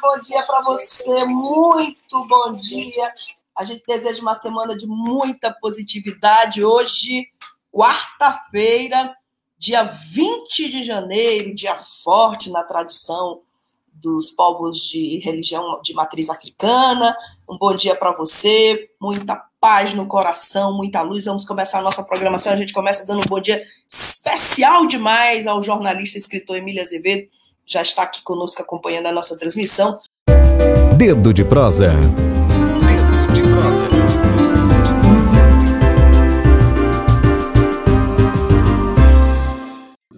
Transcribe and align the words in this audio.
bom 0.00 0.18
dia 0.18 0.42
para 0.42 0.62
você, 0.62 1.24
muito 1.24 2.26
bom 2.28 2.52
dia. 2.52 3.12
A 3.56 3.64
gente 3.64 3.84
deseja 3.86 4.20
uma 4.20 4.34
semana 4.34 4.76
de 4.76 4.86
muita 4.86 5.52
positividade. 5.52 6.64
Hoje, 6.64 7.28
quarta-feira, 7.72 9.14
dia 9.56 9.84
20 9.84 10.70
de 10.70 10.82
janeiro, 10.82 11.54
dia 11.54 11.76
forte 11.76 12.50
na 12.50 12.62
tradição 12.64 13.42
dos 13.92 14.30
povos 14.30 14.78
de 14.78 15.18
religião 15.18 15.80
de 15.82 15.92
matriz 15.94 16.28
africana. 16.28 17.16
Um 17.48 17.56
bom 17.56 17.74
dia 17.74 17.94
para 17.94 18.12
você, 18.12 18.90
muita 19.00 19.36
paz 19.60 19.94
no 19.94 20.06
coração, 20.06 20.76
muita 20.76 21.02
luz. 21.02 21.24
Vamos 21.24 21.44
começar 21.44 21.78
a 21.78 21.82
nossa 21.82 22.02
programação. 22.02 22.52
A 22.52 22.56
gente 22.56 22.72
começa 22.72 23.06
dando 23.06 23.20
um 23.20 23.28
bom 23.28 23.40
dia 23.40 23.64
especial 23.88 24.86
demais 24.86 25.46
ao 25.46 25.62
jornalista 25.62 26.18
e 26.18 26.20
escritor 26.20 26.56
Emília 26.56 26.82
Azevedo, 26.82 27.28
já 27.68 27.82
está 27.82 28.02
aqui 28.04 28.22
conosco 28.22 28.62
acompanhando 28.62 29.06
a 29.06 29.12
nossa 29.12 29.38
transmissão. 29.38 30.00
Dedo 30.96 31.34
de 31.34 31.44
prosa. 31.44 31.92
Dedo 31.92 33.32
de 33.34 33.42
prosa. 33.42 33.86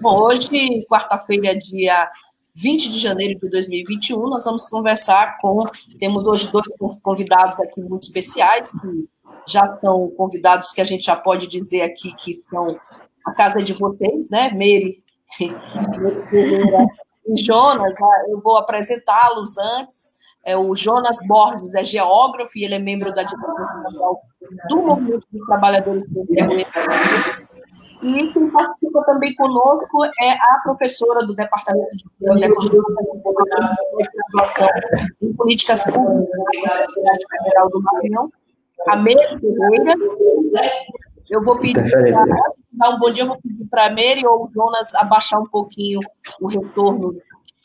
Bom, 0.00 0.22
hoje, 0.22 0.86
quarta-feira, 0.88 1.58
dia 1.58 2.08
20 2.54 2.88
de 2.88 2.98
janeiro 3.00 3.38
de 3.40 3.50
2021, 3.50 4.28
nós 4.28 4.44
vamos 4.44 4.66
conversar 4.66 5.36
com. 5.40 5.64
Temos 5.98 6.26
hoje 6.26 6.50
dois 6.52 6.66
convidados 7.02 7.58
aqui 7.58 7.80
muito 7.80 8.04
especiais, 8.04 8.70
que 8.70 9.08
já 9.48 9.66
são 9.78 10.08
convidados 10.16 10.70
que 10.72 10.80
a 10.80 10.84
gente 10.84 11.04
já 11.04 11.16
pode 11.16 11.48
dizer 11.48 11.82
aqui 11.82 12.14
que 12.14 12.32
são 12.32 12.78
a 13.26 13.32
casa 13.32 13.60
de 13.62 13.72
vocês, 13.72 14.30
né? 14.30 14.50
Meire, 14.52 15.02
E 17.26 17.36
Jonas. 17.36 17.92
Né? 17.92 18.24
Eu 18.28 18.40
vou 18.40 18.56
apresentá-los 18.56 19.56
antes. 19.58 20.18
É, 20.44 20.56
o 20.56 20.74
Jonas 20.74 21.18
Borges 21.26 21.74
é 21.74 21.84
geógrafo 21.84 22.58
e 22.58 22.64
ele 22.64 22.74
é 22.74 22.78
membro 22.78 23.12
da 23.12 23.22
direção 23.22 23.66
do 24.70 24.76
Movimento 24.78 25.26
dos 25.30 25.46
Trabalhadores 25.46 26.06
do 26.08 26.24
e 28.02 28.32
quem 28.32 28.50
participa 28.50 29.02
também 29.04 29.34
conosco 29.34 30.04
é 30.22 30.32
a 30.32 30.60
professora 30.62 31.20
do 31.26 31.34
Departamento 31.34 31.96
de 31.96 32.04
em 35.22 35.32
Políticas 35.34 35.84
Públicas 35.84 36.30
da 36.30 36.60
Universidade 36.60 37.24
Federal 37.30 37.68
do 37.68 37.82
Maranhão, 37.82 38.32
a 38.88 38.96
Meire 38.96 39.38
Ferreira. 39.38 39.94
Eu 41.30 41.44
vou 41.44 41.56
pedir 41.58 41.88
para 41.88 42.24
dar 42.72 42.90
um 42.90 42.98
bom 42.98 43.08
dia, 43.08 43.22
eu 43.22 43.28
vou 43.28 43.40
pedir 43.40 43.64
para 43.66 43.86
a 43.86 43.90
Meire 43.90 44.26
ou 44.26 44.46
o 44.46 44.50
Jonas 44.52 44.92
abaixar 44.96 45.40
um 45.40 45.46
pouquinho 45.46 46.00
o 46.40 46.48
retorno 46.48 47.16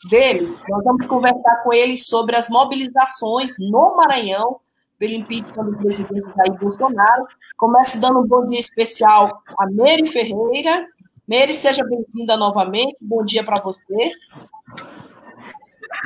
dele. 0.08 0.56
Nós 0.68 0.84
vamos 0.84 1.04
conversar 1.06 1.64
com 1.64 1.72
eles 1.72 2.06
sobre 2.06 2.36
as 2.36 2.48
mobilizações 2.48 3.54
no 3.58 3.96
Maranhão 3.96 4.60
pelo 5.00 5.14
impeachment 5.14 5.64
do 5.64 5.78
presidente 5.78 6.28
Jair 6.36 6.58
Bolsonaro. 6.60 7.26
Começo 7.56 8.00
dando 8.00 8.20
um 8.20 8.26
bom 8.26 8.46
dia 8.46 8.60
especial 8.60 9.42
a 9.58 9.66
Meire 9.66 10.06
Ferreira. 10.06 10.86
Meire, 11.26 11.52
seja 11.52 11.84
bem-vinda 11.84 12.36
novamente. 12.36 12.96
Bom 13.00 13.24
dia 13.24 13.42
para 13.42 13.60
você. 13.60 14.12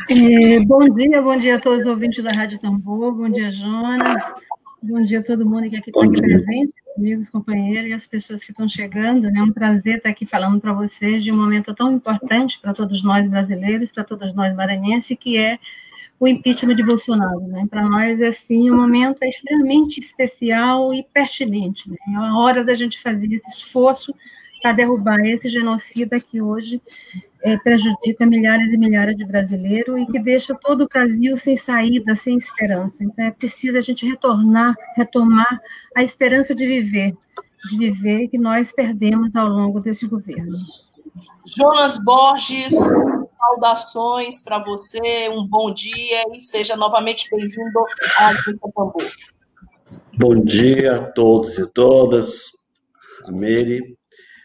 É, 0.08 0.60
bom 0.64 0.88
dia, 0.88 1.20
bom 1.20 1.36
dia 1.36 1.56
a 1.56 1.60
todos 1.60 1.80
os 1.80 1.86
ouvintes 1.86 2.24
da 2.24 2.30
Rádio 2.30 2.58
Tambor. 2.58 3.12
Bom 3.12 3.28
dia, 3.28 3.52
Jonas. 3.52 4.22
Bom 4.82 5.02
dia 5.02 5.20
a 5.20 5.22
todo 5.22 5.44
mundo 5.44 5.68
que 5.68 5.76
aqui 5.76 5.90
está 5.90 6.02
aqui 6.02 6.22
presente, 6.22 6.72
amigos, 6.96 7.28
companheiros 7.28 7.90
e 7.90 7.92
as 7.92 8.06
pessoas 8.06 8.42
que 8.42 8.50
estão 8.50 8.66
chegando. 8.66 9.26
É 9.26 9.42
um 9.42 9.52
prazer 9.52 9.98
estar 9.98 10.08
aqui 10.08 10.24
falando 10.24 10.58
para 10.58 10.72
vocês 10.72 11.22
de 11.22 11.30
um 11.30 11.36
momento 11.36 11.74
tão 11.74 11.92
importante 11.92 12.58
para 12.62 12.72
todos 12.72 13.04
nós 13.04 13.28
brasileiros, 13.28 13.92
para 13.92 14.04
todos 14.04 14.34
nós 14.34 14.56
maranhenses, 14.56 15.14
que 15.20 15.36
é 15.36 15.58
o 16.18 16.26
impeachment 16.26 16.76
de 16.76 16.82
Bolsonaro. 16.82 17.40
Né? 17.40 17.66
Para 17.68 17.82
nós, 17.86 18.18
é 18.22 18.28
assim, 18.28 18.70
um 18.70 18.76
momento 18.76 19.22
extremamente 19.22 20.00
especial 20.00 20.94
e 20.94 21.02
pertinente. 21.02 21.90
Né? 21.90 21.96
É 22.14 22.16
a 22.16 22.38
hora 22.38 22.64
da 22.64 22.72
gente 22.74 23.02
fazer 23.02 23.26
esse 23.34 23.50
esforço 23.50 24.14
para 24.60 24.72
derrubar 24.72 25.20
esse 25.20 25.48
genocida 25.48 26.20
que 26.20 26.40
hoje 26.40 26.80
é, 27.42 27.56
prejudica 27.58 28.26
milhares 28.26 28.70
e 28.72 28.76
milhares 28.76 29.16
de 29.16 29.24
brasileiros 29.24 29.98
e 29.98 30.06
que 30.06 30.18
deixa 30.18 30.54
todo 30.54 30.84
o 30.84 30.88
Brasil 30.88 31.36
sem 31.36 31.56
saída, 31.56 32.14
sem 32.14 32.36
esperança. 32.36 33.02
Então, 33.02 33.24
é 33.24 33.30
preciso 33.30 33.76
a 33.78 33.80
gente 33.80 34.06
retornar, 34.06 34.74
retomar 34.96 35.60
a 35.96 36.02
esperança 36.02 36.54
de 36.54 36.66
viver, 36.66 37.16
de 37.68 37.78
viver 37.78 38.28
que 38.28 38.38
nós 38.38 38.72
perdemos 38.72 39.34
ao 39.34 39.48
longo 39.48 39.80
desse 39.80 40.06
governo. 40.06 40.58
Jonas 41.46 41.98
Borges, 41.98 42.72
saudações 43.36 44.42
para 44.42 44.58
você, 44.58 45.28
um 45.30 45.46
bom 45.46 45.72
dia 45.72 46.22
e 46.34 46.40
seja 46.40 46.76
novamente 46.76 47.28
bem-vindo 47.30 47.80
à 48.18 48.28
Agência 48.28 48.58
Tambor. 48.74 48.94
Bom 50.16 50.44
dia 50.44 50.96
a 50.96 51.02
todos 51.12 51.58
e 51.58 51.66
todas, 51.72 52.50
a 53.26 53.32
Meire, 53.32 53.98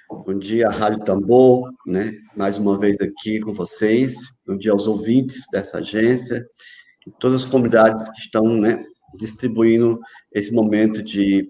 bom 0.09 0.37
dia 0.37 0.69
Rádio 0.69 1.03
Tambor, 1.03 1.69
né? 1.85 2.11
mais 2.35 2.57
uma 2.57 2.77
vez 2.77 2.97
aqui 3.01 3.39
com 3.39 3.53
vocês, 3.53 4.15
bom 4.45 4.55
dia 4.55 4.71
aos 4.71 4.87
ouvintes 4.87 5.45
dessa 5.51 5.79
agência, 5.79 6.45
e 7.07 7.11
todas 7.19 7.43
as 7.43 7.49
comunidades 7.49 8.09
que 8.09 8.19
estão 8.19 8.45
né, 8.45 8.83
distribuindo 9.17 9.99
esse 10.31 10.51
momento 10.51 11.01
de 11.01 11.49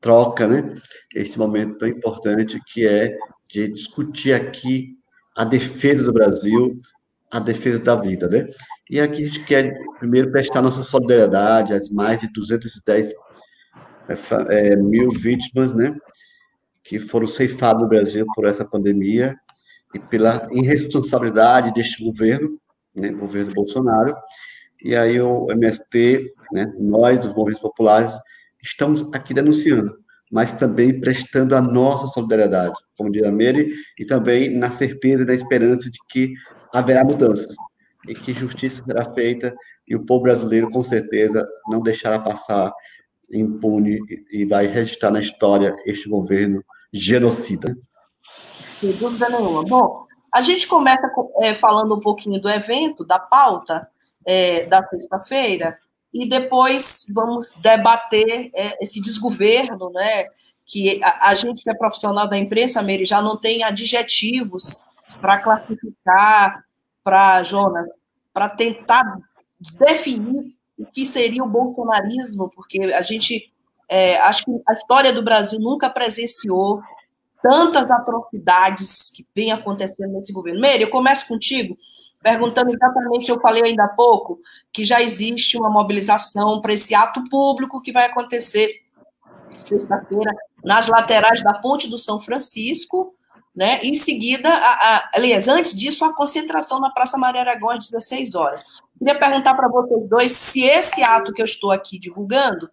troca, 0.00 0.46
né? 0.46 0.72
esse 1.14 1.38
momento 1.38 1.78
tão 1.78 1.88
importante 1.88 2.60
que 2.72 2.86
é 2.86 3.16
de 3.48 3.68
discutir 3.68 4.32
aqui 4.32 4.96
a 5.36 5.44
defesa 5.44 6.04
do 6.04 6.12
Brasil, 6.12 6.76
a 7.30 7.40
defesa 7.40 7.78
da 7.78 7.96
vida, 7.96 8.28
né? 8.28 8.46
E 8.88 9.00
aqui 9.00 9.22
a 9.22 9.26
gente 9.26 9.44
quer 9.44 9.76
primeiro 9.98 10.30
prestar 10.30 10.62
nossa 10.62 10.82
solidariedade 10.82 11.74
às 11.74 11.90
mais 11.90 12.20
de 12.20 12.32
210 12.32 13.12
é, 14.08 14.72
é, 14.72 14.76
mil 14.76 15.10
vítimas, 15.10 15.74
né? 15.74 15.94
Que 16.88 16.98
foram 16.98 17.26
ceifadas 17.26 17.82
no 17.82 17.88
Brasil 17.88 18.26
por 18.34 18.44
essa 18.46 18.64
pandemia 18.64 19.36
e 19.94 19.98
pela 19.98 20.48
irresponsabilidade 20.52 21.72
deste 21.72 22.04
governo, 22.04 22.58
né? 22.94 23.10
Governo 23.10 23.52
Bolsonaro. 23.52 24.14
E 24.82 24.94
aí 24.94 25.20
o 25.20 25.50
MST, 25.50 26.32
né? 26.52 26.72
Nós, 26.78 27.20
os 27.20 27.34
movimentos 27.34 27.60
populares, 27.60 28.12
estamos 28.62 29.08
aqui 29.12 29.34
denunciando 29.34 29.96
mas 30.30 30.54
também 30.54 30.98
prestando 31.00 31.54
a 31.54 31.60
nossa 31.60 32.08
solidariedade, 32.08 32.74
como 32.96 33.10
diz 33.10 33.22
a 33.22 33.30
Meire, 33.30 33.72
e 33.98 34.04
também 34.04 34.56
na 34.56 34.70
certeza 34.70 35.22
e 35.22 35.26
na 35.26 35.34
esperança 35.34 35.90
de 35.90 35.98
que 36.08 36.32
haverá 36.74 37.04
mudanças 37.04 37.54
e 38.08 38.14
que 38.14 38.34
justiça 38.34 38.82
será 38.84 39.04
feita 39.12 39.54
e 39.86 39.94
o 39.94 40.04
povo 40.04 40.24
brasileiro, 40.24 40.70
com 40.70 40.82
certeza, 40.82 41.46
não 41.68 41.80
deixará 41.80 42.18
passar 42.18 42.72
impune 43.32 44.00
e 44.30 44.44
vai 44.44 44.66
registrar 44.66 45.10
na 45.10 45.20
história 45.20 45.74
este 45.84 46.08
governo 46.08 46.64
genocida. 46.98 47.76
Sem 48.80 48.92
dúvida 48.92 49.28
nenhuma. 49.28 49.62
Bom, 49.62 50.06
a 50.32 50.42
gente 50.42 50.66
começa 50.66 51.10
é, 51.40 51.54
falando 51.54 51.94
um 51.94 52.00
pouquinho 52.00 52.40
do 52.40 52.48
evento, 52.48 53.04
da 53.04 53.18
pauta 53.18 53.88
é, 54.24 54.66
da 54.66 54.86
sexta-feira, 54.86 55.78
e 56.12 56.28
depois 56.28 57.06
vamos 57.12 57.54
debater 57.54 58.50
é, 58.54 58.82
esse 58.82 59.00
desgoverno, 59.00 59.90
né? 59.90 60.24
Que 60.66 61.02
a, 61.02 61.30
a, 61.30 61.34
gente 61.34 61.62
que 61.62 61.70
é 61.70 61.74
profissional 61.74 62.28
da 62.28 62.38
imprensa, 62.38 62.82
Meire, 62.82 63.04
já 63.04 63.22
não 63.22 63.36
tem 63.36 63.62
adjetivos 63.62 64.84
para 65.20 65.38
classificar, 65.38 66.64
para 67.04 67.42
Jonas, 67.42 67.88
para 68.32 68.48
tentar 68.48 69.04
definir 69.78 70.56
o 70.78 70.84
que 70.84 71.06
seria 71.06 71.42
o 71.42 71.48
bolsonarismo, 71.48 72.50
porque 72.54 72.80
a 72.82 73.02
gente 73.02 73.52
é, 73.88 74.18
acho 74.18 74.44
que 74.44 74.50
a 74.66 74.72
história 74.72 75.12
do 75.12 75.22
Brasil 75.22 75.58
nunca 75.60 75.88
presenciou 75.88 76.80
tantas 77.42 77.90
atrocidades 77.90 79.10
que 79.14 79.26
vem 79.34 79.52
acontecendo 79.52 80.14
nesse 80.14 80.32
governo. 80.32 80.60
Meire, 80.60 80.82
eu 80.82 80.90
começo 80.90 81.28
contigo 81.28 81.76
perguntando 82.22 82.70
exatamente, 82.74 83.30
eu 83.30 83.40
falei 83.40 83.62
ainda 83.62 83.84
há 83.84 83.88
pouco, 83.88 84.40
que 84.72 84.82
já 84.82 85.00
existe 85.00 85.56
uma 85.56 85.70
mobilização 85.70 86.60
para 86.60 86.72
esse 86.72 86.92
ato 86.92 87.22
público 87.28 87.80
que 87.80 87.92
vai 87.92 88.06
acontecer 88.06 88.82
sexta-feira 89.56 90.34
nas 90.64 90.88
laterais 90.88 91.40
da 91.40 91.54
Ponte 91.54 91.88
do 91.88 91.96
São 91.96 92.20
Francisco, 92.20 93.14
né? 93.54 93.78
Em 93.80 93.94
seguida, 93.94 94.48
a, 94.48 94.96
a, 94.96 95.10
aliás, 95.14 95.46
antes 95.46 95.74
disso, 95.74 96.04
a 96.04 96.12
concentração 96.12 96.80
na 96.80 96.90
Praça 96.90 97.16
Maria 97.16 97.42
Aragão 97.42 97.70
às 97.70 97.88
16 97.88 98.34
horas. 98.34 98.64
Queria 98.98 99.18
perguntar 99.18 99.54
para 99.54 99.68
vocês 99.68 100.08
dois 100.08 100.32
se 100.32 100.64
esse 100.64 101.04
ato 101.04 101.32
que 101.32 101.40
eu 101.40 101.46
estou 101.46 101.70
aqui 101.70 101.96
divulgando, 101.96 102.68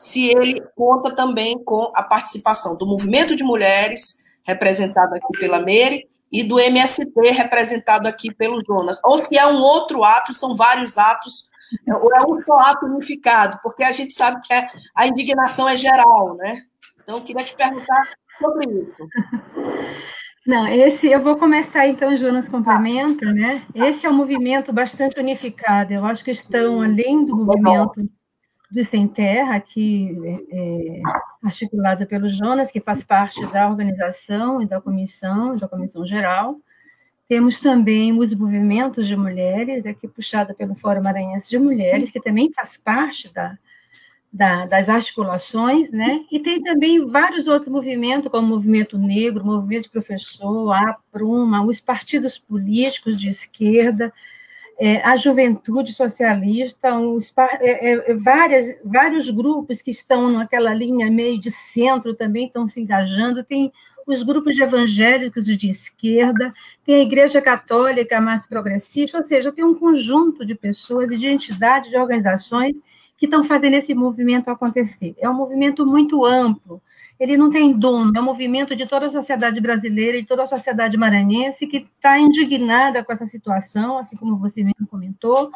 se 0.00 0.28
ele 0.30 0.62
conta 0.74 1.14
também 1.14 1.62
com 1.62 1.92
a 1.94 2.02
participação 2.02 2.74
do 2.74 2.86
movimento 2.86 3.36
de 3.36 3.44
mulheres, 3.44 4.24
representado 4.42 5.14
aqui 5.14 5.38
pela 5.38 5.60
Meire, 5.60 6.08
e 6.32 6.42
do 6.42 6.58
MST, 6.58 7.12
representado 7.32 8.08
aqui 8.08 8.32
pelo 8.32 8.64
Jonas, 8.64 8.98
ou 9.04 9.18
se 9.18 9.36
é 9.36 9.46
um 9.46 9.60
outro 9.60 10.02
ato, 10.02 10.32
são 10.32 10.56
vários 10.56 10.96
atos, 10.96 11.44
ou 11.86 12.14
é 12.14 12.20
um 12.26 12.42
só 12.44 12.58
ato 12.60 12.86
unificado, 12.86 13.58
porque 13.62 13.84
a 13.84 13.92
gente 13.92 14.14
sabe 14.14 14.40
que 14.40 14.54
a 14.94 15.06
indignação 15.06 15.68
é 15.68 15.76
geral, 15.76 16.34
né? 16.36 16.62
Então, 17.02 17.18
eu 17.18 17.22
queria 17.22 17.44
te 17.44 17.54
perguntar 17.54 18.08
sobre 18.40 18.70
isso. 18.70 19.06
Não, 20.46 20.66
esse 20.66 21.08
eu 21.08 21.20
vou 21.20 21.36
começar 21.36 21.86
então, 21.86 22.16
Jonas 22.16 22.48
complementa, 22.48 23.26
né? 23.32 23.62
Esse 23.74 24.06
é 24.06 24.10
um 24.10 24.14
movimento 24.14 24.72
bastante 24.72 25.20
unificado. 25.20 25.92
Eu 25.92 26.06
acho 26.06 26.24
que 26.24 26.30
estão 26.30 26.80
além 26.80 27.26
do 27.26 27.36
movimento 27.36 28.08
do 28.70 28.84
Sem 28.84 29.08
Terra, 29.08 29.56
aqui 29.56 30.16
é, 30.50 31.00
articulado 31.42 32.06
pelo 32.06 32.28
Jonas, 32.28 32.70
que 32.70 32.80
faz 32.80 33.02
parte 33.02 33.44
da 33.46 33.68
organização 33.68 34.62
e 34.62 34.66
da 34.66 34.80
comissão, 34.80 35.56
da 35.56 35.66
comissão 35.66 36.06
geral. 36.06 36.56
Temos 37.28 37.60
também 37.60 38.16
os 38.18 38.34
movimentos 38.34 39.06
de 39.06 39.16
mulheres, 39.16 39.84
aqui 39.86 40.06
puxado 40.06 40.54
pelo 40.54 40.74
Fórum 40.74 41.02
Maranhense 41.02 41.48
de 41.50 41.58
Mulheres, 41.58 42.10
que 42.10 42.20
também 42.20 42.52
faz 42.52 42.76
parte 42.76 43.32
da, 43.32 43.56
da, 44.32 44.66
das 44.66 44.88
articulações, 44.88 45.90
né? 45.90 46.24
E 46.30 46.38
tem 46.38 46.62
também 46.62 47.04
vários 47.06 47.48
outros 47.48 47.70
movimentos, 47.70 48.30
como 48.30 48.46
o 48.46 48.50
Movimento 48.50 48.96
Negro, 48.96 49.42
o 49.42 49.46
Movimento 49.46 49.84
de 49.84 49.90
Professor, 49.90 50.72
a 50.72 50.96
Pruma, 51.10 51.64
os 51.64 51.80
partidos 51.80 52.38
políticos 52.38 53.18
de 53.18 53.28
esquerda, 53.28 54.12
é, 54.80 55.02
a 55.02 55.14
Juventude 55.14 55.92
Socialista, 55.92 56.96
os, 56.98 57.30
é, 57.60 58.10
é, 58.10 58.14
várias, 58.14 58.80
vários 58.82 59.28
grupos 59.28 59.82
que 59.82 59.90
estão 59.90 60.30
naquela 60.30 60.72
linha 60.72 61.10
meio 61.10 61.38
de 61.38 61.50
centro 61.50 62.14
também 62.14 62.46
estão 62.46 62.66
se 62.66 62.80
engajando, 62.80 63.44
tem 63.44 63.70
os 64.06 64.22
grupos 64.22 64.56
de 64.56 64.62
evangélicos 64.62 65.44
de 65.44 65.68
esquerda, 65.68 66.50
tem 66.82 66.94
a 66.94 67.02
Igreja 67.02 67.42
Católica 67.42 68.22
mais 68.22 68.46
progressista, 68.46 69.18
ou 69.18 69.24
seja, 69.24 69.52
tem 69.52 69.62
um 69.62 69.74
conjunto 69.74 70.46
de 70.46 70.54
pessoas 70.54 71.10
e 71.12 71.18
de 71.18 71.28
entidades, 71.28 71.90
de 71.90 71.98
organizações 71.98 72.74
que 73.20 73.26
estão 73.26 73.44
fazendo 73.44 73.74
esse 73.74 73.94
movimento 73.94 74.48
acontecer. 74.48 75.14
É 75.18 75.28
um 75.28 75.34
movimento 75.34 75.84
muito 75.84 76.24
amplo, 76.24 76.80
ele 77.18 77.36
não 77.36 77.50
tem 77.50 77.70
dono, 77.70 78.10
é 78.16 78.18
um 78.18 78.24
movimento 78.24 78.74
de 78.74 78.86
toda 78.86 79.08
a 79.08 79.10
sociedade 79.10 79.60
brasileira 79.60 80.16
e 80.16 80.24
toda 80.24 80.44
a 80.44 80.46
sociedade 80.46 80.96
maranhense 80.96 81.66
que 81.66 81.86
está 81.94 82.18
indignada 82.18 83.04
com 83.04 83.12
essa 83.12 83.26
situação, 83.26 83.98
assim 83.98 84.16
como 84.16 84.38
você 84.38 84.64
mesmo 84.64 84.86
comentou, 84.90 85.50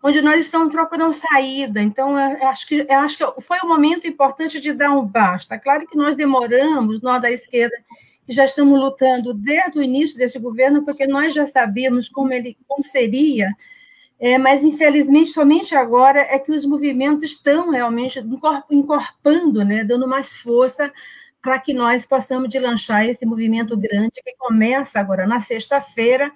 onde 0.00 0.22
nós 0.22 0.44
estamos 0.44 0.70
procurando 0.70 1.12
saída. 1.12 1.82
Então, 1.82 2.16
eu 2.16 2.46
acho 2.46 2.68
que, 2.68 2.86
eu 2.88 2.98
acho 3.00 3.18
que 3.18 3.40
foi 3.42 3.58
um 3.64 3.68
momento 3.68 4.06
importante 4.06 4.60
de 4.60 4.72
dar 4.72 4.92
um 4.92 5.04
basta. 5.04 5.58
Claro 5.58 5.88
que 5.88 5.96
nós 5.96 6.14
demoramos, 6.14 7.02
nós 7.02 7.20
da 7.20 7.32
esquerda, 7.32 7.74
que 8.24 8.32
já 8.32 8.44
estamos 8.44 8.78
lutando 8.78 9.34
desde 9.34 9.76
o 9.76 9.82
início 9.82 10.16
desse 10.16 10.38
governo, 10.38 10.84
porque 10.84 11.04
nós 11.04 11.34
já 11.34 11.44
sabíamos 11.44 12.08
como 12.08 12.32
ele 12.32 12.56
como 12.68 12.84
seria 12.84 13.50
é, 14.20 14.36
mas, 14.36 14.62
infelizmente, 14.62 15.30
somente 15.30 15.74
agora 15.76 16.20
é 16.20 16.38
que 16.38 16.50
os 16.50 16.64
movimentos 16.64 17.22
estão 17.22 17.70
realmente 17.70 18.18
encorpando, 18.70 19.64
né, 19.64 19.84
dando 19.84 20.08
mais 20.08 20.34
força 20.34 20.92
para 21.40 21.58
que 21.60 21.72
nós 21.72 22.04
possamos 22.04 22.52
lançar 22.54 23.06
esse 23.06 23.24
movimento 23.24 23.76
grande 23.76 24.20
que 24.24 24.34
começa 24.36 24.98
agora 24.98 25.24
na 25.24 25.38
sexta-feira, 25.38 26.32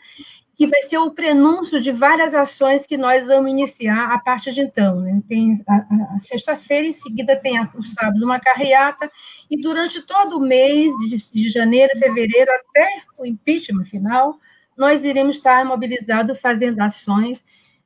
que 0.55 0.67
vai 0.67 0.82
ser 0.82 0.99
o 0.99 1.11
prenúncio 1.11 1.81
de 1.81 1.90
várias 1.90 2.34
ações 2.34 2.87
que 2.87 2.96
nós 2.96 3.26
vamos 3.26 3.50
iniciar 3.50 4.12
a 4.12 4.19
partir 4.19 4.52
de 4.52 4.61
então. 4.61 5.00
Né? 5.00 5.20
Tem 5.28 5.52
a, 5.69 6.14
a 6.14 6.19
sexta-feira, 6.20 6.87
em 6.87 6.93
seguida 6.93 7.35
tem 7.35 7.58
a, 7.58 7.69
o 7.75 7.82
sábado 7.82 8.25
uma 8.25 8.38
carreata, 8.38 9.11
e 9.50 9.61
durante 9.61 10.00
todo 10.02 10.37
o 10.37 10.40
mês 10.40 10.93
de, 10.99 11.32
de 11.32 11.49
janeiro, 11.49 11.99
fevereiro, 11.99 12.50
até 12.52 12.88
o 13.19 13.26
impeachment 13.26 13.87
final, 13.87 14.38
nós 14.76 15.05
iremos 15.05 15.37
estar 15.37 15.64
mobilizados 15.64 16.38
fazendo 16.38 16.81
ações 16.81 17.43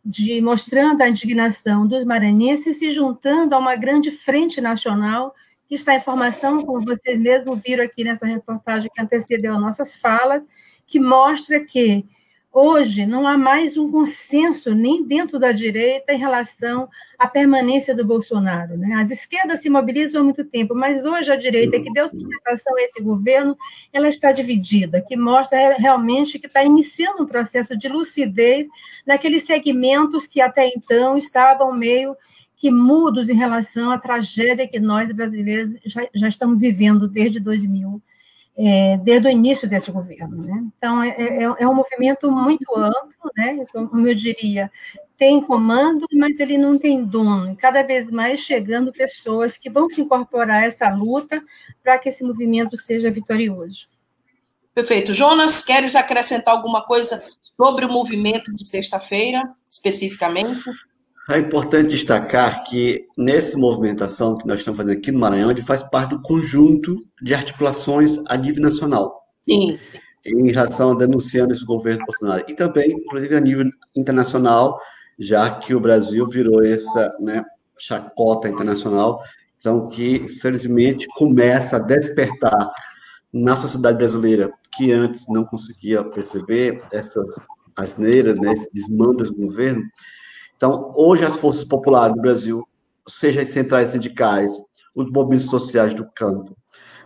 de 0.09 0.41
mostrando 0.41 1.03
a 1.03 1.09
indignação 1.09 1.85
dos 1.85 2.05
maranhenses 2.05 2.79
se 2.79 2.91
juntando 2.91 3.57
a 3.57 3.59
uma 3.59 3.75
grande 3.75 4.13
frente 4.13 4.61
nacional 4.61 5.35
que 5.69 5.75
está 5.75 5.97
em 5.97 6.01
formação, 6.01 6.63
como 6.65 6.81
vocês 6.81 7.19
mesmos 7.19 7.61
viram 7.61 7.85
aqui 7.85 8.05
nessa 8.05 8.25
reportagem 8.25 8.89
que 8.95 9.03
antecedeu 9.03 9.59
nossas 9.59 9.97
falas, 9.97 10.45
que 10.87 11.01
mostra 11.01 11.59
que 11.65 12.07
Hoje 12.59 13.05
não 13.05 13.29
há 13.29 13.37
mais 13.37 13.77
um 13.77 13.91
consenso 13.91 14.75
nem 14.75 15.07
dentro 15.07 15.39
da 15.39 15.53
direita 15.53 16.15
em 16.15 16.19
relação 16.19 16.89
à 17.19 17.29
permanência 17.29 17.95
do 17.95 18.03
Bolsonaro. 18.03 18.79
Né? 18.79 18.95
As 18.95 19.11
esquerdas 19.11 19.61
se 19.61 19.69
mobilizam 19.69 20.23
há 20.23 20.25
muito 20.25 20.43
tempo, 20.43 20.75
mas 20.75 21.05
hoje 21.05 21.31
a 21.31 21.37
direita, 21.37 21.79
que 21.79 21.93
deu 21.93 22.09
sustentação 22.09 22.75
a 22.75 22.81
esse 22.81 23.03
governo, 23.03 23.55
ela 23.93 24.09
está 24.09 24.33
dividida, 24.33 25.05
que 25.07 25.19
mostra 25.19 25.77
realmente 25.77 26.39
que 26.39 26.47
está 26.47 26.65
iniciando 26.65 27.25
um 27.25 27.27
processo 27.27 27.77
de 27.77 27.89
lucidez 27.89 28.67
naqueles 29.07 29.43
segmentos 29.43 30.27
que 30.27 30.41
até 30.41 30.67
então 30.75 31.15
estavam 31.15 31.75
meio 31.75 32.17
que 32.57 32.71
mudos 32.71 33.29
em 33.29 33.37
relação 33.37 33.91
à 33.91 33.99
tragédia 33.99 34.67
que 34.67 34.81
nós 34.81 35.13
brasileiros 35.13 35.75
já, 35.85 36.09
já 36.15 36.29
estamos 36.29 36.61
vivendo 36.61 37.07
desde 37.07 37.39
2000 37.39 38.01
é, 38.57 38.97
desde 38.99 39.29
o 39.29 39.31
início 39.31 39.69
desse 39.69 39.91
governo. 39.91 40.43
Né? 40.43 40.65
Então, 40.77 41.03
é, 41.03 41.11
é, 41.11 41.43
é, 41.43 41.69
um 41.69 41.75
movimento 41.75 42.31
muito 42.31 42.75
amplo, 42.75 43.31
né? 43.37 43.65
como 43.73 44.09
eu 44.09 44.15
diria, 44.15 44.71
tem 45.17 45.43
comando, 45.43 46.07
mas 46.15 46.39
ele 46.41 46.59
não 46.59 46.79
tem 46.79 47.05
dono, 47.05 47.53
e 47.53 47.57
cada 47.57 47.83
vez 47.83 48.11
mais 48.11 48.41
chegando 48.41 48.93
pessoas 48.93 49.57
que 49.57 49.71
vão 49.71 49.89
se 49.89 50.01
incorporar 50.01 50.63
a 50.63 50.67
essa 50.67 50.89
luta 50.91 51.43
para 51.83 51.99
que 51.99 52.09
esse 52.09 52.23
movimento 52.23 52.77
seja 52.77 53.11
vitorioso. 53.11 53.89
Perfeito. 54.75 55.15
Jonas, 55.15 55.65
queres 55.65 55.97
acrescentar 55.97 56.55
alguma 56.55 56.85
coisa 56.85 57.23
sobre 57.41 57.87
o 57.87 57.89
movimento 57.89 58.55
de 58.55 58.67
sexta-feira, 58.67 59.43
especificamente? 59.71 60.63
É 61.29 61.39
importante 61.39 61.89
destacar 61.89 62.63
que 62.63 63.05
nessa 63.19 63.59
movimentação 63.59 64.39
que 64.39 64.47
nós 64.47 64.61
estamos 64.61 64.79
fazendo 64.79 64.97
aqui 64.97 65.11
no 65.11 65.19
Maranhão, 65.19 65.51
ele 65.51 65.63
faz 65.63 65.83
parte 65.83 66.11
do 66.11 66.23
conjunto 66.23 67.05
de 67.21 67.35
articulações 67.35 68.21
a 68.29 68.37
nível 68.37 68.63
nacional. 68.63 69.25
Sim, 69.43 69.77
sim. 69.83 69.99
Em 70.25 70.53
relação 70.53 70.93
a 70.93 70.95
denunciando 70.95 71.53
esse 71.53 71.65
governo 71.65 72.05
Bolsonaro. 72.07 72.45
E 72.47 72.55
também, 72.55 72.93
inclusive, 72.93 73.35
a 73.35 73.41
nível 73.41 73.69
internacional, 73.97 74.79
já 75.19 75.51
que 75.51 75.75
o 75.75 75.81
Brasil 75.81 76.27
virou 76.29 76.65
essa 76.65 77.13
né, 77.21 77.45
chacota 77.77 78.49
internacional, 78.49 79.21
então 79.59 79.89
que, 79.89 80.29
felizmente, 80.29 81.09
começa 81.17 81.77
a 81.77 81.81
despertar 81.81 82.73
na 83.33 83.57
sociedade 83.57 83.99
brasileira, 83.99 84.53
que 84.77 84.93
antes 84.93 85.27
não 85.29 85.45
conseguia 85.45 86.05
perceber 86.05 86.85
essas 86.93 87.37
asneiras, 87.75 88.37
né, 88.37 88.53
esse 88.53 88.69
desmando 88.73 89.25
do 89.25 89.35
governo, 89.35 89.83
então, 90.57 90.93
hoje 90.97 91.25
as 91.25 91.37
forças 91.37 91.65
populares 91.65 92.15
do 92.15 92.23
Brasil, 92.23 92.67
seja 93.07 93.43
as 93.43 93.51
centrais 93.51 93.89
sindicais, 93.89 94.53
os 94.95 95.11
movimentos 95.11 95.47
sociais 95.47 95.95
do 95.95 96.07
campo, 96.13 96.57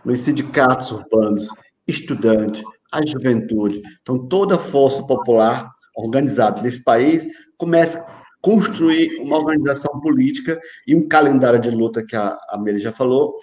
nos 0.05 0.21
sindicatos 0.21 0.91
urbanos, 0.91 1.49
estudantes, 1.87 2.63
a 2.91 3.05
juventude, 3.05 3.81
então 4.01 4.27
toda 4.27 4.55
a 4.55 4.59
força 4.59 5.03
popular 5.03 5.69
organizada 5.95 6.61
nesse 6.61 6.83
país 6.83 7.25
começa 7.57 7.99
a 7.99 8.21
construir 8.41 9.19
uma 9.19 9.37
organização 9.37 9.99
política 9.99 10.59
e 10.87 10.95
um 10.95 11.07
calendário 11.07 11.59
de 11.59 11.69
luta 11.69 12.03
que 12.03 12.15
a, 12.15 12.37
a 12.49 12.57
Mary 12.57 12.79
já 12.79 12.91
falou, 12.91 13.35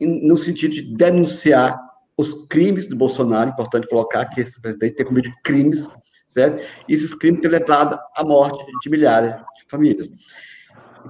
no 0.00 0.36
sentido 0.36 0.74
de 0.74 0.94
denunciar 0.94 1.78
os 2.16 2.46
crimes 2.46 2.86
do 2.86 2.96
Bolsonaro, 2.96 3.50
importante 3.50 3.88
colocar 3.88 4.26
que 4.26 4.40
esse 4.40 4.60
presidente 4.60 4.94
tem 4.94 5.06
cometido 5.06 5.34
crimes, 5.42 5.88
certo? 6.28 6.64
E 6.88 6.94
esses 6.94 7.14
crimes 7.14 7.40
têm 7.40 7.50
levado 7.50 7.98
à 8.14 8.24
morte 8.24 8.64
de 8.82 8.90
milhares 8.90 9.34
famílias, 9.74 10.10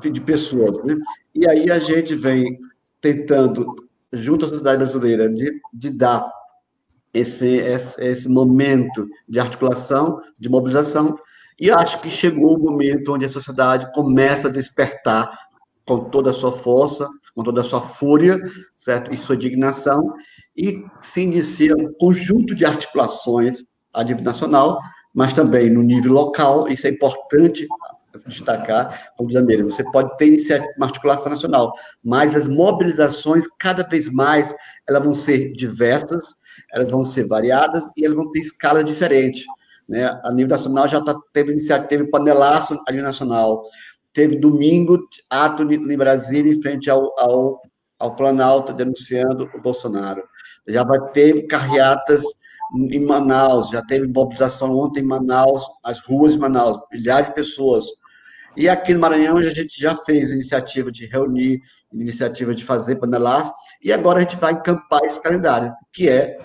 de 0.01 0.21
pessoas, 0.21 0.83
né? 0.85 0.97
E 1.35 1.49
aí 1.49 1.71
a 1.71 1.79
gente 1.79 2.15
vem 2.15 2.59
tentando, 3.01 3.75
junto 4.13 4.45
à 4.45 4.49
sociedade 4.49 4.79
brasileira, 4.79 5.29
de, 5.29 5.61
de 5.73 5.91
dar 5.91 6.33
esse, 7.13 7.47
esse, 7.47 8.01
esse 8.01 8.29
momento 8.29 9.07
de 9.29 9.39
articulação, 9.39 10.21
de 10.39 10.49
mobilização, 10.49 11.17
e 11.61 11.71
acho 11.71 12.01
que 12.01 12.11
chegou 12.11 12.57
o 12.57 12.63
momento 12.63 13.13
onde 13.13 13.25
a 13.25 13.29
sociedade 13.29 13.93
começa 13.93 14.49
a 14.49 14.51
despertar 14.51 15.39
com 15.87 16.01
toda 16.11 16.31
a 16.31 16.33
sua 16.33 16.51
força, 16.51 17.09
com 17.35 17.43
toda 17.43 17.61
a 17.61 17.65
sua 17.65 17.81
fúria, 17.81 18.39
certo? 18.77 19.15
E 19.15 19.19
sua 19.19 19.37
indignação, 19.37 20.15
e 20.57 20.85
se 21.01 21.23
inicia 21.23 21.75
um 21.77 21.93
conjunto 21.93 22.55
de 22.55 22.65
articulações 22.65 23.65
a 23.93 24.03
nível 24.03 24.25
nacional, 24.25 24.81
mas 25.15 25.33
também 25.33 25.71
no 25.71 25.83
nível 25.83 26.13
local, 26.13 26.69
isso 26.69 26.87
é 26.87 26.91
importante 26.91 27.69
destacar, 28.27 29.13
como 29.17 29.29
diz 29.29 29.39
a 29.39 29.43
Miriam, 29.43 29.65
você 29.65 29.85
pode 29.91 30.17
ter 30.17 30.37
uma 30.77 30.87
articulação 30.87 31.31
nacional, 31.31 31.73
mas 32.03 32.35
as 32.35 32.49
mobilizações, 32.49 33.45
cada 33.59 33.83
vez 33.83 34.09
mais, 34.09 34.55
elas 34.89 35.03
vão 35.03 35.15
ser 35.15 35.53
diversas, 35.53 36.35
elas 36.73 36.91
vão 36.91 37.03
ser 37.03 37.27
variadas 37.27 37.85
e 37.97 38.05
elas 38.05 38.17
vão 38.17 38.31
ter 38.31 38.41
escalas 38.41 38.85
diferentes. 38.85 39.45
Né? 39.89 40.05
A 40.23 40.33
nível 40.33 40.51
nacional 40.51 40.89
já 40.89 41.01
tá, 41.01 41.15
teve 41.33 41.53
iniciativa, 41.53 41.89
teve 41.89 42.11
panelaço 42.11 42.79
a 42.87 42.91
nível 42.91 43.07
nacional. 43.07 43.63
Teve 44.13 44.37
domingo 44.37 44.99
ato 45.29 45.65
em 45.65 45.97
Brasília 45.97 46.53
em 46.53 46.63
frente 46.63 46.89
ao, 46.89 47.19
ao, 47.19 47.61
ao 47.99 48.15
Planalto 48.15 48.73
denunciando 48.73 49.51
o 49.55 49.61
Bolsonaro. 49.61 50.23
Já 50.69 50.85
vai 50.85 51.01
ter 51.11 51.47
carreatas 51.47 52.23
em 52.75 53.05
Manaus, 53.05 53.71
já 53.71 53.83
teve 53.83 54.07
mobilização 54.07 54.79
ontem 54.79 55.01
em 55.01 55.07
Manaus, 55.07 55.65
as 55.83 56.01
ruas 56.01 56.33
de 56.33 56.39
Manaus, 56.39 56.79
milhares 56.91 57.29
de 57.29 57.35
pessoas. 57.35 57.85
E 58.57 58.69
aqui 58.69 58.95
no 58.95 59.01
Maranhão 59.01 59.37
a 59.37 59.45
gente 59.45 59.81
já 59.81 59.97
fez 59.97 60.31
iniciativa 60.31 60.91
de 60.91 61.07
reunir, 61.07 61.61
iniciativa 61.93 62.55
de 62.55 62.65
fazer 62.65 62.97
panelaço, 62.97 63.53
e 63.83 63.93
agora 63.93 64.19
a 64.19 64.23
gente 64.23 64.37
vai 64.37 64.53
encampar 64.53 65.03
esse 65.05 65.21
calendário, 65.21 65.73
que 65.93 66.09
é 66.09 66.39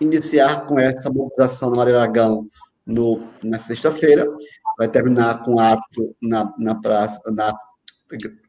iniciar 0.00 0.66
com 0.66 0.78
essa 0.78 1.10
mobilização 1.10 1.70
no 1.70 1.76
Maria 1.76 1.96
Aragão 1.96 2.46
no, 2.86 3.22
na 3.42 3.58
sexta-feira, 3.58 4.26
vai 4.78 4.88
terminar 4.88 5.42
com 5.42 5.60
ato 5.60 6.16
na, 6.22 6.52
na 6.58 6.74
praça, 6.74 7.20
na 7.30 7.52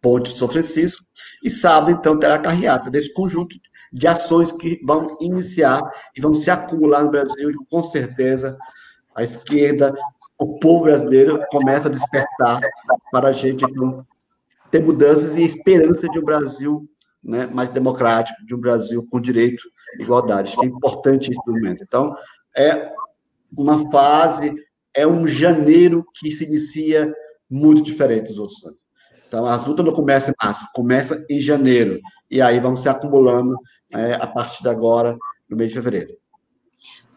Ponte 0.02 0.34
de 0.34 0.40
São 0.40 0.50
Francisco, 0.50 1.06
e 1.44 1.50
sábado, 1.50 1.92
então, 1.92 2.20
terá 2.20 2.36
a 2.36 2.40
carreata 2.40 2.92
desse 2.92 3.14
conjunto 3.14 3.56
de 3.94 4.08
ações 4.08 4.52
que 4.52 4.80
vão 4.86 5.16
iniciar 5.22 5.82
e 6.18 6.20
vão 6.20 6.34
se 6.34 6.50
acumular 6.50 7.04
no 7.04 7.12
Brasil, 7.12 7.50
e 7.50 7.66
com 7.70 7.82
certeza 7.84 8.58
a 9.16 9.24
esquerda, 9.24 9.94
o 10.44 10.60
povo 10.60 10.84
brasileiro 10.84 11.42
começa 11.50 11.88
a 11.88 11.92
despertar 11.92 12.60
para 13.12 13.30
a 13.30 13.32
gente 13.32 13.64
então, 13.64 14.06
ter 14.70 14.84
mudanças 14.84 15.36
e 15.36 15.44
esperança 15.44 16.08
de 16.10 16.20
um 16.20 16.24
Brasil 16.24 16.86
né, 17.24 17.48
mais 17.48 17.70
democrático, 17.70 18.46
de 18.46 18.54
um 18.54 18.60
Brasil 18.60 19.08
com 19.10 19.22
direito 19.22 19.64
e 19.98 20.04
igualdade. 20.04 20.54
É 20.62 20.66
importante 20.66 21.32
esse 21.32 21.40
momento. 21.48 21.84
Então, 21.84 22.14
é 22.58 22.92
uma 23.58 23.90
fase, 23.90 24.54
é 24.94 25.08
um 25.08 25.26
janeiro 25.26 26.06
que 26.14 26.30
se 26.30 26.44
inicia 26.44 27.14
muito 27.50 27.82
diferente 27.82 28.28
dos 28.28 28.40
outros 28.40 28.66
anos. 28.66 28.80
Então, 29.26 29.46
a 29.46 29.56
luta 29.56 29.82
não 29.82 29.94
começa 29.94 30.30
em 30.30 30.34
março, 30.44 30.68
começa 30.76 31.26
em 31.30 31.40
janeiro. 31.40 32.00
E 32.30 32.42
aí 32.42 32.60
vão 32.60 32.76
se 32.76 32.90
acumulando 32.90 33.56
é, 33.92 34.16
a 34.16 34.28
partir 34.28 34.62
de 34.62 34.70
agora, 34.70 35.18
no 35.50 35.56
mês 35.56 35.70
de 35.70 35.76
fevereiro. 35.76 36.12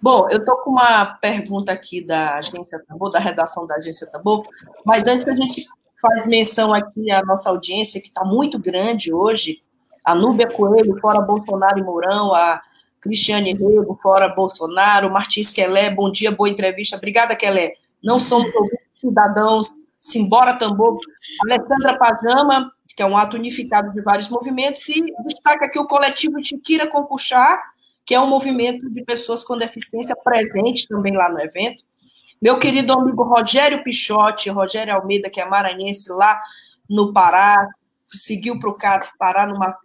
Bom, 0.01 0.29
eu 0.31 0.39
estou 0.39 0.57
com 0.59 0.71
uma 0.71 1.07
pergunta 1.07 1.73
aqui 1.73 2.05
da 2.05 2.37
Agência 2.37 2.79
Tambor, 2.87 3.11
da 3.11 3.19
redação 3.19 3.67
da 3.67 3.77
Agência 3.77 4.11
Tambor, 4.11 4.47
mas 4.85 5.07
antes 5.07 5.27
a 5.27 5.35
gente 5.35 5.67
faz 6.01 6.27
menção 6.27 6.73
aqui 6.73 7.11
à 7.11 7.25
nossa 7.25 7.51
audiência, 7.51 8.01
que 8.01 8.09
está 8.09 8.25
muito 8.25 8.59
grande 8.59 9.13
hoje, 9.13 9.63
a 10.05 10.15
Núbia 10.15 10.47
Coelho, 10.47 11.01
fora 11.01 11.21
Bolsonaro 11.21 11.79
e 11.79 11.83
Mourão, 11.83 12.33
a 12.33 12.63
Cristiane 13.01 13.55
Rego, 13.55 13.99
fora 14.03 14.29
Bolsonaro, 14.29 15.11
Martins 15.11 15.53
Quelé, 15.53 15.91
bom 15.91 16.11
dia, 16.11 16.31
boa 16.31 16.49
entrevista. 16.49 16.97
Obrigada, 16.97 17.35
Quelé. 17.35 17.75
Não 18.03 18.21
somos 18.21 18.53
cidadãos 19.01 19.71
Simbora 19.99 20.55
Tambor, 20.55 20.99
Alessandra 21.43 21.99
Pajama, 21.99 22.73
que 22.97 23.03
é 23.03 23.07
um 23.07 23.17
ato 23.17 23.37
unificado 23.37 23.93
de 23.93 24.01
vários 24.01 24.29
movimentos, 24.29 24.89
e 24.89 25.13
destaca 25.27 25.67
aqui 25.67 25.79
o 25.79 25.87
coletivo 25.87 26.43
Chiquira 26.43 26.87
Compuxá, 26.87 27.61
que 28.07 28.15
é 28.15 28.21
um 28.21 28.29
movimento 28.29 28.89
de 28.89 29.05
pessoas 29.05 29.43
com 29.43 29.59
deficiência 29.59 30.17
presente 30.23 30.87
também 30.87 31.15
lá 31.15 31.29
no 31.29 31.41
evento. 31.41 31.85
Meu 32.41 32.59
querido 32.59 32.93
amigo 32.93 33.25
Rogério 33.25 33.83
Pichotti, 33.83 34.49
Rogério 34.49 34.95
Almeida, 34.95 35.29
que 35.29 35.41
é 35.41 35.45
maranhense 35.45 36.11
lá 36.13 36.41
no 36.89 37.13
Pará, 37.13 37.69
seguiu 38.09 38.59
para 38.61 38.71
o 38.71 38.77
Pará 39.19 39.47
numa, 39.47 39.77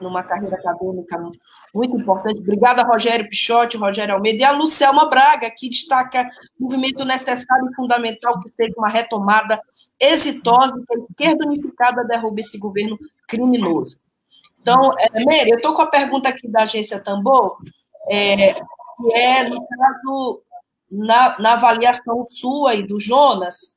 numa 0.00 0.22
carreira 0.22 0.56
acadêmica 0.56 1.18
muito 1.76 1.94
importante. 1.94 2.40
Obrigada, 2.40 2.82
Rogério 2.82 3.28
Pichotti, 3.28 3.76
Rogério 3.76 4.14
Almeida, 4.14 4.38
e 4.38 4.44
a 4.44 4.50
Lucelma 4.50 5.10
Braga, 5.10 5.50
que 5.50 5.68
destaca 5.68 6.26
movimento 6.58 7.04
necessário 7.04 7.68
e 7.70 7.74
fundamental 7.74 8.40
que 8.40 8.48
seja 8.48 8.72
uma 8.78 8.88
retomada 8.88 9.60
exitosa 10.00 10.74
que 10.86 10.94
a 10.94 11.04
esquerda 11.04 11.46
unificada 11.46 12.02
derrube 12.04 12.40
esse 12.40 12.56
governo 12.56 12.98
criminoso. 13.28 13.98
Então, 14.66 14.90
é, 14.98 15.48
eu 15.48 15.58
estou 15.58 15.74
com 15.74 15.82
a 15.82 15.86
pergunta 15.86 16.28
aqui 16.28 16.48
da 16.48 16.62
agência 16.62 17.00
Tambor, 17.00 17.56
é, 18.10 18.52
que 18.52 19.14
é, 19.14 19.44
no 19.44 19.64
caso, 19.64 20.42
na, 20.90 21.38
na 21.38 21.52
avaliação 21.52 22.26
sua 22.28 22.74
e 22.74 22.82
do 22.82 22.98
Jonas, 22.98 23.76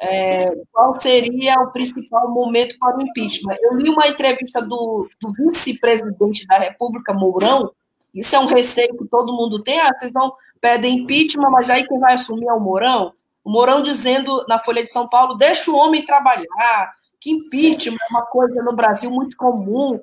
é, 0.00 0.50
qual 0.72 0.94
seria 0.94 1.56
o 1.60 1.70
principal 1.72 2.30
momento 2.30 2.78
para 2.78 2.96
o 2.96 3.02
impeachment. 3.02 3.56
Eu 3.60 3.76
li 3.76 3.90
uma 3.90 4.08
entrevista 4.08 4.62
do, 4.62 5.10
do 5.20 5.30
vice-presidente 5.32 6.46
da 6.46 6.56
República, 6.56 7.12
Mourão, 7.12 7.70
isso 8.14 8.34
é 8.34 8.38
um 8.38 8.46
receio 8.46 8.96
que 8.96 9.04
todo 9.08 9.36
mundo 9.36 9.62
tem, 9.62 9.78
ah, 9.78 9.92
vocês 9.94 10.10
vão 10.10 10.32
pedem 10.58 11.00
impeachment, 11.00 11.50
mas 11.50 11.68
aí 11.68 11.86
quem 11.86 11.98
vai 11.98 12.14
assumir 12.14 12.48
é 12.48 12.52
o 12.52 12.60
Mourão. 12.60 13.12
O 13.44 13.50
Mourão 13.50 13.82
dizendo 13.82 14.42
na 14.48 14.58
Folha 14.58 14.82
de 14.82 14.90
São 14.90 15.06
Paulo, 15.06 15.34
deixa 15.34 15.70
o 15.70 15.76
homem 15.76 16.04
trabalhar, 16.04 16.94
que 17.20 17.30
impeachment 17.30 17.98
é 18.00 18.10
uma 18.10 18.22
coisa 18.22 18.62
no 18.62 18.74
Brasil 18.74 19.10
muito 19.10 19.36
comum. 19.36 20.00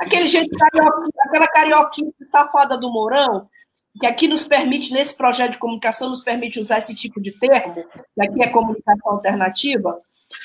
Aquele 0.00 0.28
jeito, 0.28 0.50
aquela 1.20 1.46
carioquinha 1.48 2.10
safada 2.30 2.76
do 2.78 2.90
Mourão, 2.90 3.48
que 4.00 4.06
aqui 4.06 4.26
nos 4.26 4.48
permite, 4.48 4.92
nesse 4.92 5.16
projeto 5.16 5.52
de 5.52 5.58
comunicação, 5.58 6.08
nos 6.08 6.22
permite 6.22 6.58
usar 6.58 6.78
esse 6.78 6.94
tipo 6.94 7.20
de 7.20 7.32
termo, 7.32 7.74
que 7.74 8.22
aqui 8.22 8.42
é 8.42 8.48
comunicação 8.48 9.12
alternativa. 9.12 10.00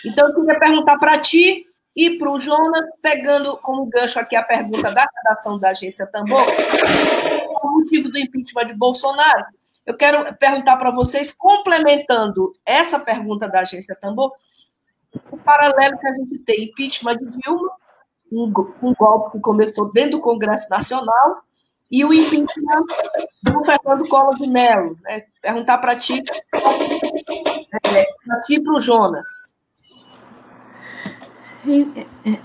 Então, 0.05 0.27
eu 0.27 0.35
queria 0.35 0.59
perguntar 0.59 0.97
para 0.97 1.17
ti 1.19 1.65
e 1.95 2.17
para 2.17 2.29
o 2.29 2.37
Jonas, 2.37 2.83
pegando 3.01 3.55
como 3.57 3.85
gancho 3.85 4.19
aqui 4.19 4.35
a 4.35 4.43
pergunta 4.43 4.91
da 4.91 5.07
redação 5.15 5.57
da 5.57 5.69
agência 5.69 6.05
Tambor, 6.05 6.43
o 7.63 7.71
motivo 7.79 8.09
do 8.09 8.17
impeachment 8.17 8.65
de 8.65 8.75
Bolsonaro. 8.75 9.45
Eu 9.85 9.95
quero 9.95 10.35
perguntar 10.35 10.75
para 10.75 10.91
vocês, 10.91 11.33
complementando 11.33 12.51
essa 12.65 12.99
pergunta 12.99 13.47
da 13.47 13.61
agência 13.61 13.95
Tambor, 13.95 14.33
o 15.31 15.37
paralelo 15.37 15.97
que 15.97 16.07
a 16.07 16.13
gente 16.13 16.39
tem, 16.39 16.65
impeachment 16.65 17.15
de 17.17 17.37
Dilma, 17.37 17.71
um, 18.35 18.53
um 18.81 18.93
golpe 18.93 19.33
que 19.33 19.39
começou 19.39 19.91
dentro 19.91 20.11
do 20.11 20.21
Congresso 20.21 20.69
Nacional, 20.69 21.45
e 21.89 22.03
o 22.03 22.13
impeachment 22.13 22.85
do 23.43 23.63
Fernando 23.63 24.07
Collor 24.09 24.35
de 24.35 24.47
Mello. 24.47 24.97
Né? 25.03 25.23
Perguntar 25.41 25.77
para 25.77 25.95
ti, 25.95 26.23
é, 26.53 28.03
para 28.25 28.41
ti 28.41 28.55
e 28.55 28.63
para 28.63 28.73
o 28.73 28.79
Jonas. 28.79 29.53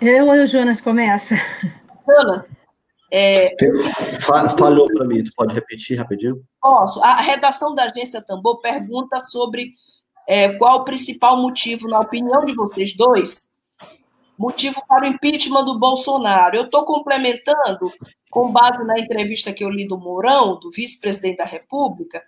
Eu 0.00 0.26
ou 0.26 0.32
o 0.32 0.46
Jonas 0.46 0.80
começa? 0.80 1.36
Jonas. 2.06 2.56
É... 3.12 3.56
Falou 4.56 4.86
para 4.86 5.04
mim, 5.04 5.24
tu 5.24 5.32
pode 5.34 5.52
repetir 5.54 5.98
rapidinho? 5.98 6.36
Posso. 6.60 7.02
A 7.02 7.16
redação 7.16 7.74
da 7.74 7.84
agência 7.84 8.22
Tambor 8.22 8.60
pergunta 8.60 9.20
sobre 9.24 9.74
é, 10.28 10.52
qual 10.54 10.80
o 10.80 10.84
principal 10.84 11.36
motivo, 11.36 11.88
na 11.88 11.98
opinião 12.00 12.44
de 12.44 12.54
vocês 12.54 12.96
dois, 12.96 13.48
motivo 14.40 14.82
para 14.88 15.04
o 15.04 15.06
impeachment 15.06 15.66
do 15.66 15.78
Bolsonaro. 15.78 16.56
Eu 16.56 16.64
estou 16.64 16.86
complementando, 16.86 17.92
com 18.30 18.50
base 18.50 18.82
na 18.84 18.98
entrevista 18.98 19.52
que 19.52 19.62
eu 19.62 19.68
li 19.68 19.86
do 19.86 19.98
Mourão, 19.98 20.58
do 20.58 20.70
vice-presidente 20.70 21.36
da 21.36 21.44
República, 21.44 22.22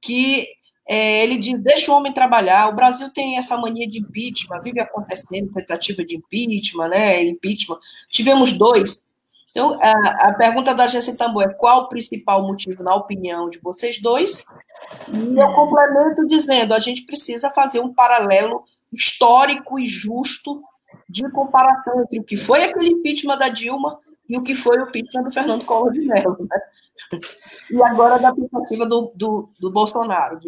que 0.00 0.48
é, 0.88 1.22
ele 1.22 1.36
diz: 1.36 1.60
deixa 1.60 1.92
o 1.92 1.94
homem 1.94 2.14
trabalhar. 2.14 2.68
O 2.68 2.74
Brasil 2.74 3.12
tem 3.12 3.36
essa 3.36 3.58
mania 3.58 3.86
de 3.86 3.98
impeachment, 3.98 4.62
vive 4.62 4.80
acontecendo 4.80 5.52
tentativa 5.52 6.02
de 6.02 6.16
impeachment, 6.16 6.88
né? 6.88 7.22
Impeachment. 7.24 7.78
Tivemos 8.08 8.56
dois. 8.56 9.10
Então, 9.50 9.78
a, 9.82 10.28
a 10.28 10.34
pergunta 10.34 10.74
da 10.74 10.84
agência 10.84 11.14
Tambor 11.18 11.42
é 11.42 11.52
qual 11.52 11.82
o 11.82 11.88
principal 11.88 12.46
motivo, 12.46 12.82
na 12.82 12.94
opinião 12.94 13.50
de 13.50 13.58
vocês 13.58 14.00
dois? 14.00 14.46
E 15.12 15.38
eu 15.38 15.52
complemento 15.52 16.26
dizendo: 16.26 16.72
a 16.72 16.78
gente 16.78 17.04
precisa 17.04 17.50
fazer 17.50 17.80
um 17.80 17.92
paralelo 17.92 18.64
histórico 18.90 19.78
e 19.78 19.84
justo 19.84 20.62
de 21.10 21.28
comparação 21.30 22.02
entre 22.02 22.20
o 22.20 22.24
que 22.24 22.36
foi 22.36 22.64
aquele 22.64 22.88
impeachment 22.90 23.36
da 23.36 23.48
Dilma 23.48 23.98
e 24.28 24.38
o 24.38 24.42
que 24.42 24.54
foi 24.54 24.78
o 24.78 24.88
impeachment 24.88 25.24
do 25.24 25.32
Fernando 25.32 25.64
Collor 25.64 25.92
de 25.92 26.06
Mello. 26.06 26.36
Né? 26.40 27.20
E 27.72 27.82
agora 27.82 28.18
da 28.18 28.32
tentativa 28.32 28.86
do, 28.86 29.12
do, 29.14 29.46
do 29.60 29.70
Bolsonaro. 29.70 30.38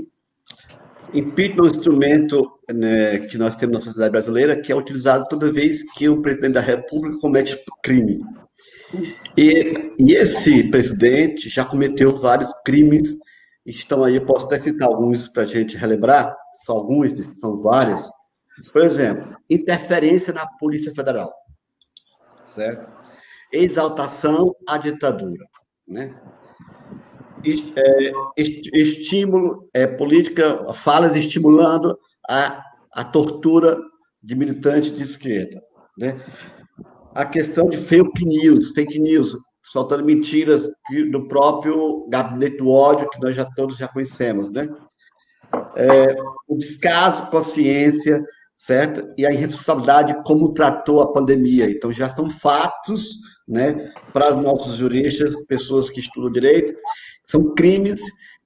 Impeachment 1.12 1.64
é 1.64 1.66
um 1.66 1.70
instrumento 1.70 2.52
né, 2.72 3.18
que 3.26 3.36
nós 3.36 3.56
temos 3.56 3.74
na 3.74 3.80
sociedade 3.80 4.12
brasileira 4.12 4.60
que 4.60 4.70
é 4.70 4.76
utilizado 4.76 5.26
toda 5.28 5.50
vez 5.50 5.82
que 5.92 6.08
o 6.08 6.22
presidente 6.22 6.54
da 6.54 6.60
República 6.60 7.18
comete 7.18 7.58
crime. 7.82 8.20
E, 9.36 9.92
e 9.98 10.12
esse 10.12 10.70
presidente 10.70 11.48
já 11.48 11.64
cometeu 11.64 12.16
vários 12.16 12.52
crimes, 12.64 13.16
estão 13.66 14.04
aí, 14.04 14.20
posso 14.20 14.46
até 14.46 14.58
citar 14.58 14.88
alguns 14.88 15.28
para 15.28 15.42
a 15.42 15.46
gente 15.46 15.76
relembrar, 15.76 16.36
são 16.64 16.76
alguns, 16.76 17.12
são 17.38 17.56
vários. 17.56 18.08
Por 18.72 18.82
exemplo, 18.82 19.36
interferência 19.48 20.32
na 20.32 20.46
Polícia 20.46 20.94
Federal, 20.94 21.32
certo? 22.46 22.90
Exaltação 23.52 24.54
à 24.68 24.78
ditadura, 24.78 25.44
né? 25.86 26.14
É, 27.44 28.12
estímulo, 28.36 29.68
é, 29.74 29.86
política, 29.86 30.72
falas 30.72 31.16
estimulando 31.16 31.98
a, 32.28 32.62
a 32.92 33.04
tortura 33.04 33.76
de 34.22 34.36
militantes 34.36 34.94
de 34.94 35.02
esquerda, 35.02 35.60
né? 35.98 36.24
A 37.14 37.26
questão 37.26 37.68
de 37.68 37.76
fake 37.76 38.24
news, 38.24 38.70
fake 38.70 38.98
news, 38.98 39.36
soltando 39.60 40.04
mentiras 40.04 40.70
do 41.10 41.26
próprio 41.26 42.06
gabinete 42.08 42.58
do 42.58 42.70
ódio 42.70 43.08
que 43.10 43.20
nós 43.20 43.34
já 43.34 43.44
todos 43.44 43.76
já 43.76 43.88
conhecemos, 43.88 44.50
né? 44.50 44.68
é, 45.76 46.14
o 46.48 46.56
descaso 46.56 47.26
com 47.30 47.38
a 47.38 47.42
ciência, 47.42 48.22
certo? 48.62 49.12
E 49.18 49.26
a 49.26 49.32
irresponsabilidade 49.32 50.22
como 50.22 50.54
tratou 50.54 51.00
a 51.00 51.12
pandemia. 51.12 51.68
Então, 51.68 51.90
já 51.90 52.08
são 52.08 52.30
fatos, 52.30 53.16
né, 53.46 53.92
para 54.12 54.36
os 54.36 54.44
nossos 54.44 54.76
juristas, 54.76 55.34
pessoas 55.46 55.90
que 55.90 55.98
estudam 55.98 56.30
direito, 56.30 56.78
são 57.26 57.52
crimes 57.54 58.00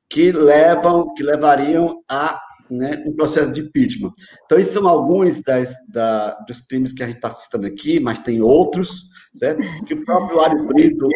que 0.08 0.32
levam, 0.32 1.12
que 1.12 1.23
levariam 1.23 2.02
a 2.08 2.40
né, 2.70 3.04
um 3.06 3.14
processo 3.14 3.52
de 3.52 3.61
impeachment. 3.61 4.11
Então, 4.46 4.58
esses 4.58 4.73
são 4.73 4.88
alguns 4.88 5.42
das, 5.42 5.75
da, 5.87 6.30
dos 6.49 6.62
crimes 6.62 6.94
que 6.94 7.02
a 7.02 7.06
gente 7.06 7.16
está 7.16 7.30
citando 7.30 7.66
aqui, 7.66 8.00
mas 8.00 8.18
tem 8.18 8.40
outros, 8.40 9.02
certo? 9.35 9.61
Que 9.85 9.92
o 9.92 10.04
próprio 10.06 10.38
Mário 10.38 10.66
Brito, 10.66 11.06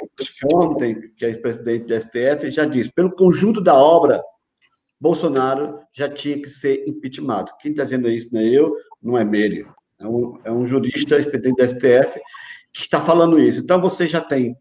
ontem, 0.52 1.11
que 1.16 1.25
é 1.25 1.35
presidente 1.38 1.87
do 1.87 1.99
STF, 1.99 2.50
já 2.50 2.66
disse, 2.66 2.92
pelo 2.92 3.11
conjunto 3.12 3.62
da 3.62 3.75
obra, 3.75 4.23
Bolsonaro 5.00 5.78
já 5.90 6.11
tinha 6.11 6.38
que 6.38 6.50
ser 6.50 6.87
impeachmentado. 6.87 7.52
Quem 7.59 7.71
está 7.71 7.85
dizendo 7.85 8.11
isso 8.11 8.28
não 8.30 8.40
é 8.42 8.45
eu, 8.45 8.76
não 9.02 9.16
é 9.16 9.25
Meire. 9.25 9.66
É 9.99 10.07
um, 10.07 10.38
é 10.45 10.52
um 10.52 10.66
jurista, 10.66 11.19
expediente 11.19 11.62
do 11.62 11.69
STF, 11.69 12.19
que 12.73 12.83
está 12.83 13.00
falando 13.00 13.38
isso. 13.38 13.61
Então, 13.61 13.80
você 13.80 14.07
já 14.07 14.21
tem 14.21 14.57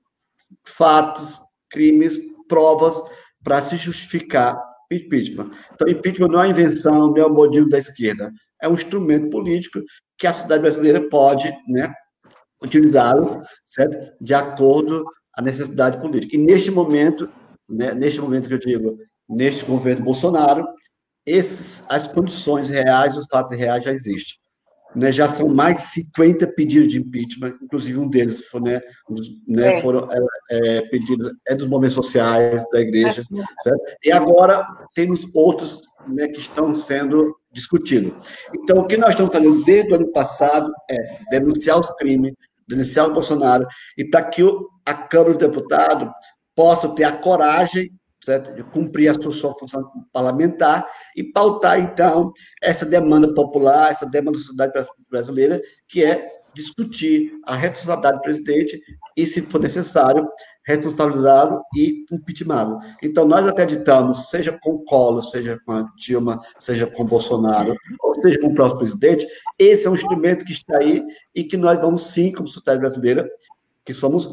fatos, 0.64 1.40
crimes, 1.70 2.18
provas 2.48 3.02
para 3.44 3.62
se 3.62 3.78
justificar 3.78 4.60
impeachment. 4.92 5.52
Então, 5.74 5.88
impeachment 5.88 6.28
não 6.28 6.44
é 6.44 6.50
invenção, 6.50 7.08
não 7.08 7.18
é 7.18 7.26
o 7.26 7.34
modelo 7.34 7.70
da 7.70 7.78
esquerda. 7.78 8.32
É 8.62 8.68
um 8.68 8.74
instrumento 8.74 9.30
político 9.30 9.82
que 10.18 10.28
a 10.28 10.34
sociedade 10.34 10.62
brasileira 10.62 11.08
pode 11.10 11.48
né, 11.68 11.94
utilizá-lo, 12.62 13.42
certo? 13.66 14.14
De 14.20 14.34
acordo 14.34 15.06
à 15.34 15.42
necessidade 15.42 16.00
política. 16.02 16.36
E 16.36 16.40
neste 16.40 16.72
momento, 16.72 17.30
né, 17.70 17.94
neste 17.94 18.20
momento 18.20 18.48
que 18.48 18.56
eu 18.56 18.60
digo, 18.60 18.98
neste 19.30 19.64
governo 19.64 20.04
Bolsonaro, 20.04 20.68
esses, 21.30 21.84
as 21.88 22.08
condições 22.08 22.70
reais, 22.70 23.18
os 23.18 23.28
fatos 23.28 23.56
reais 23.56 23.84
já 23.84 23.92
existem. 23.92 24.40
Né, 24.96 25.12
já 25.12 25.30
são 25.30 25.48
mais 25.48 25.76
de 25.76 25.84
50 25.84 26.48
pedidos 26.48 26.92
de 26.92 26.98
impeachment, 26.98 27.60
inclusive 27.62 28.00
um 28.00 28.10
deles 28.10 28.48
foi, 28.48 28.60
né, 28.62 28.82
né, 29.48 29.78
é. 29.78 29.82
foram 29.84 30.10
é, 30.12 30.18
é, 30.50 30.82
pedidos 30.82 31.32
é 31.48 31.54
dos 31.54 31.68
movimentos 31.68 31.94
sociais 31.94 32.66
da 32.72 32.82
igreja, 32.82 33.22
certo? 33.62 33.82
e 34.04 34.12
agora 34.12 34.68
temos 34.96 35.28
outros 35.36 35.84
né, 36.08 36.28
que 36.30 36.40
estão 36.40 36.74
sendo 36.74 37.36
discutidos. 37.52 38.12
Então, 38.56 38.80
o 38.80 38.88
que 38.88 38.98
nós 38.98 39.12
estamos 39.12 39.32
fazendo 39.32 39.64
desde 39.64 39.92
o 39.92 39.96
ano 39.96 40.12
passado 40.12 40.72
é 40.90 41.20
denunciar 41.30 41.80
os 41.80 41.92
crimes, 41.92 42.34
denunciar 42.68 43.10
o 43.10 43.14
Bolsonaro, 43.14 43.68
e 43.96 44.04
para 44.04 44.24
que 44.24 44.42
a 44.88 44.94
Câmara 44.96 45.34
dos 45.34 45.38
Deputados 45.38 46.12
possa 46.56 46.90
ter 46.90 47.04
a 47.04 47.12
coragem 47.12 47.92
certo? 48.24 48.54
de 48.54 48.64
cumprir 48.64 49.10
a 49.10 49.14
sua 49.14 49.54
função 49.56 49.90
parlamentar 50.12 50.88
e 51.16 51.24
pautar, 51.24 51.80
então, 51.80 52.32
essa 52.62 52.86
demanda 52.86 53.34
popular, 53.34 53.92
essa 53.92 54.06
demanda 54.06 54.38
da 54.38 54.44
sociedade 54.44 54.88
brasileira, 55.10 55.62
que 55.88 56.04
é 56.04 56.40
discutir 56.54 57.32
a 57.46 57.56
responsabilidade 57.56 58.18
do 58.18 58.22
presidente 58.22 58.82
e, 59.16 59.26
se 59.26 59.42
for 59.42 59.62
necessário, 59.62 60.28
responsabilizá-lo 60.66 61.64
e 61.76 62.06
impeachmentá-lo. 62.12 62.80
Então, 63.02 63.28
nós 63.28 63.48
acreditamos, 63.48 64.30
seja 64.30 64.58
com 64.62 64.84
Collor, 64.86 65.22
seja 65.22 65.60
com 65.66 65.86
Dilma, 65.96 66.40
seja 66.58 66.88
com 66.88 67.06
Bolsonaro, 67.06 67.76
ou 68.02 68.16
seja 68.16 68.40
com 68.40 68.48
o 68.48 68.54
próximo 68.54 68.80
presidente, 68.80 69.28
esse 69.58 69.88
é 69.88 69.90
um 69.90 69.96
instrumento 69.96 70.44
que 70.44 70.52
está 70.52 70.78
aí 70.80 71.04
e 71.34 71.44
que 71.44 71.58
nós 71.58 71.80
vamos, 71.80 72.02
sim, 72.02 72.32
como 72.32 72.48
sociedade 72.48 72.80
brasileira, 72.80 73.28
que 73.86 73.94
somos 73.94 74.32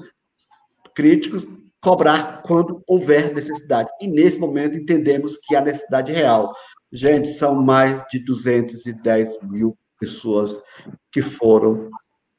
críticos, 0.95 1.47
cobrar 1.87 2.43
quando 2.43 2.83
houver 2.85 3.33
necessidade. 3.33 3.89
E 4.01 4.09
nesse 4.09 4.41
momento 4.41 4.77
entendemos 4.77 5.37
que 5.37 5.55
há 5.55 5.61
necessidade 5.61 6.11
real. 6.13 6.53
Gente, 6.93 7.29
são 7.29 7.55
mais 7.55 8.05
de 8.11 8.19
210 8.25 9.39
mil 9.45 9.79
pessoas 10.01 10.61
que 11.13 11.23
foram, 11.23 11.89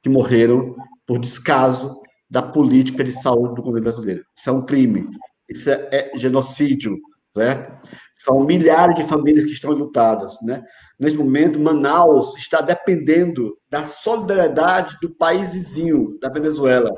que 0.03 0.09
morreram 0.09 0.75
por 1.05 1.17
descaso 1.17 1.95
da 2.29 2.41
política 2.41 3.05
de 3.05 3.13
saúde 3.13 3.55
do 3.55 3.61
governo 3.61 3.85
brasileiro. 3.85 4.25
Isso 4.37 4.49
é 4.49 4.51
um 4.51 4.65
crime. 4.65 5.09
Isso 5.49 5.69
é, 5.69 5.87
é 5.93 6.17
genocídio. 6.17 6.97
Né? 7.33 7.79
São 8.15 8.41
milhares 8.41 8.95
de 8.97 9.03
famílias 9.05 9.45
que 9.45 9.51
estão 9.51 9.71
lutadas. 9.71 10.41
Né? 10.41 10.61
Nesse 10.99 11.15
momento, 11.15 11.57
Manaus 11.57 12.35
está 12.35 12.59
dependendo 12.59 13.57
da 13.69 13.85
solidariedade 13.85 14.97
do 15.01 15.15
país 15.15 15.51
vizinho, 15.51 16.19
da 16.19 16.27
Venezuela, 16.27 16.93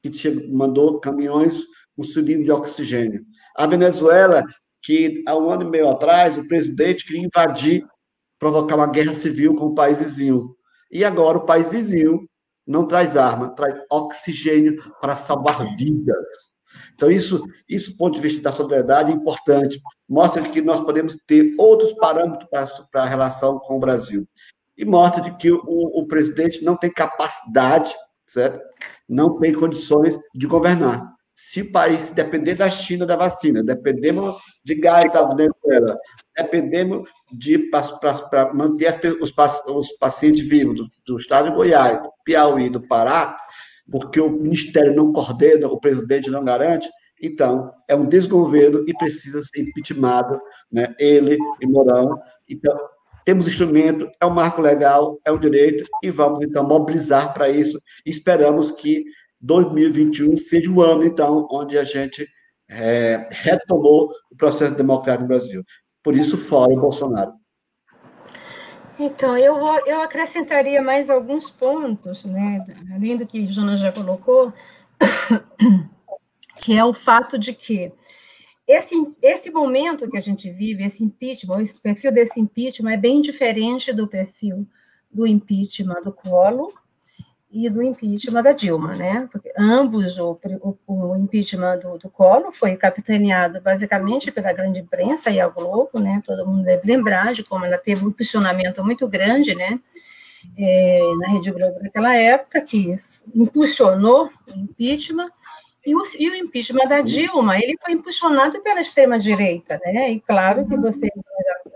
que 0.00 0.30
mandou 0.52 1.00
caminhões 1.00 1.60
com 1.96 2.02
cilindro 2.02 2.44
de 2.44 2.52
oxigênio. 2.52 3.24
A 3.56 3.66
Venezuela, 3.66 4.42
que 4.82 5.22
há 5.26 5.36
um 5.36 5.50
ano 5.50 5.62
e 5.62 5.70
meio 5.70 5.88
atrás, 5.88 6.38
o 6.38 6.46
presidente 6.46 7.06
queria 7.06 7.26
invadir, 7.26 7.84
provocar 8.38 8.76
uma 8.76 8.90
guerra 8.90 9.14
civil 9.14 9.54
com 9.54 9.66
o 9.66 9.74
país 9.74 9.98
vizinho. 9.98 10.54
E 10.90 11.04
agora 11.04 11.38
o 11.38 11.46
país 11.46 11.68
vizinho 11.68 12.26
não 12.66 12.86
traz 12.86 13.16
arma, 13.16 13.54
traz 13.54 13.74
oxigênio 13.90 14.76
para 15.00 15.16
salvar 15.16 15.76
vidas. 15.76 16.50
Então, 16.94 17.10
isso, 17.10 17.44
isso, 17.68 17.92
do 17.92 17.96
ponto 17.96 18.14
de 18.14 18.20
vista 18.20 18.42
da 18.42 18.52
solidariedade, 18.52 19.10
é 19.10 19.14
importante. 19.14 19.80
Mostra 20.08 20.42
que 20.42 20.60
nós 20.60 20.80
podemos 20.80 21.16
ter 21.26 21.54
outros 21.58 21.92
parâmetros 21.94 22.48
para, 22.50 22.66
para 22.90 23.02
a 23.02 23.06
relação 23.06 23.58
com 23.58 23.76
o 23.76 23.80
Brasil. 23.80 24.26
E 24.76 24.84
mostra 24.84 25.22
de 25.22 25.36
que 25.36 25.50
o, 25.50 25.60
o 25.66 26.06
presidente 26.06 26.62
não 26.62 26.76
tem 26.76 26.92
capacidade, 26.92 27.94
certo? 28.26 28.60
Não 29.08 29.38
tem 29.38 29.52
condições 29.52 30.18
de 30.34 30.46
governar. 30.46 31.10
Se 31.42 31.64
país 31.64 32.12
depender 32.12 32.54
da 32.54 32.70
China 32.70 33.06
da 33.06 33.16
vacina, 33.16 33.62
dependemos 33.64 34.36
de 34.62 34.74
gás 34.74 35.10
da 35.10 35.24
Venezuela, 35.24 35.98
dependemos 36.36 37.08
de 37.32 37.58
para 37.58 38.52
manter 38.52 38.88
as, 38.88 39.02
os, 39.20 39.34
os, 39.66 39.92
pacientes 39.98 40.46
vivos 40.46 40.76
do, 40.76 40.88
do 41.06 41.16
estado 41.16 41.48
de 41.48 41.56
Goiás, 41.56 42.02
do 42.02 42.12
Piauí, 42.24 42.68
do 42.68 42.86
Pará, 42.86 43.38
porque 43.90 44.20
o 44.20 44.28
ministério 44.28 44.94
não 44.94 45.14
coordena, 45.14 45.66
o 45.66 45.80
presidente 45.80 46.30
não 46.30 46.44
garante, 46.44 46.88
então 47.20 47.72
é 47.88 47.96
um 47.96 48.06
desgoverno 48.06 48.84
e 48.86 48.92
precisa 48.92 49.42
ser 49.42 49.62
impeachmentado, 49.62 50.38
né? 50.70 50.94
Ele 50.98 51.38
e 51.58 51.66
Mourão. 51.66 52.20
Então 52.48 52.78
temos 53.24 53.46
instrumento, 53.46 54.10
é 54.20 54.26
um 54.26 54.30
marco 54.30 54.60
legal, 54.60 55.18
é 55.24 55.32
um 55.32 55.38
direito 55.38 55.88
e 56.02 56.10
vamos 56.10 56.42
então 56.42 56.62
mobilizar 56.62 57.32
para 57.32 57.48
isso. 57.48 57.80
Esperamos 58.04 58.70
que 58.70 59.06
2021 59.40 60.36
seja 60.36 60.70
o 60.70 60.82
ano, 60.82 61.04
então, 61.04 61.46
onde 61.50 61.78
a 61.78 61.84
gente 61.84 62.26
é, 62.68 63.26
retomou 63.30 64.10
o 64.30 64.36
processo 64.36 64.74
democrático 64.74 65.22
no 65.22 65.28
Brasil. 65.28 65.64
Por 66.02 66.16
isso, 66.16 66.36
fora 66.36 66.72
o 66.72 66.80
Bolsonaro. 66.80 67.32
Então, 68.98 69.36
eu, 69.36 69.58
vou, 69.58 69.78
eu 69.86 70.02
acrescentaria 70.02 70.82
mais 70.82 71.08
alguns 71.08 71.50
pontos, 71.50 72.24
né, 72.24 72.64
além 72.94 73.16
do 73.16 73.26
que 73.26 73.46
Jonas 73.46 73.80
já 73.80 73.90
colocou, 73.90 74.52
que 76.60 76.76
é 76.76 76.84
o 76.84 76.92
fato 76.92 77.38
de 77.38 77.54
que 77.54 77.90
esse, 78.68 78.94
esse 79.22 79.50
momento 79.50 80.08
que 80.08 80.18
a 80.18 80.20
gente 80.20 80.50
vive, 80.50 80.84
esse 80.84 81.02
impeachment, 81.02 81.62
esse 81.62 81.80
perfil 81.80 82.12
desse 82.12 82.38
impeachment 82.38 82.92
é 82.92 82.96
bem 82.96 83.20
diferente 83.20 83.92
do 83.92 84.06
perfil 84.06 84.66
do 85.10 85.26
impeachment 85.26 86.02
do 86.04 86.12
Collor, 86.12 86.72
e 87.52 87.68
do 87.68 87.82
impeachment 87.82 88.42
da 88.42 88.52
Dilma, 88.52 88.94
né? 88.94 89.28
Porque 89.32 89.52
ambos, 89.58 90.16
o, 90.18 90.38
o, 90.60 90.76
o 90.86 91.16
impeachment 91.16 91.78
do, 91.78 91.98
do 91.98 92.08
Collor 92.08 92.52
foi 92.52 92.76
capitaneado 92.76 93.60
basicamente 93.60 94.30
pela 94.30 94.52
grande 94.52 94.78
imprensa 94.78 95.30
e 95.30 95.40
a 95.40 95.48
Globo, 95.48 95.98
né? 95.98 96.22
Todo 96.24 96.46
mundo 96.46 96.62
deve 96.62 96.86
lembrar 96.86 97.32
de 97.32 97.42
como 97.42 97.64
ela 97.64 97.76
teve 97.76 98.06
um 98.06 98.12
posicionamento 98.12 98.84
muito 98.84 99.08
grande, 99.08 99.54
né? 99.54 99.80
É, 100.56 101.00
na 101.18 101.28
Rede 101.28 101.50
Globo 101.50 101.80
naquela 101.82 102.14
época, 102.14 102.60
que 102.60 102.96
impulsionou 103.34 104.30
o 104.46 104.56
impeachment, 104.56 105.30
e 105.84 105.94
o, 105.94 106.02
e 106.18 106.30
o, 106.30 106.34
impeachment 106.36 106.88
da 106.88 107.00
Dilma, 107.00 107.58
ele 107.58 107.76
foi 107.82 107.94
impulsionado 107.94 108.60
pela 108.62 108.80
extrema-direita, 108.80 109.80
né? 109.84 110.12
E 110.12 110.20
claro 110.20 110.66
que 110.66 110.76
você 110.76 111.08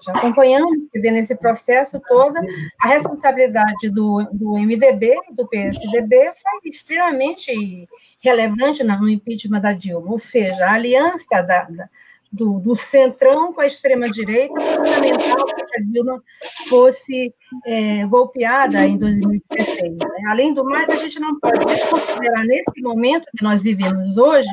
acompanhando 0.09 0.89
nesse 0.95 1.35
processo 1.35 2.01
todo, 2.01 2.37
a 2.81 2.89
responsabilidade 2.89 3.91
do, 3.91 4.23
do 4.33 4.59
MDB, 4.59 5.15
do 5.33 5.47
PSDB, 5.49 6.33
foi 6.35 6.71
extremamente 6.71 7.89
relevante 8.23 8.83
no 8.83 9.09
impeachment 9.09 9.61
da 9.61 9.73
Dilma, 9.73 10.11
ou 10.11 10.19
seja, 10.19 10.67
a 10.67 10.75
aliança 10.75 11.43
da, 11.43 11.65
da 11.65 11.89
do, 12.35 12.59
do 12.59 12.75
centrão 12.75 13.53
com 13.53 13.61
a 13.61 13.67
extrema-direita, 13.67 14.61
fundamental 14.61 15.47
que 15.47 15.81
a 15.81 15.83
Dilma 15.85 16.23
fosse 16.69 17.33
é, 17.65 18.05
golpeada 18.07 18.85
em 18.85 18.99
2016. 18.99 19.93
Né? 19.93 20.29
Além 20.29 20.53
do 20.53 20.65
mais, 20.65 20.89
a 20.89 20.97
gente 20.97 21.21
não 21.21 21.39
pode 21.39 21.65
desconsiderar, 21.65 22.45
nesse 22.45 22.83
momento 22.83 23.27
que 23.37 23.45
nós 23.45 23.63
vivemos 23.63 24.17
hoje, 24.17 24.49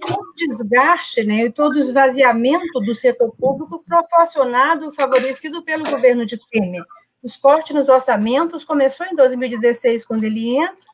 todo 0.00 0.20
o 0.20 0.34
desgaste 0.36 1.24
né, 1.24 1.46
e 1.46 1.52
todo 1.52 1.74
o 1.74 1.78
esvaziamento 1.78 2.80
do 2.80 2.94
setor 2.94 3.34
público 3.36 3.82
proporcionado, 3.86 4.92
favorecido 4.92 5.62
pelo 5.62 5.88
governo 5.88 6.26
de 6.26 6.38
Temer 6.50 6.84
Os 7.22 7.36
cortes 7.36 7.74
nos 7.74 7.88
orçamentos 7.88 8.64
começou 8.64 9.06
em 9.06 9.16
2016, 9.16 10.04
quando 10.04 10.24
ele 10.24 10.56
entra, 10.56 10.91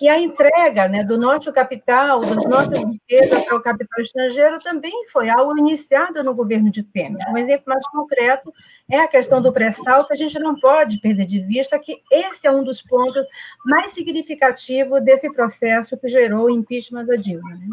e 0.00 0.08
a 0.08 0.18
entrega 0.18 0.88
né, 0.88 1.02
do 1.02 1.16
nosso 1.16 1.52
capital, 1.52 2.20
das 2.20 2.44
nossas 2.44 2.78
riquezas 2.78 3.44
para 3.44 3.56
o 3.56 3.62
capital 3.62 4.02
estrangeiro 4.02 4.58
também 4.60 5.06
foi 5.08 5.28
algo 5.28 5.56
iniciado 5.58 6.22
no 6.22 6.34
governo 6.34 6.70
de 6.70 6.82
Temer. 6.82 7.20
Um 7.30 7.36
exemplo 7.36 7.64
mais 7.66 7.86
concreto 7.88 8.52
é 8.90 8.98
a 8.98 9.08
questão 9.08 9.40
do 9.40 9.52
pré-sal, 9.52 10.06
que 10.06 10.12
a 10.12 10.16
gente 10.16 10.38
não 10.38 10.58
pode 10.58 10.98
perder 11.00 11.26
de 11.26 11.40
vista 11.40 11.78
que 11.78 12.02
esse 12.10 12.46
é 12.46 12.50
um 12.50 12.64
dos 12.64 12.82
pontos 12.82 13.24
mais 13.64 13.92
significativos 13.92 15.02
desse 15.02 15.32
processo 15.32 15.96
que 15.96 16.08
gerou 16.08 16.46
o 16.46 16.50
impeachment 16.50 17.04
da 17.04 17.16
Dilma. 17.16 17.54
Né? 17.54 17.66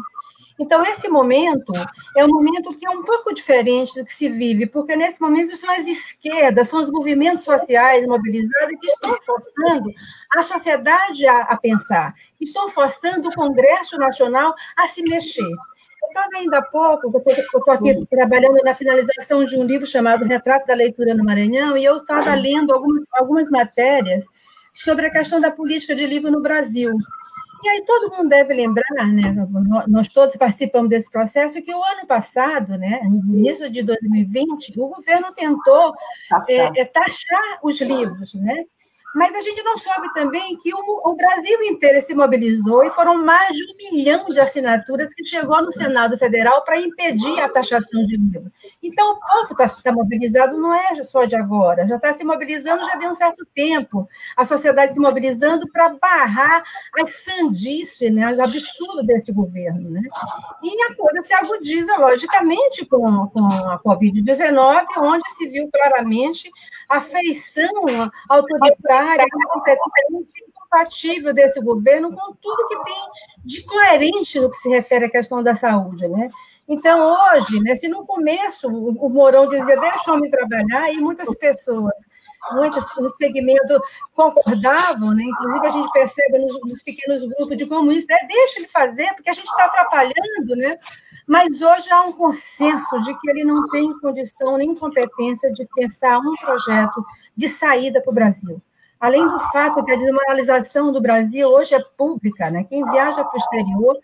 Então, 0.58 0.84
esse 0.86 1.06
momento 1.08 1.72
é 2.16 2.24
um 2.24 2.28
momento 2.28 2.74
que 2.76 2.86
é 2.86 2.90
um 2.90 3.02
pouco 3.02 3.34
diferente 3.34 3.94
do 3.94 4.06
que 4.06 4.12
se 4.12 4.28
vive, 4.28 4.66
porque 4.66 4.96
nesse 4.96 5.20
momento 5.20 5.54
são 5.54 5.70
as 5.70 5.86
esquerdas, 5.86 6.68
são 6.68 6.82
os 6.82 6.90
movimentos 6.90 7.44
sociais 7.44 8.06
mobilizados 8.06 8.78
que 8.80 8.86
estão 8.86 9.16
forçando 9.22 9.90
a 10.34 10.42
sociedade 10.42 11.26
a, 11.26 11.42
a 11.42 11.56
pensar, 11.58 12.14
que 12.38 12.44
estão 12.44 12.68
forçando 12.68 13.28
o 13.28 13.34
Congresso 13.34 13.98
Nacional 13.98 14.54
a 14.78 14.88
se 14.88 15.02
mexer. 15.02 15.42
Eu 15.42 16.08
estava 16.08 16.28
ainda 16.36 16.58
há 16.58 16.62
pouco, 16.62 17.10
eu 17.14 17.32
estou 17.32 17.74
aqui 17.74 18.06
trabalhando 18.06 18.62
na 18.64 18.72
finalização 18.72 19.44
de 19.44 19.56
um 19.56 19.64
livro 19.64 19.86
chamado 19.86 20.24
Retrato 20.24 20.66
da 20.66 20.74
Leitura 20.74 21.14
no 21.14 21.24
Maranhão, 21.24 21.76
e 21.76 21.84
eu 21.84 21.98
estava 21.98 22.34
lendo 22.34 22.72
algumas, 22.72 23.04
algumas 23.12 23.50
matérias 23.50 24.24
sobre 24.72 25.06
a 25.06 25.10
questão 25.10 25.38
da 25.38 25.50
política 25.50 25.94
de 25.94 26.06
livro 26.06 26.30
no 26.30 26.40
Brasil. 26.40 26.94
E 27.66 27.68
aí 27.68 27.84
todo 27.84 28.14
mundo 28.14 28.28
deve 28.28 28.54
lembrar, 28.54 29.08
né, 29.12 29.34
nós 29.88 30.06
todos 30.06 30.36
participamos 30.36 30.88
desse 30.88 31.10
processo, 31.10 31.60
que 31.60 31.74
o 31.74 31.82
ano 31.82 32.06
passado, 32.06 32.78
né, 32.78 33.00
no 33.02 33.16
início 33.36 33.68
de 33.68 33.82
2020, 33.82 34.72
o 34.78 34.88
governo 34.88 35.34
tentou 35.34 35.92
é, 36.48 36.84
taxar 36.84 37.58
os 37.64 37.80
livros, 37.80 38.34
né, 38.34 38.62
mas 39.14 39.34
a 39.34 39.40
gente 39.40 39.62
não 39.62 39.78
soube 39.78 40.12
também 40.12 40.58
que 40.58 40.74
o, 40.74 40.78
o, 40.78 41.14
Brasil 41.14 41.62
inteiro 41.62 42.04
se 42.04 42.14
mobilizou 42.14 42.84
e 42.84 42.90
foram 42.90 43.24
mais 43.24 43.56
de 43.56 43.62
um 43.64 43.76
milhão 43.76 44.26
de 44.26 44.38
assinaturas 44.38 45.14
que 45.14 45.24
chegou 45.24 45.62
no 45.62 45.72
Senado 45.72 46.18
Federal 46.18 46.62
para 46.64 46.78
impedir 46.78 47.40
a 47.40 47.48
taxação 47.48 48.04
de 48.04 48.16
livro. 48.16 48.52
Então, 48.82 49.12
o 49.12 49.18
povo 49.18 49.62
está 49.62 49.82
tá 49.82 49.92
mobilizado 49.92 50.58
não 50.58 50.74
é 50.74 51.02
só 51.02 51.24
de 51.24 51.34
agora, 51.34 51.88
já 51.88 51.96
está 51.96 52.12
se 52.12 52.24
mobilizando 52.24 52.84
já 52.84 52.98
vem 52.98 53.08
um 53.08 53.14
certo 53.14 53.46
tempo. 53.54 54.06
A 54.36 54.44
sociedade 54.44 54.92
se 54.92 55.00
mobilizando 55.00 55.66
para 55.72 55.94
barrar 55.94 56.62
as 57.00 57.10
sandices, 57.24 58.12
né, 58.12 58.34
o 58.34 58.42
absurdo 58.42 59.02
desse 59.06 59.32
governo. 59.32 59.90
Né? 59.90 60.02
E 60.62 60.82
a 60.82 60.94
coisa 60.94 61.22
se 61.22 61.34
agudiza, 61.34 61.96
logicamente, 61.96 62.84
com, 62.84 63.28
com 63.28 63.46
a 63.46 63.78
Covid-19, 63.78 64.84
onde 64.98 65.30
se 65.30 65.48
viu 65.48 65.70
claramente 65.72 66.50
a 66.90 67.00
feição 67.00 67.72
autoritária 68.28 69.05
completamente 69.48 70.32
incompatível 70.48 71.34
desse 71.34 71.60
governo 71.60 72.12
com 72.12 72.34
tudo 72.34 72.68
que 72.68 72.84
tem 72.84 73.02
de 73.44 73.62
coerente 73.64 74.40
no 74.40 74.50
que 74.50 74.56
se 74.56 74.68
refere 74.68 75.06
à 75.06 75.10
questão 75.10 75.42
da 75.42 75.54
saúde, 75.54 76.08
né? 76.08 76.30
Então, 76.68 77.00
hoje, 77.00 77.62
né, 77.62 77.76
se 77.76 77.86
no 77.86 78.04
começo 78.04 78.66
o, 78.68 79.08
Mourão 79.08 79.46
dizia, 79.46 79.78
deixa 79.78 80.10
eu 80.10 80.18
me 80.18 80.28
trabalhar, 80.28 80.92
e 80.92 80.96
muitas 80.96 81.32
pessoas, 81.36 81.94
muitos 82.52 82.84
no 82.96 83.14
segmento 83.14 83.80
concordavam, 84.14 85.14
né? 85.14 85.22
inclusive 85.22 85.66
a 85.66 85.70
gente 85.70 85.92
percebe 85.92 86.38
nos, 86.38 86.60
nos, 86.62 86.82
pequenos 86.82 87.24
grupos 87.24 87.56
de 87.56 87.66
como 87.66 87.92
isso 87.92 88.12
é, 88.12 88.26
deixa 88.26 88.58
ele 88.58 88.68
fazer, 88.68 89.14
porque 89.14 89.30
a 89.30 89.32
gente 89.32 89.46
está 89.46 89.66
atrapalhando, 89.66 90.56
né? 90.56 90.76
Mas 91.26 91.62
hoje 91.62 91.90
há 91.90 92.02
um 92.02 92.12
consenso 92.12 93.00
de 93.02 93.16
que 93.18 93.30
ele 93.30 93.44
não 93.44 93.68
tem 93.68 93.96
condição 93.98 94.56
nem 94.56 94.74
competência 94.74 95.52
de 95.52 95.66
pensar 95.74 96.18
um 96.18 96.34
projeto 96.36 97.04
de 97.36 97.48
saída 97.48 98.00
para 98.00 98.10
o 98.10 98.14
Brasil. 98.14 98.60
Além 99.00 99.26
do 99.26 99.38
fato 99.52 99.84
que 99.84 99.92
a 99.92 99.96
desmoralização 99.96 100.92
do 100.92 101.00
Brasil 101.00 101.48
hoje 101.48 101.74
é 101.74 101.80
pública, 101.96 102.50
né? 102.50 102.64
Quem 102.64 102.84
viaja 102.90 103.24
para 103.24 103.34
o 103.34 103.40
exterior 103.40 103.96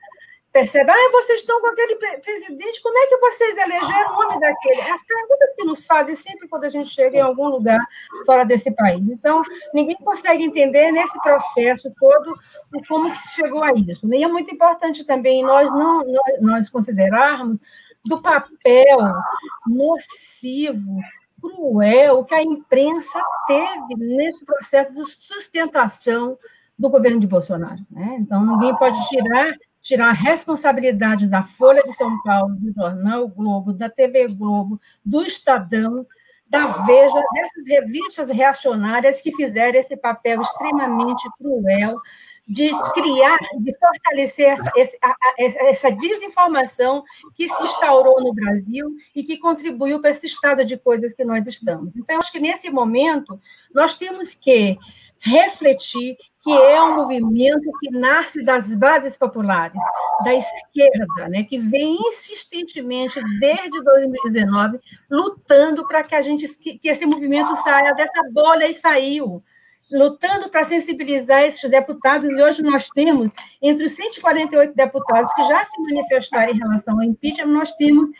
percebe, 0.52 0.90
ah, 0.90 1.10
vocês 1.12 1.40
estão 1.40 1.60
com 1.62 1.68
aquele 1.68 1.96
presidente, 1.96 2.82
como 2.82 2.98
é 2.98 3.06
que 3.06 3.16
vocês 3.16 3.56
elegeram 3.56 4.14
o 4.14 4.22
nome 4.22 4.38
daquele? 4.38 4.82
As 4.82 5.02
perguntas 5.02 5.54
que 5.56 5.64
nos 5.64 5.86
fazem 5.86 6.14
sempre 6.14 6.46
quando 6.46 6.64
a 6.64 6.68
gente 6.68 6.90
chega 6.90 7.16
em 7.16 7.22
algum 7.22 7.48
lugar 7.48 7.80
fora 8.26 8.44
desse 8.44 8.70
país. 8.70 9.00
Então, 9.08 9.40
ninguém 9.72 9.96
consegue 9.96 10.44
entender 10.44 10.92
nesse 10.92 11.18
processo 11.22 11.90
todo 11.98 12.34
como 12.86 13.14
se 13.14 13.34
chegou 13.34 13.64
a 13.64 13.72
isso. 13.72 14.06
E 14.12 14.22
é 14.22 14.28
muito 14.28 14.54
importante 14.54 15.04
também 15.04 15.42
nós 15.42 15.70
não 15.70 16.04
nós 16.42 16.68
considerarmos 16.68 17.56
do 18.06 18.20
papel 18.20 18.98
nocivo 19.66 21.00
cruel 21.42 22.24
que 22.24 22.34
a 22.34 22.42
imprensa 22.42 23.20
teve 23.48 23.96
nesse 23.98 24.44
processo 24.44 24.92
de 24.92 25.04
sustentação 25.10 26.38
do 26.78 26.88
governo 26.88 27.20
de 27.20 27.26
Bolsonaro. 27.26 27.84
Né? 27.90 28.18
Então, 28.20 28.46
ninguém 28.46 28.74
pode 28.76 28.98
tirar, 29.08 29.52
tirar 29.82 30.10
a 30.10 30.12
responsabilidade 30.12 31.26
da 31.26 31.42
Folha 31.42 31.82
de 31.82 31.92
São 31.94 32.22
Paulo, 32.22 32.54
do 32.54 32.72
Jornal 32.72 33.28
Globo, 33.28 33.72
da 33.72 33.90
TV 33.90 34.28
Globo, 34.28 34.80
do 35.04 35.24
Estadão, 35.24 36.06
da 36.48 36.66
Veja, 36.66 37.20
dessas 37.32 37.66
revistas 37.66 38.30
reacionárias 38.30 39.20
que 39.20 39.34
fizeram 39.34 39.78
esse 39.78 39.96
papel 39.96 40.40
extremamente 40.42 41.28
cruel 41.38 41.98
de 42.46 42.68
criar, 42.92 43.38
de 43.58 43.72
fortalecer 43.78 44.56
essa, 44.76 45.16
essa, 45.38 45.90
desinformação 45.90 47.04
que 47.36 47.48
se 47.48 47.62
instaurou 47.62 48.20
no 48.20 48.34
Brasil 48.34 48.90
e 49.14 49.22
que 49.22 49.38
contribuiu 49.38 50.00
para 50.00 50.10
esse 50.10 50.26
estado 50.26 50.64
de 50.64 50.76
coisas 50.76 51.14
que 51.14 51.24
nós 51.24 51.46
estamos. 51.46 51.94
Então, 51.96 52.18
acho 52.18 52.32
que 52.32 52.40
nesse 52.40 52.68
momento 52.68 53.40
nós 53.72 53.96
temos 53.96 54.34
que 54.34 54.76
refletir 55.20 56.16
que 56.42 56.50
é 56.50 56.82
um 56.82 56.96
movimento 56.96 57.70
que 57.80 57.90
nasce 57.92 58.44
das 58.44 58.74
bases 58.74 59.16
populares, 59.16 59.80
da 60.24 60.34
esquerda, 60.34 61.28
né, 61.28 61.44
que 61.44 61.58
vem 61.58 61.96
insistentemente 62.08 63.20
desde 63.38 63.80
2019 63.80 64.80
lutando 65.08 65.86
para 65.86 66.02
que 66.02 66.16
a 66.16 66.20
gente 66.20 66.48
que 66.56 66.88
esse 66.88 67.06
movimento 67.06 67.54
saia 67.62 67.94
dessa 67.94 68.28
bolha 68.32 68.68
e 68.68 68.74
saiu 68.74 69.42
lutando 69.92 70.48
para 70.48 70.64
sensibilizar 70.64 71.42
esses 71.42 71.70
deputados, 71.70 72.28
e 72.28 72.42
hoje 72.42 72.62
nós 72.62 72.88
temos, 72.88 73.30
entre 73.60 73.84
os 73.84 73.92
148 73.92 74.74
deputados 74.74 75.32
que 75.34 75.42
já 75.44 75.64
se 75.64 75.82
manifestaram 75.82 76.52
em 76.52 76.58
relação 76.58 76.94
ao 76.94 77.02
impeachment, 77.02 77.52
nós 77.52 77.70
temos 77.72 78.10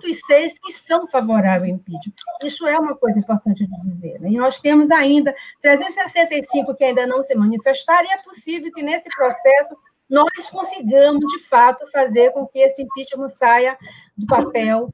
106 0.00 0.58
que 0.58 0.72
são 0.72 1.06
favoráveis 1.06 1.72
ao 1.72 1.76
impeachment. 1.76 2.14
Isso 2.42 2.66
é 2.66 2.78
uma 2.78 2.96
coisa 2.96 3.18
importante 3.18 3.66
de 3.66 3.90
dizer. 3.90 4.18
Né? 4.20 4.30
E 4.30 4.36
nós 4.36 4.58
temos 4.58 4.90
ainda 4.90 5.34
365 5.60 6.74
que 6.74 6.84
ainda 6.84 7.06
não 7.06 7.22
se 7.22 7.34
manifestaram, 7.34 8.08
e 8.08 8.14
é 8.14 8.22
possível 8.22 8.72
que 8.72 8.82
nesse 8.82 9.08
processo 9.14 9.76
nós 10.08 10.50
consigamos, 10.50 11.20
de 11.32 11.48
fato, 11.48 11.86
fazer 11.90 12.30
com 12.32 12.46
que 12.46 12.58
esse 12.58 12.82
impeachment 12.82 13.28
saia 13.28 13.76
do 14.16 14.26
papel 14.26 14.88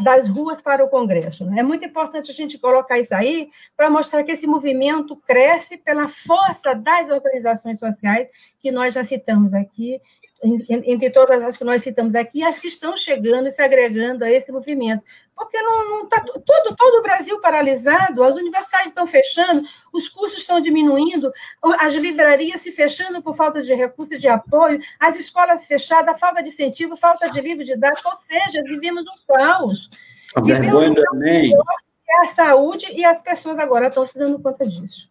das 0.00 0.28
ruas 0.28 0.60
para 0.60 0.84
o 0.84 0.88
Congresso. 0.88 1.44
Né? 1.44 1.60
É 1.60 1.62
muito 1.62 1.84
importante 1.84 2.30
a 2.30 2.34
gente 2.34 2.58
colocar 2.58 2.98
isso 2.98 3.14
aí 3.14 3.48
para 3.76 3.88
mostrar 3.88 4.24
que 4.24 4.32
esse 4.32 4.46
movimento 4.46 5.16
cresce 5.16 5.76
pela 5.76 6.08
força 6.08 6.74
das 6.74 7.08
organizações 7.10 7.78
sociais 7.78 8.28
que 8.60 8.70
nós 8.70 8.92
já 8.94 9.04
citamos 9.04 9.54
aqui 9.54 10.00
entre 10.42 11.10
todas 11.10 11.40
as 11.42 11.56
que 11.56 11.62
nós 11.62 11.82
citamos 11.82 12.14
aqui, 12.14 12.42
as 12.42 12.58
que 12.58 12.66
estão 12.66 12.96
chegando 12.96 13.46
e 13.46 13.50
se 13.50 13.62
agregando 13.62 14.24
a 14.24 14.30
esse 14.30 14.50
movimento. 14.50 15.04
Porque 15.36 15.60
não 15.62 16.02
está 16.02 16.20
todo, 16.20 16.76
todo 16.76 16.98
o 16.98 17.02
Brasil 17.02 17.40
paralisado, 17.40 18.22
as 18.24 18.34
universidades 18.34 18.88
estão 18.88 19.06
fechando, 19.06 19.66
os 19.92 20.08
cursos 20.08 20.40
estão 20.40 20.60
diminuindo, 20.60 21.32
as 21.78 21.94
livrarias 21.94 22.60
se 22.60 22.72
fechando 22.72 23.22
por 23.22 23.36
falta 23.36 23.62
de 23.62 23.72
recursos 23.74 24.20
de 24.20 24.28
apoio, 24.28 24.80
as 24.98 25.16
escolas 25.16 25.66
fechadas, 25.66 26.18
falta 26.18 26.42
de 26.42 26.48
incentivo, 26.48 26.96
falta 26.96 27.30
de 27.30 27.40
livro 27.40 27.64
didático, 27.64 28.08
ou 28.08 28.16
seja, 28.16 28.62
vivemos 28.64 29.04
um 29.04 29.34
caos. 29.34 29.88
A 30.34 30.40
vergonha 30.40 30.90
um 30.90 30.94
também. 30.94 31.52
É 31.52 32.20
a 32.20 32.24
saúde 32.26 32.86
e 32.92 33.04
as 33.04 33.22
pessoas 33.22 33.58
agora 33.58 33.88
estão 33.88 34.04
se 34.04 34.18
dando 34.18 34.40
conta 34.40 34.66
disso. 34.66 35.10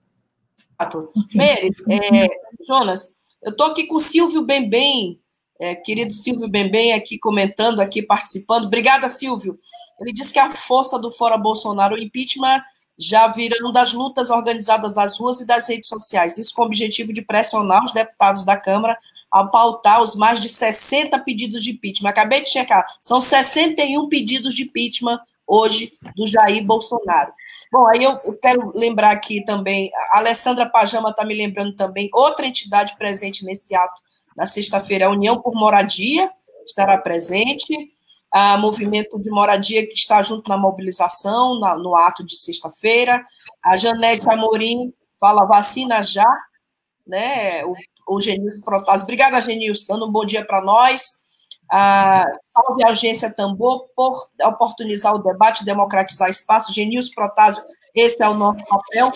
Meire, 1.34 1.70
é, 1.90 2.28
Jonas, 2.68 3.21
eu 3.42 3.52
estou 3.52 3.68
aqui 3.68 3.88
com 3.88 3.96
o 3.96 4.00
Silvio 4.00 4.42
Bembem, 4.44 5.20
é, 5.60 5.76
querido 5.76 6.14
Silvio 6.14 6.48
Bembem 6.48 6.94
aqui 6.94 7.18
comentando, 7.18 7.80
aqui 7.80 8.02
participando. 8.02 8.66
Obrigada, 8.66 9.08
Silvio. 9.10 9.58
Ele 10.00 10.12
disse 10.12 10.34
que 10.34 10.40
a 10.40 10.50
força 10.50 10.98
do 10.98 11.12
Fora 11.12 11.38
Bolsonaro, 11.38 11.96
o 11.96 12.00
impeachment, 12.00 12.62
já 12.98 13.28
viram 13.28 13.72
das 13.72 13.94
lutas 13.94 14.30
organizadas 14.30 14.96
nas 14.96 15.20
ruas 15.20 15.42
e 15.42 15.46
das 15.46 15.68
redes 15.68 15.90
sociais. 15.90 16.38
Isso 16.38 16.54
com 16.54 16.62
o 16.62 16.66
objetivo 16.66 17.14
de 17.14 17.22
pressionar 17.22 17.84
os 17.84 17.94
deputados 17.94 18.46
da 18.46 18.58
Câmara 18.58 18.98
a 19.32 19.46
pautar 19.46 20.02
os 20.02 20.14
mais 20.16 20.42
de 20.42 20.50
60 20.50 21.18
pedidos 21.20 21.64
de 21.64 21.72
impeachment. 21.72 22.10
Acabei 22.10 22.42
de 22.42 22.50
checar, 22.50 22.86
são 23.00 23.22
61 23.22 24.10
pedidos 24.10 24.54
de 24.54 24.64
impeachment 24.64 25.20
hoje 25.46 25.98
do 26.16 26.28
Jair 26.28 26.66
Bolsonaro. 26.66 27.34
Bom, 27.72 27.88
aí 27.88 28.04
eu, 28.04 28.20
eu 28.24 28.38
quero 28.38 28.72
lembrar 28.76 29.12
aqui 29.12 29.44
também, 29.44 29.92
a 30.12 30.18
Alessandra 30.18 30.70
Pajama 30.70 31.10
está 31.10 31.26
me 31.26 31.36
lembrando 31.36 31.76
também, 31.76 32.10
outra 32.14 32.46
entidade 32.46 32.96
presente 32.98 33.46
nesse 33.46 33.76
ato 33.76 34.02
na 34.36 34.46
sexta-feira, 34.46 35.08
a 35.08 35.12
União 35.12 35.42
por 35.42 35.54
Moradia 35.54 36.32
estará 36.66 36.98
presente, 36.98 37.74
o 38.34 38.58
Movimento 38.58 39.20
de 39.20 39.30
Moradia 39.30 39.86
que 39.86 39.94
está 39.94 40.22
junto 40.24 40.50
na 40.50 40.58
mobilização, 40.58 41.60
na, 41.60 41.76
no 41.76 41.96
ato 41.96 42.24
de 42.26 42.38
sexta-feira, 42.38 43.26
A 43.62 43.76
Janete 43.76 44.30
Amorim 44.30 44.94
fala 45.20 45.46
vacina 45.46 46.02
já, 46.02 46.32
né? 47.06 47.64
O, 47.66 47.76
o 48.08 48.22
Genilson 48.22 48.62
Protásio. 48.62 49.04
Obrigada, 49.04 49.42
Genilson, 49.42 49.94
dando 49.94 50.08
um 50.08 50.12
bom 50.12 50.26
dia 50.26 50.46
para 50.46 50.62
nós. 50.62 51.21
Ah, 51.72 52.26
salve 52.44 52.84
a 52.84 52.90
agência 52.90 53.34
Tambor 53.34 53.88
por 53.96 54.28
oportunizar 54.44 55.16
o 55.16 55.20
debate, 55.24 55.64
democratizar 55.64 56.30
espaço. 56.30 56.74
Genilson 56.74 57.14
Protásio, 57.16 57.64
esse 57.96 58.22
é 58.22 58.28
o 58.28 58.34
nosso 58.34 58.64
papel 58.66 59.12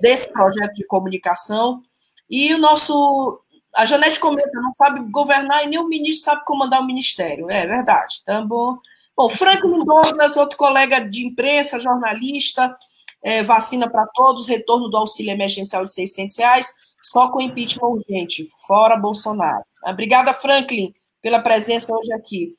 desse 0.00 0.30
projeto 0.30 0.74
de 0.74 0.86
comunicação. 0.86 1.80
E 2.28 2.54
o 2.54 2.58
nosso. 2.58 3.40
A 3.74 3.84
Janete 3.84 4.18
comenta, 4.18 4.50
não 4.54 4.72
sabe 4.74 5.00
governar 5.10 5.64
e 5.64 5.68
nem 5.68 5.78
o 5.78 5.88
ministro 5.88 6.24
sabe 6.24 6.44
comandar 6.44 6.80
o 6.80 6.86
ministério. 6.86 7.50
É 7.50 7.66
verdade. 7.66 8.22
Tambor. 8.24 8.80
Bom, 9.16 9.30
Franklin 9.30 9.84
Douglas, 9.84 10.36
outro 10.36 10.58
colega 10.58 11.00
de 11.00 11.26
imprensa, 11.26 11.80
jornalista, 11.80 12.76
é, 13.22 13.42
vacina 13.42 13.88
para 13.88 14.06
todos, 14.14 14.46
retorno 14.46 14.90
do 14.90 14.96
auxílio 14.96 15.32
emergencial 15.32 15.84
de 15.84 15.92
600 15.92 16.36
reais, 16.36 16.74
só 17.02 17.30
com 17.30 17.40
impeachment 17.40 17.88
urgente, 17.88 18.46
fora 18.66 18.96
Bolsonaro. 18.96 19.64
Obrigada, 19.84 20.34
Franklin, 20.34 20.94
pela 21.26 21.40
presença 21.40 21.92
hoje 21.92 22.12
aqui. 22.12 22.54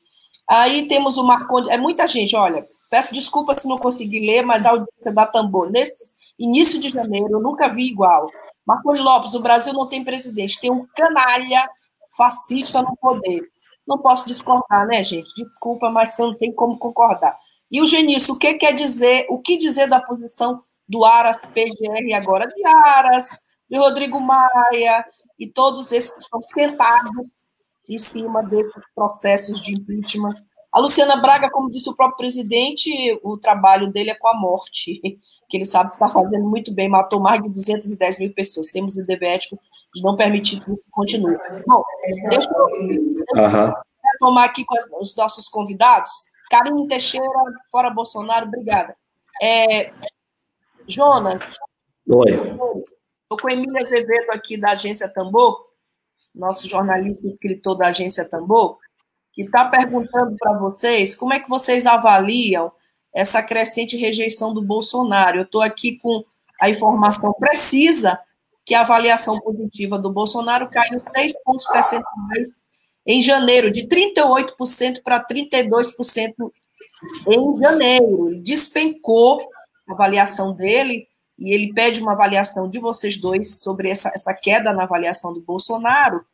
Aí 0.45 0.89
temos 0.89 1.17
o 1.17 1.23
Marcondes, 1.23 1.71
é 1.71 1.77
muita 1.77 2.05
gente, 2.05 2.35
olha, 2.35 2.61
peço 2.91 3.13
desculpa 3.13 3.57
se 3.57 3.65
não 3.65 3.77
consegui 3.77 4.19
ler, 4.19 4.41
mas 4.41 4.65
a 4.65 4.71
audiência 4.71 5.13
da 5.13 5.25
Tambor, 5.25 5.71
nesse 5.71 5.93
início 6.37 6.77
de 6.77 6.89
janeiro, 6.89 7.29
eu 7.31 7.39
nunca 7.39 7.69
vi 7.69 7.87
igual. 7.87 8.27
Marconi 8.65 8.99
Lopes, 8.99 9.33
o 9.35 9.41
Brasil 9.41 9.71
não 9.71 9.87
tem 9.87 10.03
presidente, 10.03 10.59
tem 10.59 10.69
um 10.69 10.85
canalha 10.93 11.65
fascista 12.17 12.81
no 12.81 12.93
poder. 12.97 13.41
Não 13.87 13.99
posso 13.99 14.27
discordar, 14.27 14.85
né, 14.85 15.01
gente? 15.01 15.33
Desculpa, 15.37 15.89
mas 15.89 16.17
não 16.17 16.35
tem 16.35 16.51
como 16.51 16.77
concordar. 16.77 17.37
E 17.71 17.79
o 17.79 17.85
Genício, 17.85 18.33
o 18.33 18.37
que 18.37 18.55
quer 18.55 18.73
dizer, 18.73 19.27
o 19.29 19.39
que 19.39 19.55
dizer 19.55 19.87
da 19.87 20.01
posição 20.01 20.61
do 20.85 21.05
Aras 21.05 21.37
PGR 21.37 22.13
agora? 22.17 22.47
De 22.47 22.67
Aras, 22.67 23.29
de 23.69 23.77
Rodrigo 23.77 24.19
Maia 24.19 25.05
e 25.39 25.47
todos 25.47 25.89
esses 25.93 26.11
que 26.11 26.19
estão 26.19 26.41
sentados 26.41 27.46
em 27.89 27.97
cima 27.97 28.43
desses 28.43 28.83
processos 28.93 29.61
de 29.61 29.73
impeachment. 29.73 30.35
A 30.71 30.79
Luciana 30.79 31.15
Braga, 31.17 31.49
como 31.49 31.71
disse 31.71 31.89
o 31.89 31.95
próprio 31.95 32.17
presidente, 32.17 33.19
o 33.23 33.37
trabalho 33.37 33.91
dele 33.91 34.11
é 34.11 34.15
com 34.15 34.27
a 34.27 34.33
morte, 34.33 34.99
que 35.49 35.57
ele 35.57 35.65
sabe 35.65 35.89
que 35.89 35.95
está 35.95 36.07
fazendo 36.07 36.47
muito 36.47 36.73
bem, 36.73 36.89
matou 36.89 37.19
mais 37.19 37.41
de 37.41 37.49
210 37.49 38.19
mil 38.19 38.33
pessoas. 38.33 38.67
Temos 38.67 38.95
o 38.95 39.05
dever 39.05 39.35
ético 39.35 39.57
de 39.95 40.03
não 40.03 40.15
permitir 40.15 40.63
que 40.63 40.71
isso 40.71 40.83
continue. 40.91 41.37
Bom, 41.65 41.83
deixa 42.29 42.49
eu, 42.51 42.65
uhum. 42.65 43.73
tomar 44.19 44.45
aqui 44.45 44.65
com 44.65 44.75
os 44.99 45.15
nossos 45.15 45.47
convidados. 45.47 46.11
Karine 46.49 46.87
Teixeira, 46.87 47.27
fora 47.71 47.89
Bolsonaro, 47.89 48.47
obrigada. 48.47 48.95
É, 49.41 49.91
Jonas. 50.85 51.41
Oi. 52.09 52.31
Estou 52.31 53.37
com 53.41 53.49
Emília 53.49 53.83
Azevedo 53.83 54.31
aqui 54.31 54.57
da 54.57 54.71
Agência 54.71 55.11
Tambor, 55.11 55.66
nosso 56.37 56.67
jornalista 56.67 57.25
e 57.25 57.31
escritor 57.31 57.77
da 57.77 57.87
Agência 57.87 58.27
Tambor, 58.27 58.77
que 59.33 59.43
está 59.43 59.65
perguntando 59.65 60.35
para 60.37 60.57
vocês 60.57 61.15
como 61.15 61.33
é 61.33 61.39
que 61.39 61.49
vocês 61.49 61.85
avaliam 61.85 62.71
essa 63.13 63.41
crescente 63.41 63.97
rejeição 63.97 64.53
do 64.53 64.61
Bolsonaro. 64.61 65.39
Eu 65.39 65.43
estou 65.43 65.61
aqui 65.61 65.97
com 65.97 66.23
a 66.59 66.69
informação 66.69 67.33
precisa 67.33 68.19
que 68.65 68.73
a 68.73 68.81
avaliação 68.81 69.39
positiva 69.39 69.97
do 69.97 70.11
Bolsonaro 70.11 70.69
caiu 70.69 70.99
6 70.99 71.33
pontos 71.43 71.67
percentuais 71.67 72.65
em 73.05 73.21
janeiro, 73.21 73.71
de 73.71 73.87
38% 73.87 75.01
para 75.01 75.25
32% 75.25 76.33
em 77.27 77.57
janeiro. 77.57 78.41
Despencou 78.41 79.47
a 79.87 79.93
avaliação 79.93 80.53
dele 80.53 81.07
e 81.37 81.53
ele 81.53 81.73
pede 81.73 82.01
uma 82.01 82.13
avaliação 82.13 82.69
de 82.69 82.79
vocês 82.79 83.17
dois 83.17 83.59
sobre 83.59 83.89
essa, 83.89 84.09
essa 84.09 84.33
queda 84.33 84.73
na 84.73 84.83
avaliação 84.83 85.33
do 85.33 85.41
Bolsonaro. 85.41 86.25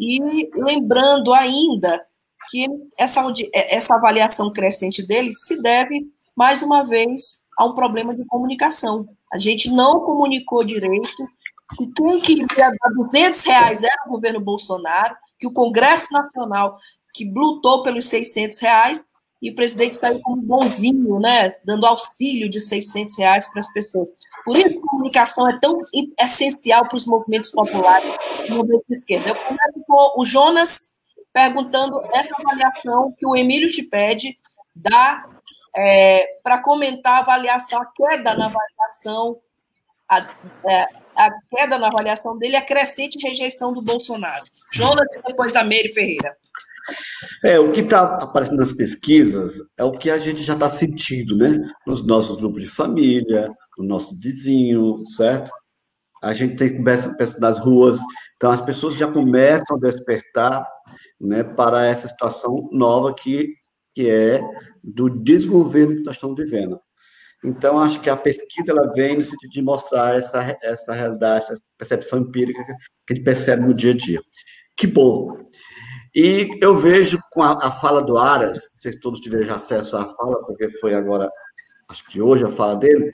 E 0.00 0.48
lembrando 0.54 1.34
ainda 1.34 2.02
que 2.50 2.66
essa, 2.96 3.22
essa 3.52 3.94
avaliação 3.94 4.50
crescente 4.52 5.06
dele 5.06 5.32
se 5.32 5.60
deve, 5.60 6.06
mais 6.34 6.62
uma 6.62 6.84
vez, 6.84 7.44
a 7.58 7.66
um 7.66 7.74
problema 7.74 8.14
de 8.14 8.24
comunicação. 8.24 9.08
A 9.32 9.38
gente 9.38 9.70
não 9.70 10.00
comunicou 10.00 10.64
direito 10.64 11.28
que 11.76 11.86
quem 11.92 12.20
queria 12.20 12.70
dar 12.70 12.90
200 12.94 13.42
reais 13.44 13.82
era 13.82 14.04
o 14.06 14.10
governo 14.10 14.40
Bolsonaro, 14.40 15.14
que 15.38 15.46
o 15.46 15.52
Congresso 15.52 16.12
Nacional, 16.12 16.78
que 17.12 17.30
lutou 17.30 17.82
pelos 17.82 18.06
600 18.06 18.58
reais, 18.60 19.04
e 19.40 19.50
o 19.50 19.54
presidente 19.54 19.96
saiu 19.96 20.20
como 20.20 20.42
bonzinho, 20.42 21.18
né, 21.20 21.54
dando 21.64 21.86
auxílio 21.86 22.48
de 22.48 22.60
600 22.60 23.16
reais 23.18 23.46
para 23.50 23.60
as 23.60 23.72
pessoas. 23.72 24.10
Por 24.44 24.56
isso, 24.56 24.78
a 24.78 24.90
comunicação 24.90 25.48
é 25.48 25.58
tão 25.58 25.80
essencial 26.18 26.86
para 26.88 26.96
os 26.96 27.06
movimentos 27.06 27.50
populares 27.50 28.16
no 28.48 28.56
movimento 28.56 28.84
de 28.88 28.96
esquerda. 28.96 29.28
Eu 29.28 29.34
começo 29.34 29.84
com 29.86 30.20
o 30.20 30.24
Jonas 30.24 30.92
perguntando 31.32 32.00
essa 32.12 32.34
avaliação 32.34 33.14
que 33.16 33.26
o 33.26 33.36
Emílio 33.36 33.70
te 33.70 33.82
pede 33.82 34.38
dá 34.74 35.24
é, 35.76 36.38
para 36.42 36.62
comentar 36.62 37.14
a 37.14 37.18
avaliação, 37.18 37.80
a 37.80 37.86
queda 37.86 38.34
na 38.34 38.46
avaliação, 38.46 39.38
a, 40.08 40.18
é, 40.68 40.86
a 41.16 41.30
queda 41.50 41.78
na 41.78 41.88
avaliação 41.88 42.38
dele, 42.38 42.56
a 42.56 42.62
crescente 42.62 43.18
rejeição 43.20 43.72
do 43.72 43.82
Bolsonaro. 43.82 44.44
Jonas 44.72 45.06
depois 45.26 45.52
da 45.52 45.62
Meire 45.62 45.92
Ferreira. 45.92 46.36
É, 47.44 47.58
o 47.58 47.72
que 47.72 47.80
está 47.80 48.02
aparecendo 48.16 48.58
nas 48.58 48.72
pesquisas 48.72 49.62
é 49.78 49.84
o 49.84 49.92
que 49.92 50.10
a 50.10 50.18
gente 50.18 50.42
já 50.42 50.54
está 50.54 50.68
sentindo, 50.68 51.36
né? 51.36 51.58
Nos 51.86 52.06
nossos 52.06 52.36
grupos 52.36 52.62
de 52.62 52.68
família, 52.68 53.48
no 53.76 53.84
nosso 53.84 54.16
vizinho, 54.18 54.98
certo? 55.16 55.50
A 56.22 56.34
gente 56.34 56.56
tem 56.56 56.76
conversa 56.76 57.38
nas 57.38 57.58
ruas, 57.58 58.00
então 58.36 58.50
as 58.50 58.60
pessoas 58.60 58.94
já 58.94 59.06
começam 59.06 59.76
a 59.76 59.80
despertar 59.80 60.66
né, 61.20 61.44
para 61.44 61.86
essa 61.86 62.08
situação 62.08 62.68
nova 62.72 63.14
que, 63.14 63.54
que 63.94 64.10
é 64.10 64.40
do 64.82 65.08
desgoverno 65.08 65.96
que 65.96 66.02
nós 66.02 66.16
estamos 66.16 66.36
vivendo. 66.36 66.80
Então, 67.44 67.78
acho 67.78 68.00
que 68.00 68.10
a 68.10 68.16
pesquisa 68.16 68.72
ela 68.72 68.92
vem 68.92 69.16
no 69.16 69.22
sentido 69.22 69.50
de 69.50 69.62
mostrar 69.62 70.16
essa, 70.16 70.56
essa 70.60 70.92
realidade, 70.92 71.44
essa 71.44 71.62
percepção 71.76 72.18
empírica 72.18 72.64
que 73.06 73.12
a 73.12 73.14
gente 73.14 73.24
percebe 73.24 73.62
no 73.62 73.74
dia 73.74 73.92
a 73.92 73.96
dia. 73.96 74.20
Que 74.76 74.86
bom! 74.86 75.36
E 76.14 76.48
eu 76.60 76.76
vejo 76.78 77.18
com 77.30 77.42
a, 77.42 77.52
a 77.66 77.70
fala 77.70 78.02
do 78.02 78.16
Aras, 78.18 78.70
se 78.76 78.98
todos 79.00 79.20
tiveram 79.20 79.54
acesso 79.54 79.96
à 79.96 80.06
fala, 80.06 80.44
porque 80.44 80.68
foi 80.68 80.94
agora, 80.94 81.28
acho 81.88 82.06
que 82.08 82.20
hoje 82.20 82.44
a 82.44 82.48
fala 82.48 82.76
dele, 82.76 83.10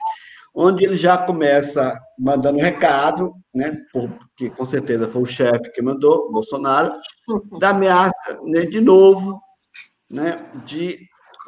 onde 0.53 0.85
ele 0.85 0.95
já 0.95 1.17
começa 1.17 1.99
mandando 2.17 2.59
um 2.59 2.61
recado, 2.61 3.33
né, 3.53 3.77
porque 3.91 4.49
com 4.49 4.65
certeza 4.65 5.07
foi 5.07 5.21
o 5.21 5.25
chefe 5.25 5.71
que 5.71 5.81
mandou, 5.81 6.31
Bolsonaro, 6.31 6.93
da 7.59 7.69
ameaça 7.69 8.39
né, 8.43 8.61
de 8.61 8.79
novo, 8.79 9.41
né, 10.09 10.37
de 10.65 10.99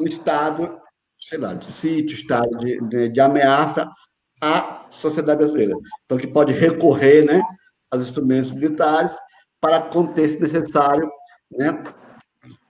um 0.01 0.07
estado 0.07 0.81
sei 1.27 1.37
lá, 1.37 1.53
de 1.53 1.69
sítio, 1.69 2.15
estado 2.15 2.57
de, 2.57 2.79
de, 2.87 3.09
de 3.09 3.19
ameaça 3.19 3.91
à 4.41 4.85
sociedade 4.89 5.39
brasileira. 5.39 5.75
Então, 6.05 6.17
que 6.17 6.27
pode 6.27 6.53
recorrer 6.53 7.25
né, 7.25 7.41
aos 7.91 8.05
instrumentos 8.05 8.51
militares 8.51 9.15
para 9.59 9.81
conter, 9.81 10.29
se 10.29 10.39
necessário, 10.39 11.11
né, 11.51 11.83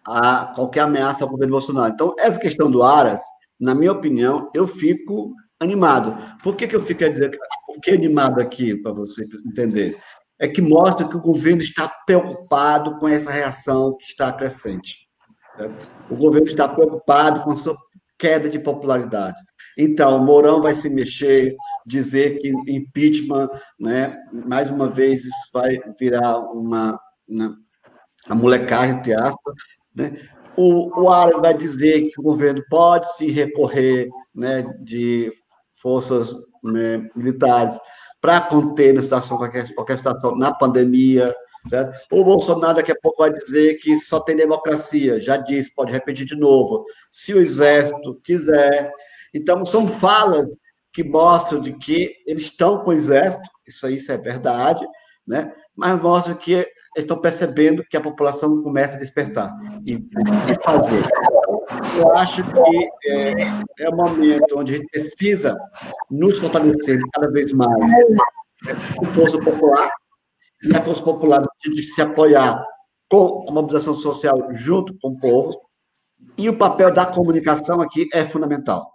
a 0.08 0.54
qualquer 0.56 0.82
ameaça 0.82 1.24
ao 1.24 1.30
governo 1.30 1.54
Bolsonaro. 1.54 1.94
Então, 1.94 2.16
essa 2.18 2.40
questão 2.40 2.72
do 2.72 2.84
Aras, 2.84 3.22
na 3.60 3.76
minha 3.76 3.92
opinião, 3.92 4.50
eu 4.54 4.66
fico 4.66 5.34
animado. 5.60 6.16
Por 6.42 6.56
que, 6.56 6.68
que 6.68 6.76
eu 6.76 6.82
fico 6.82 7.04
a 7.04 7.10
dizer, 7.10 7.38
por 7.66 7.80
que 7.82 7.92
animado 7.92 8.40
aqui, 8.40 8.76
para 8.76 8.92
você 8.92 9.26
entender? 9.46 9.98
É 10.40 10.48
que 10.48 10.62
mostra 10.62 11.08
que 11.08 11.18
o 11.18 11.22
governo 11.22 11.62
está 11.62 11.90
preocupado 12.06 12.98
com 13.00 13.08
essa 13.08 13.32
reação 13.32 13.98
que 13.98 14.06
está 14.06 14.32
crescente. 14.32 15.08
O 16.10 16.16
governo 16.16 16.48
está 16.48 16.68
preocupado 16.68 17.42
com 17.42 17.52
a 17.52 17.58
sua 17.58 17.76
queda 18.20 18.48
de 18.50 18.60
popularidade. 18.60 19.38
Então, 19.78 20.24
Mourão 20.24 20.62
vai 20.62 20.74
se 20.74 20.90
mexer, 20.90 21.56
dizer 21.86 22.40
que 22.40 22.50
impeachment, 22.68 23.48
né, 23.80 24.08
mais 24.32 24.70
uma 24.70 24.90
vez, 24.90 25.26
isso 25.26 25.50
vai 25.54 25.78
virar 26.00 26.40
uma, 26.52 27.00
uma, 27.28 27.56
uma 28.28 28.36
molecagem, 28.36 28.96
entre 28.98 29.14
aspas, 29.14 29.54
né? 29.96 30.18
O, 30.56 30.90
o 31.00 31.42
vai 31.42 31.54
dizer 31.54 32.10
que 32.10 32.20
o 32.20 32.24
governo 32.24 32.64
pode 32.68 33.16
se 33.16 33.30
recorrer 33.30 34.10
né, 34.34 34.64
de 34.82 35.32
forças 35.76 36.34
né, 36.64 37.08
militares 37.16 37.78
para 38.20 38.42
conter 38.42 38.98
a 38.98 39.02
situação, 39.02 39.38
qualquer, 39.38 39.72
qualquer 39.76 39.98
situação 39.98 40.36
na 40.36 40.52
pandemia, 40.52 41.32
Certo? 41.70 41.98
O 42.12 42.24
Bolsonaro 42.24 42.78
daqui 42.78 42.92
a 42.92 43.00
pouco 43.02 43.18
vai 43.22 43.32
dizer 43.32 43.76
que 43.76 43.98
só 43.98 44.20
tem 44.20 44.36
democracia, 44.36 45.20
já 45.20 45.38
disse, 45.38 45.74
pode 45.74 45.92
repetir 45.92 46.26
de 46.26 46.36
novo, 46.36 46.86
se 47.12 47.34
o 47.34 47.42
exército 47.42 48.20
quiser. 48.24 48.92
Então, 49.34 49.66
são 49.66 49.86
falas 49.86 50.50
que 50.94 51.04
mostram 51.04 51.60
de 51.60 51.74
que 51.74 52.16
eles 52.26 52.44
estão 52.44 52.80
com 52.80 52.92
o 52.92 52.94
exército, 52.94 53.44
isso 53.68 53.86
aí 53.86 53.98
isso 53.98 54.12
é 54.12 54.18
verdade, 54.18 54.86
né? 55.28 55.54
Mas 55.76 56.02
mostra 56.02 56.34
que 56.34 56.66
estão 56.96 57.20
percebendo 57.20 57.84
que 57.90 57.98
a 57.98 58.02
população 58.02 58.64
começa 58.64 58.96
a 58.96 59.00
despertar 59.00 59.52
e, 59.86 59.96
e 59.96 60.64
fazer. 60.64 61.04
Eu 61.98 62.16
acho 62.16 62.44
que 62.44 62.90
é, 63.06 63.34
é 63.80 63.90
um 63.90 63.96
momento 63.96 64.58
onde 64.58 64.74
a 64.74 64.78
gente 64.78 64.90
precisa 64.90 65.58
nos 66.10 66.40
fortalecer 66.40 67.00
cada 67.14 67.30
vez 67.30 67.52
mais 67.52 67.94
com 68.98 69.06
força 69.14 69.38
popular, 69.40 69.92
e 70.64 70.76
a 70.76 70.82
força 70.82 71.04
popular 71.04 71.44
de 71.62 71.84
se 71.84 72.02
apoiar 72.02 72.66
com 73.10 73.46
a 73.48 73.52
mobilização 73.52 73.94
social 73.94 74.48
junto 74.52 74.98
com 75.00 75.10
o 75.10 75.20
povo, 75.20 75.52
e 76.38 76.50
o 76.50 76.58
papel 76.58 76.92
da 76.92 77.06
comunicação 77.06 77.82
aqui 77.82 78.08
é 78.14 78.26
fundamental. 78.26 78.92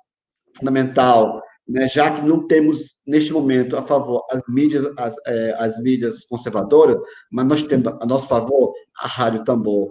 Fundamental, 0.56 1.42
né, 1.72 1.88
já 1.88 2.10
que 2.10 2.20
não 2.20 2.46
temos, 2.46 2.96
neste 3.06 3.32
momento, 3.32 3.78
a 3.78 3.82
favor 3.82 4.22
as 4.30 4.42
mídias, 4.46 4.84
as, 4.98 5.14
é, 5.26 5.56
as 5.58 5.80
mídias 5.80 6.26
conservadoras, 6.26 6.98
mas 7.30 7.46
nós 7.46 7.62
temos 7.62 7.86
a 7.98 8.04
nosso 8.04 8.28
favor 8.28 8.74
a 8.98 9.06
Rádio 9.06 9.42
Tambor, 9.42 9.88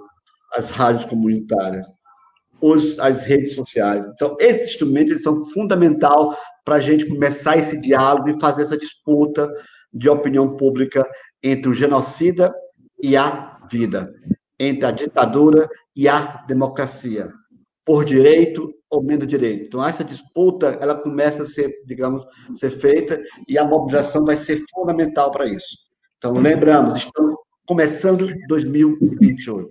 as 0.53 0.69
rádios 0.69 1.05
comunitárias, 1.05 1.87
os, 2.61 2.99
as 2.99 3.21
redes 3.21 3.55
sociais. 3.55 4.05
Então, 4.05 4.35
esses 4.39 4.69
instrumentos 4.69 5.11
eles 5.11 5.23
são 5.23 5.43
fundamental 5.45 6.37
para 6.63 6.75
a 6.75 6.79
gente 6.79 7.07
começar 7.07 7.57
esse 7.57 7.79
diálogo 7.81 8.29
e 8.29 8.39
fazer 8.39 8.61
essa 8.61 8.77
disputa 8.77 9.51
de 9.91 10.07
opinião 10.07 10.55
pública 10.55 11.03
entre 11.41 11.67
o 11.67 11.73
genocida 11.73 12.53
e 13.01 13.17
a 13.17 13.57
vida, 13.71 14.13
entre 14.59 14.85
a 14.85 14.91
ditadura 14.91 15.67
e 15.95 16.07
a 16.07 16.45
democracia, 16.47 17.31
por 17.83 18.05
direito 18.05 18.71
ou 18.91 19.01
menos 19.01 19.25
direito. 19.25 19.65
Então, 19.67 19.85
essa 19.85 20.03
disputa 20.03 20.77
ela 20.81 20.95
começa 20.95 21.43
a 21.43 21.45
ser, 21.45 21.73
digamos, 21.85 22.25
ser 22.53 22.69
feita 22.69 23.19
e 23.47 23.57
a 23.57 23.65
mobilização 23.65 24.25
vai 24.25 24.35
ser 24.35 24.61
fundamental 24.69 25.31
para 25.31 25.45
isso. 25.45 25.89
Então, 26.17 26.33
lembramos, 26.33 26.93
estamos 26.93 27.35
começando 27.65 28.27
2028. 28.47 29.69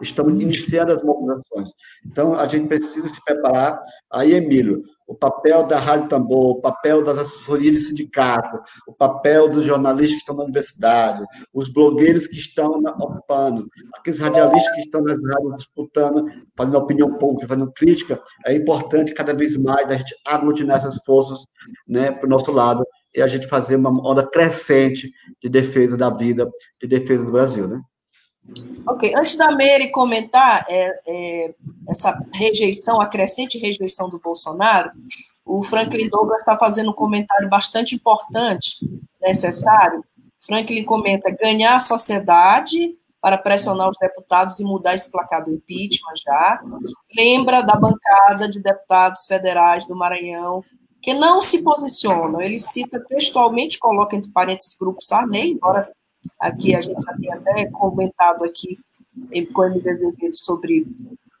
Estamos 0.00 0.42
iniciando 0.42 0.92
as 0.92 1.02
mobilizações. 1.02 1.70
Então, 2.04 2.34
a 2.34 2.48
gente 2.48 2.66
precisa 2.66 3.08
se 3.08 3.22
preparar. 3.24 3.80
Aí, 4.10 4.32
Emílio, 4.32 4.82
o 5.06 5.14
papel 5.14 5.64
da 5.64 5.78
Rádio 5.78 6.08
Tambor, 6.08 6.56
o 6.56 6.60
papel 6.60 7.02
das 7.02 7.16
assessorias 7.16 7.74
de 7.76 7.80
sindicato, 7.82 8.58
o 8.86 8.92
papel 8.92 9.48
dos 9.48 9.64
jornalistas 9.64 10.14
que 10.14 10.18
estão 10.18 10.36
na 10.36 10.44
universidade, 10.44 11.24
os 11.52 11.68
blogueiros 11.68 12.26
que 12.26 12.36
estão 12.36 12.80
ocupando, 12.98 13.66
aqueles 13.94 14.18
radialistas 14.18 14.74
que 14.74 14.80
estão 14.80 15.02
nas 15.02 15.16
rádios 15.16 15.56
disputando, 15.56 16.24
fazendo 16.56 16.78
opinião 16.78 17.16
pública, 17.18 17.48
fazendo 17.48 17.72
crítica, 17.72 18.20
é 18.44 18.54
importante 18.54 19.14
cada 19.14 19.32
vez 19.32 19.56
mais 19.56 19.88
a 19.88 19.96
gente 19.96 20.14
aglutinar 20.26 20.78
essas 20.78 21.02
forças 21.04 21.46
né, 21.86 22.10
para 22.10 22.26
o 22.26 22.30
nosso 22.30 22.50
lado 22.50 22.84
e 23.14 23.22
a 23.22 23.26
gente 23.26 23.46
fazer 23.46 23.76
uma 23.76 23.90
onda 24.06 24.26
crescente 24.26 25.10
de 25.42 25.48
defesa 25.48 25.96
da 25.96 26.10
vida, 26.10 26.50
de 26.80 26.88
defesa 26.88 27.24
do 27.24 27.32
Brasil, 27.32 27.66
né? 27.66 27.80
Ok, 28.86 29.12
antes 29.16 29.36
da 29.36 29.50
Mary 29.50 29.90
comentar 29.90 30.64
é, 30.68 31.00
é, 31.06 31.54
essa 31.88 32.18
rejeição, 32.32 33.00
a 33.00 33.06
crescente 33.06 33.58
rejeição 33.58 34.08
do 34.08 34.18
Bolsonaro, 34.18 34.90
o 35.44 35.62
Franklin 35.62 36.08
Douglas 36.08 36.40
está 36.40 36.56
fazendo 36.56 36.90
um 36.90 36.94
comentário 36.94 37.48
bastante 37.48 37.94
importante, 37.94 38.78
necessário. 39.20 40.04
Franklin 40.40 40.84
comenta: 40.84 41.30
ganhar 41.30 41.76
a 41.76 41.80
sociedade 41.80 42.96
para 43.20 43.38
pressionar 43.38 43.88
os 43.88 43.96
deputados 43.98 44.60
e 44.60 44.64
mudar 44.64 44.94
esse 44.94 45.10
placar 45.10 45.42
do 45.42 45.52
impeachment 45.52 46.14
já. 46.24 46.60
Lembra 47.16 47.62
da 47.62 47.74
bancada 47.74 48.48
de 48.48 48.62
deputados 48.62 49.26
federais 49.26 49.84
do 49.84 49.96
Maranhão 49.96 50.62
que 51.02 51.14
não 51.14 51.40
se 51.40 51.62
posicionam. 51.62 52.40
Ele 52.40 52.58
cita 52.58 52.98
textualmente, 52.98 53.78
coloca 53.78 54.16
entre 54.16 54.30
parênteses 54.32 54.76
grupo 54.76 55.04
Sarney, 55.04 55.52
embora 55.52 55.88
Aqui 56.40 56.74
a 56.74 56.80
gente 56.80 57.00
já 57.02 57.14
tem 57.14 57.32
até 57.32 57.66
comentado 57.66 58.44
aqui 58.44 58.78
com 59.52 59.62
o 59.62 59.64
MD 59.64 59.90
Azevedo 59.90 60.36
sobre 60.36 60.86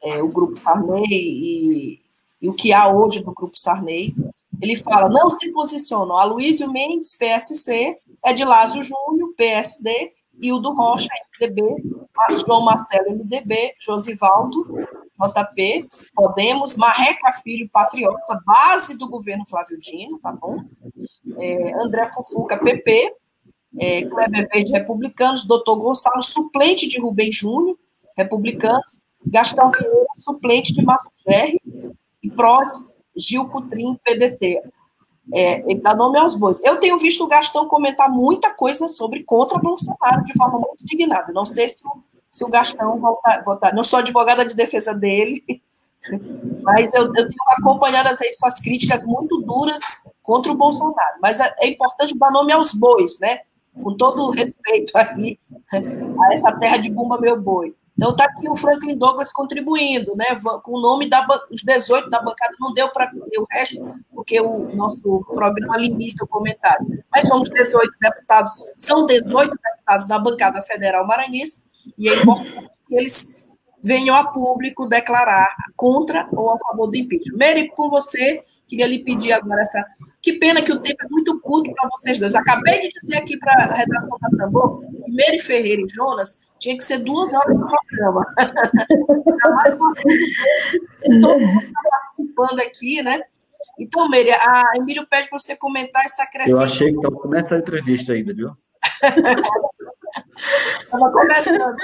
é, 0.02 0.22
o 0.22 0.28
Grupo 0.28 0.58
Sarney 0.58 1.04
e, 1.08 2.00
e, 2.40 2.48
o 2.48 2.54
que 2.54 2.72
há 2.72 2.88
hoje 2.88 3.22
do 3.22 3.32
Grupo 3.32 3.58
Sarney. 3.58 4.14
Ele 4.60 4.76
fala, 4.76 5.08
não 5.08 5.30
se 5.30 5.52
posicionam. 5.52 6.16
Aloysio 6.16 6.72
Mendes, 6.72 7.16
PSC, 7.16 7.98
Edilásio 8.24 8.82
Júnior, 8.82 9.34
PSD, 9.36 10.12
e 10.40 10.52
o 10.52 10.58
do 10.58 10.72
Rocha, 10.72 11.08
MDB, 11.40 11.62
João 12.46 12.62
Marcelo, 12.62 13.10
MDB, 13.10 13.72
Josivaldo, 13.80 14.66
JP, 15.18 15.88
Podemos, 16.14 16.76
Marreca 16.76 17.32
Filho, 17.42 17.68
Patriota, 17.70 18.40
base 18.44 18.98
do 18.98 19.08
governo 19.08 19.46
Flávio 19.48 19.78
Dino, 19.80 20.18
tá 20.18 20.32
bom? 20.32 20.62
É, 21.38 21.74
André 21.82 22.06
Fufuca, 22.12 22.58
PP, 22.58 23.14
é, 23.78 24.02
Kleber 24.02 24.48
Verde, 24.52 24.72
republicanos, 24.72 25.44
doutor 25.44 25.76
Gonçalo, 25.76 26.22
suplente 26.22 26.88
de 26.88 27.00
Rubem 27.00 27.30
Júnior, 27.30 27.78
republicanos, 28.16 29.00
Gastão 29.26 29.70
Vieira, 29.70 30.06
suplente 30.16 30.72
de 30.72 30.82
Márcio 30.82 31.10
Gerri, 31.26 31.60
e 32.22 32.30
Prós, 32.30 32.98
Gil 33.16 33.48
Cutrim, 33.48 33.98
PDT. 34.04 34.62
É, 35.32 35.60
ele 35.70 35.80
dá 35.80 35.94
nome 35.94 36.18
aos 36.18 36.36
bois. 36.36 36.62
Eu 36.62 36.76
tenho 36.76 36.96
visto 36.98 37.24
o 37.24 37.26
Gastão 37.26 37.66
comentar 37.66 38.08
muita 38.08 38.54
coisa 38.54 38.86
sobre 38.88 39.24
contra 39.24 39.58
Bolsonaro 39.58 40.24
de 40.24 40.32
forma 40.36 40.58
muito 40.58 40.82
indignada. 40.82 41.32
Não 41.32 41.44
sei 41.44 41.68
se, 41.68 41.82
se 42.30 42.44
o 42.44 42.48
Gastão 42.48 42.98
voltar, 43.00 43.42
voltar. 43.42 43.74
Não 43.74 43.82
sou 43.82 43.98
advogada 43.98 44.44
de 44.44 44.54
defesa 44.54 44.94
dele, 44.94 45.42
mas 46.62 46.94
eu, 46.94 47.06
eu 47.06 47.28
tenho 47.28 47.42
acompanhado 47.58 48.08
as, 48.08 48.18
suas 48.38 48.60
críticas 48.60 49.02
muito 49.02 49.40
duras 49.42 49.80
contra 50.22 50.52
o 50.52 50.56
Bolsonaro. 50.56 51.18
Mas 51.20 51.40
é, 51.40 51.52
é 51.58 51.68
importante 51.68 52.16
dar 52.16 52.30
nome 52.30 52.52
aos 52.52 52.72
bois, 52.72 53.18
né? 53.18 53.40
Com 53.82 53.96
todo 53.96 54.22
o 54.24 54.30
respeito 54.30 54.92
aí 54.96 55.38
a 55.72 56.34
essa 56.34 56.52
terra 56.58 56.78
de 56.78 56.90
Bumba 56.90 57.20
Meu 57.20 57.40
Boi. 57.40 57.74
Então 57.96 58.10
está 58.10 58.24
aqui 58.24 58.48
o 58.48 58.56
Franklin 58.56 58.96
Douglas 58.98 59.32
contribuindo, 59.32 60.14
né? 60.14 60.26
Com 60.62 60.72
o 60.72 60.80
nome 60.80 61.08
da 61.08 61.26
os 61.50 61.62
18 61.62 62.10
da 62.10 62.20
bancada, 62.20 62.54
não 62.60 62.74
deu 62.74 62.90
para 62.90 63.10
o 63.14 63.46
resto, 63.50 63.94
porque 64.14 64.38
o 64.38 64.74
nosso 64.76 65.24
programa 65.32 65.78
limita 65.78 66.24
o 66.24 66.28
comentário. 66.28 67.02
Mas 67.10 67.26
somos 67.26 67.48
18 67.48 67.90
deputados, 67.98 68.52
são 68.76 69.06
18 69.06 69.50
deputados 69.50 70.06
da 70.06 70.18
bancada 70.18 70.62
federal 70.62 71.06
maranhense, 71.06 71.60
e 71.96 72.08
é 72.08 72.20
importante 72.20 72.70
que 72.86 72.96
eles 72.96 73.34
venham 73.86 74.16
a 74.16 74.24
público 74.24 74.88
declarar 74.88 75.54
contra 75.76 76.28
ou 76.32 76.50
a 76.50 76.58
favor 76.58 76.88
do 76.88 76.96
impeachment. 76.96 77.38
Mary, 77.38 77.68
com 77.68 77.88
você, 77.88 78.42
queria 78.66 78.84
lhe 78.84 79.04
pedir 79.04 79.30
agora 79.30 79.62
essa 79.62 79.86
que 80.20 80.32
pena 80.32 80.60
que 80.60 80.72
o 80.72 80.80
tempo 80.80 81.04
é 81.04 81.08
muito 81.08 81.40
curto 81.40 81.72
para 81.72 81.88
vocês 81.90 82.18
dois. 82.18 82.34
Acabei 82.34 82.80
de 82.80 82.88
dizer 83.00 83.18
aqui 83.18 83.36
para 83.38 83.52
a 83.52 83.74
redação 83.74 84.18
da 84.20 84.28
Tambor 84.36 84.80
que 84.80 85.12
Meire 85.12 85.38
Ferreira 85.38 85.82
e 85.82 85.88
Jonas 85.88 86.40
tinha 86.58 86.76
que 86.76 86.82
ser 86.82 86.98
duas 86.98 87.32
horas 87.32 87.56
do 87.56 87.64
programa. 87.64 88.26
uma 89.46 89.62
todo 91.20 91.40
mundo 91.40 91.62
está 91.62 91.80
participando 91.88 92.58
aqui, 92.58 93.00
né? 93.02 93.22
Então, 93.78 94.08
Meire, 94.08 94.32
a 94.32 94.72
Emílio 94.74 95.06
pede 95.06 95.28
para 95.28 95.38
você 95.38 95.54
comentar 95.54 96.04
essa 96.04 96.26
crescente. 96.26 96.50
Eu 96.50 96.60
achei 96.60 96.90
que 96.90 96.98
então 96.98 97.12
começa 97.12 97.54
a 97.54 97.58
entrevista 97.58 98.14
ainda, 98.14 98.34
viu? 98.34 98.50
Estava. 100.36 101.76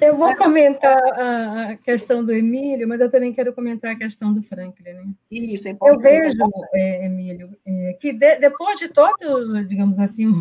Eu 0.00 0.16
vou 0.16 0.34
comentar 0.36 0.98
a 0.98 1.76
questão 1.76 2.24
do 2.24 2.32
Emílio, 2.32 2.88
mas 2.88 3.00
eu 3.00 3.10
também 3.10 3.32
quero 3.32 3.52
comentar 3.52 3.92
a 3.92 3.96
questão 3.96 4.32
do 4.32 4.42
Franklin. 4.42 4.92
Né? 4.92 5.04
Isso, 5.30 5.68
é 5.68 5.76
Eu 5.82 5.98
vejo, 5.98 6.38
é, 6.72 7.06
Emílio, 7.06 7.56
é, 7.66 7.96
que 8.00 8.12
de, 8.12 8.38
depois 8.38 8.78
de 8.78 8.88
todos, 8.88 9.66
digamos 9.66 9.98
assim, 9.98 10.32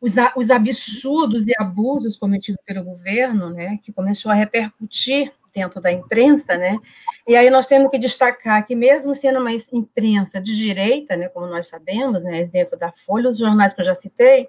os, 0.00 0.12
os 0.36 0.50
absurdos 0.50 1.46
e 1.46 1.52
abusos 1.58 2.16
cometidos 2.16 2.60
pelo 2.64 2.84
governo, 2.84 3.50
né, 3.50 3.78
que 3.82 3.92
começou 3.92 4.30
a 4.30 4.34
repercutir 4.34 5.32
dentro 5.58 5.80
da 5.80 5.90
imprensa, 5.90 6.56
né? 6.56 6.78
E 7.26 7.34
aí 7.34 7.50
nós 7.50 7.66
temos 7.66 7.90
que 7.90 7.98
destacar 7.98 8.64
que 8.64 8.76
mesmo 8.76 9.14
sendo 9.14 9.40
uma 9.40 9.50
imprensa 9.72 10.40
de 10.40 10.56
direita, 10.56 11.16
né, 11.16 11.28
como 11.28 11.46
nós 11.46 11.66
sabemos, 11.66 12.22
né, 12.22 12.40
exemplo 12.40 12.78
da 12.78 12.92
Folha, 12.92 13.28
os 13.28 13.38
jornais 13.38 13.74
que 13.74 13.80
eu 13.80 13.84
já 13.84 13.94
citei, 13.94 14.48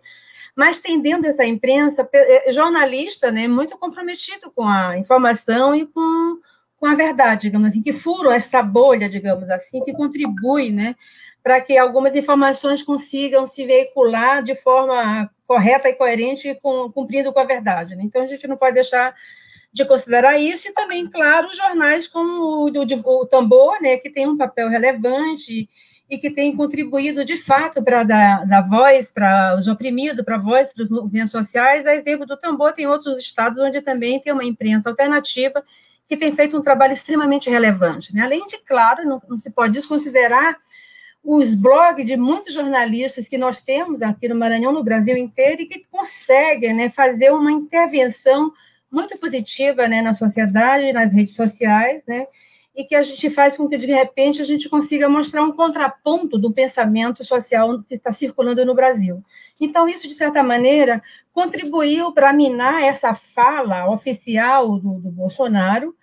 mas 0.56 0.82
tem 0.82 1.02
dentro 1.02 1.24
dessa 1.24 1.46
imprensa 1.46 2.08
é, 2.14 2.52
jornalista 2.52 3.32
né, 3.32 3.48
muito 3.48 3.78
comprometido 3.78 4.52
com 4.52 4.68
a 4.68 4.98
informação 4.98 5.76
e 5.76 5.88
com, 5.88 6.38
com 6.78 6.86
a 6.86 6.96
verdade, 6.96 7.44
digamos 7.44 7.70
assim, 7.70 7.82
que 7.82 7.92
furam 7.92 8.32
essa 8.32 8.62
bolha, 8.62 9.10
digamos 9.10 9.50
assim, 9.50 9.84
que 9.84 9.94
contribui 9.94 10.72
né, 10.72 10.96
para 11.44 11.60
que 11.60 11.78
algumas 11.78 12.16
informações 12.16 12.84
consigam 12.84 13.48
se 13.48 13.66
veicular 13.66 14.44
de 14.44 14.54
forma 14.54 15.30
correta 15.48 15.90
e 15.90 15.96
coerente, 15.96 16.58
com, 16.62 16.92
cumprindo 16.92 17.34
com 17.34 17.40
a 17.40 17.46
verdade. 17.46 17.96
Né? 17.96 18.04
Então, 18.04 18.22
a 18.22 18.28
gente 18.28 18.48
não 18.48 18.56
pode 18.56 18.76
deixar 18.76 19.16
de 19.72 19.86
considerar 19.86 20.38
isso, 20.40 20.68
e 20.68 20.74
também, 20.74 21.08
claro, 21.08 21.54
jornais 21.54 22.08
como 22.08 22.42
o, 22.42 22.70
o, 22.70 23.22
o 23.22 23.26
Tambor, 23.26 23.82
né, 23.82 23.98
que 23.98 24.10
tem 24.10 24.28
um 24.28 24.38
papel 24.38 24.68
relevante 24.70 25.70
e 26.10 26.18
que 26.18 26.32
tem 26.32 26.56
contribuído 26.56 27.24
de 27.24 27.38
fato 27.38 27.84
para 27.84 28.04
dar, 28.04 28.48
dar 28.48 28.68
voz 28.68 29.12
para 29.12 29.56
os 29.60 29.68
oprimidos, 29.68 30.26
para 30.26 30.36
a 30.36 30.42
voz 30.42 30.74
para 30.74 30.84
os 30.84 30.90
movimentos 30.90 31.32
sociais. 31.32 31.86
A 31.86 31.96
exemplo 31.96 32.26
do 32.26 32.36
Tambor, 32.36 32.74
tem 32.74 32.88
outros 32.88 33.20
estados 33.20 33.62
onde 33.62 33.80
também 33.82 34.20
tem 34.20 34.34
uma 34.34 34.44
imprensa 34.44 34.90
alternativa 34.90 35.64
que 36.08 36.18
tem 36.18 36.32
feito 36.32 36.58
um 36.58 36.62
trabalho 36.62 36.94
extremamente 36.94 37.48
relevante. 37.48 38.16
Né? 38.16 38.24
Além 38.24 38.48
de, 38.48 38.58
claro, 38.58 39.06
não, 39.06 39.22
não 39.30 39.38
se 39.38 39.52
pode 39.52 39.74
desconsiderar 39.74 40.58
os 41.24 41.54
blogs 41.54 42.04
de 42.06 42.18
muitos 42.18 42.54
jornalistas 42.54 43.28
que 43.28 43.38
nós 43.38 43.62
temos 43.62 44.02
aqui 44.02 44.28
no 44.28 44.36
Maranhão, 44.36 44.72
no 44.72 44.84
Brasil 44.84 45.16
inteiro, 45.16 45.62
e 45.62 45.66
que 45.68 45.86
conseguem 45.92 46.74
né, 46.74 46.90
fazer 46.90 47.32
uma 47.32 47.52
intervenção 47.52 48.52
muito 48.92 49.18
positiva 49.18 49.88
né, 49.88 50.02
na 50.02 50.14
sociedade, 50.14 50.94
nas 50.94 51.14
redes 51.14 51.36
sociais, 51.36 52.04
né, 52.08 52.28
e 52.76 52.84
que 52.84 52.96
a 52.96 53.02
gente 53.02 53.30
faz 53.30 53.58
com 53.58 53.68
que, 53.68 53.78
de 53.78 53.88
repente, 53.88 54.42
a 54.42 54.46
gente 54.46 54.70
consiga 54.70 55.10
mostrar 55.10 55.44
um 55.44 55.52
contraponto 55.52 56.38
do 56.38 56.54
pensamento 56.54 57.24
social 57.24 57.84
que 57.84 57.96
está 57.96 58.12
circulando 58.12 58.66
no 58.66 58.74
Brasil. 58.74 59.24
Então, 59.60 59.90
isso, 59.90 60.08
de 60.08 60.14
certa 60.14 60.42
maneira, 60.42 61.02
contribuiu 61.34 62.14
para 62.14 62.32
minar 62.32 62.84
essa 62.84 63.14
fala 63.14 63.90
oficial 63.92 64.80
do, 64.80 64.94
do 65.00 65.12
Bolsonaro, 65.12 65.94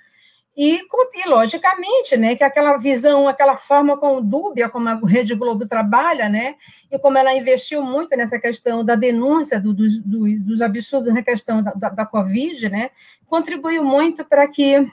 e, 0.57 0.79
e, 0.79 1.29
logicamente, 1.29 2.17
né, 2.17 2.35
que 2.35 2.43
aquela 2.43 2.79
visão, 2.79 3.29
aquela 3.29 3.57
forma 3.57 3.97
com 3.99 4.23
dúbia 4.23 4.71
como 4.71 4.89
a 4.89 4.95
Rede 5.07 5.35
Globo 5.35 5.67
trabalha, 5.67 6.29
né, 6.29 6.55
e 6.91 6.99
como 6.99 7.19
ela 7.19 7.37
investiu 7.37 7.83
muito 7.83 8.17
nessa 8.17 8.39
questão 8.39 8.85
da 8.85 8.95
denúncia 8.95 9.61
do, 9.61 9.75
dos, 9.75 9.99
do, 9.99 10.25
dos 10.41 10.63
absurdos 10.63 11.13
na 11.13 11.23
questão 11.23 11.63
da, 11.63 11.73
da, 11.73 11.89
da 11.91 12.07
Covid, 12.07 12.71
né, 12.71 12.91
contribuiu 13.27 13.85
muito 13.85 14.25
para 14.25 14.49
que 14.49 14.91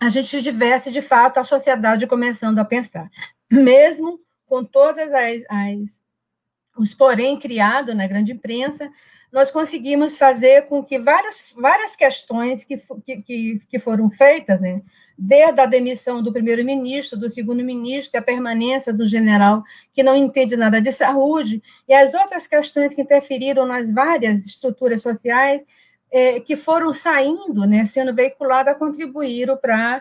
a 0.00 0.08
gente 0.08 0.42
tivesse, 0.42 0.90
de 0.90 1.00
fato, 1.00 1.38
a 1.38 1.44
sociedade 1.44 2.06
começando 2.06 2.58
a 2.58 2.64
pensar. 2.64 3.08
Mesmo 3.48 4.18
com 4.46 4.64
todas 4.64 5.12
as, 5.12 5.42
as 5.48 6.03
os 6.76 6.94
porém 6.94 7.38
criados 7.38 7.94
na 7.94 8.06
grande 8.06 8.32
imprensa, 8.32 8.90
nós 9.34 9.50
conseguimos 9.50 10.16
fazer 10.16 10.66
com 10.66 10.82
que 10.84 10.96
várias, 10.96 11.52
várias 11.56 11.96
questões 11.96 12.64
que, 12.64 12.76
que, 13.26 13.60
que 13.68 13.78
foram 13.80 14.08
feitas, 14.08 14.60
né, 14.60 14.80
desde 15.18 15.60
a 15.60 15.66
demissão 15.66 16.22
do 16.22 16.32
primeiro-ministro, 16.32 17.18
do 17.18 17.28
segundo-ministro, 17.28 18.18
a 18.18 18.22
permanência 18.22 18.92
do 18.92 19.04
general 19.04 19.64
que 19.92 20.04
não 20.04 20.14
entende 20.14 20.56
nada 20.56 20.80
de 20.80 20.92
saúde, 20.92 21.60
e 21.88 21.92
as 21.92 22.14
outras 22.14 22.46
questões 22.46 22.94
que 22.94 23.02
interferiram 23.02 23.66
nas 23.66 23.92
várias 23.92 24.38
estruturas 24.46 25.02
sociais, 25.02 25.64
é, 26.12 26.38
que 26.38 26.56
foram 26.56 26.92
saindo, 26.92 27.66
né, 27.66 27.84
sendo 27.86 28.14
veiculadas, 28.14 28.78
contribuíram 28.78 29.56
para 29.56 30.00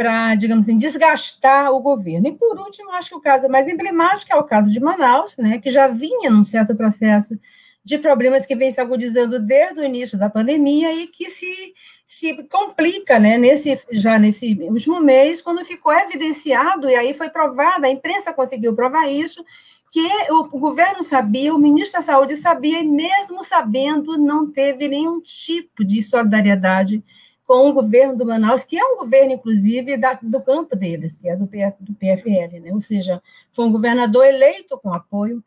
para, 0.00 0.34
digamos 0.34 0.64
assim, 0.64 0.78
desgastar 0.78 1.70
o 1.74 1.78
governo. 1.78 2.26
E, 2.26 2.32
por 2.32 2.58
último, 2.58 2.90
acho 2.92 3.10
que 3.10 3.16
o 3.16 3.20
caso 3.20 3.50
mais 3.50 3.68
emblemático 3.68 4.32
é 4.32 4.34
o 4.34 4.44
caso 4.44 4.72
de 4.72 4.80
Manaus, 4.80 5.36
né, 5.36 5.58
que 5.58 5.70
já 5.70 5.88
vinha 5.88 6.30
num 6.30 6.42
certo 6.42 6.74
processo 6.74 7.38
de 7.84 7.98
problemas 7.98 8.46
que 8.46 8.56
vem 8.56 8.70
se 8.70 8.80
agudizando 8.80 9.38
desde 9.38 9.78
o 9.78 9.84
início 9.84 10.18
da 10.18 10.30
pandemia 10.30 10.90
e 10.94 11.06
que 11.06 11.28
se, 11.28 11.74
se 12.06 12.42
complica 12.44 13.18
né, 13.18 13.36
nesse, 13.36 13.78
já 13.92 14.18
nesse 14.18 14.54
último 14.62 15.02
mês, 15.02 15.42
quando 15.42 15.66
ficou 15.66 15.92
evidenciado, 15.92 16.88
e 16.88 16.96
aí 16.96 17.12
foi 17.12 17.28
provado, 17.28 17.84
a 17.84 17.90
imprensa 17.90 18.32
conseguiu 18.32 18.74
provar 18.74 19.06
isso, 19.06 19.44
que 19.92 20.00
o, 20.30 20.44
governo 20.58 21.02
sabia, 21.02 21.54
o 21.54 21.58
ministro 21.58 22.00
da 22.00 22.06
Saúde 22.06 22.36
sabia, 22.36 22.80
e 22.80 22.88
mesmo 22.88 23.44
sabendo, 23.44 24.16
não 24.16 24.50
teve 24.50 24.88
nenhum 24.88 25.20
tipo 25.20 25.84
de 25.84 26.00
solidariedade 26.00 27.04
com 27.50 27.68
o 27.68 27.72
governo 27.72 28.16
do 28.16 28.24
Manaus, 28.24 28.62
que 28.62 28.78
é 28.78 28.84
um 28.84 28.98
governo, 28.98 29.32
inclusive, 29.32 29.96
da, 29.96 30.16
do 30.22 30.40
campo 30.40 30.76
deles, 30.76 31.18
que 31.20 31.28
é 31.28 31.34
do, 31.34 31.48
PF, 31.48 31.76
do 31.80 31.92
PFL, 31.94 32.60
né? 32.60 32.72
ou 32.72 32.80
seja, 32.80 33.20
foi 33.50 33.64
um 33.64 33.72
governador 33.72 34.24
eleito 34.24 34.78
com 34.78 34.94
apoio 34.94 35.42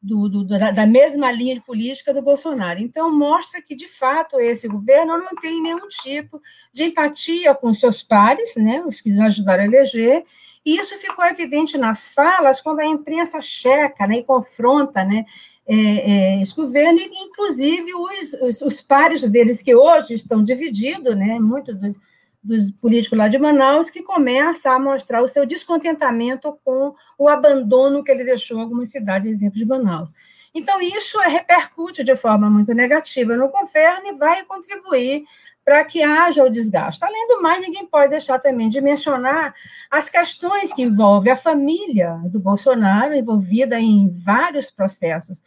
do, 0.00 0.28
do, 0.28 0.44
da 0.44 0.86
mesma 0.86 1.32
linha 1.32 1.56
de 1.56 1.60
política 1.60 2.14
do 2.14 2.22
Bolsonaro. 2.22 2.78
Então, 2.78 3.12
mostra 3.12 3.60
que, 3.60 3.74
de 3.74 3.88
fato, 3.88 4.38
esse 4.38 4.68
governo 4.68 5.18
não 5.18 5.34
tem 5.34 5.60
nenhum 5.60 5.88
tipo 5.88 6.40
de 6.72 6.84
empatia 6.84 7.52
com 7.56 7.74
seus 7.74 8.04
pares, 8.04 8.54
né, 8.54 8.80
os 8.86 9.00
que 9.00 9.10
ajudaram 9.20 9.64
a 9.64 9.66
eleger, 9.66 10.24
e 10.64 10.78
isso 10.78 10.96
ficou 10.98 11.24
evidente 11.24 11.76
nas 11.76 12.08
falas 12.08 12.60
quando 12.60 12.78
a 12.78 12.86
imprensa 12.86 13.40
checa 13.40 14.06
né, 14.06 14.18
e 14.18 14.22
confronta 14.22 15.02
né, 15.02 15.24
é, 15.68 15.74
é, 15.76 16.42
esse 16.42 16.54
governo, 16.54 16.98
inclusive 16.98 17.94
os, 17.94 18.32
os, 18.42 18.62
os, 18.62 18.80
pares 18.80 19.20
deles 19.30 19.60
que 19.60 19.74
hoje 19.74 20.14
estão 20.14 20.42
divididos, 20.42 21.14
né, 21.14 21.38
muito 21.38 21.74
do, 21.74 21.94
dos 22.42 22.70
políticos 22.72 23.18
lá 23.18 23.28
de 23.28 23.38
Manaus, 23.38 23.90
que 23.90 24.02
começa 24.02 24.70
a 24.72 24.78
mostrar 24.78 25.22
o 25.22 25.28
seu 25.28 25.44
descontentamento 25.44 26.58
com 26.64 26.94
o 27.18 27.28
abandono 27.28 28.02
que 28.02 28.10
ele 28.10 28.24
deixou 28.24 28.58
algumas 28.58 28.90
cidades, 28.90 29.30
exemplo 29.30 29.58
de 29.58 29.66
Manaus. 29.66 30.10
Então, 30.54 30.80
isso 30.80 31.18
repercute 31.18 32.02
de 32.02 32.16
forma 32.16 32.48
muito 32.48 32.72
negativa 32.72 33.36
no 33.36 33.48
governo 33.48 34.06
e 34.06 34.14
vai 34.14 34.44
contribuir 34.44 35.24
para 35.68 35.84
que 35.84 36.02
haja 36.02 36.42
o 36.42 36.48
desgaste. 36.48 37.04
Além 37.04 37.28
do 37.28 37.42
mais, 37.42 37.60
ninguém 37.60 37.86
pode 37.86 38.08
deixar 38.08 38.38
também 38.38 38.70
de 38.70 38.80
mencionar 38.80 39.54
as 39.90 40.08
questões 40.08 40.72
que 40.72 40.80
envolvem 40.80 41.30
a 41.30 41.36
família 41.36 42.18
do 42.24 42.40
Bolsonaro, 42.40 43.14
envolvida 43.14 43.78
em 43.78 44.08
vários 44.08 44.70
processos 44.70 45.42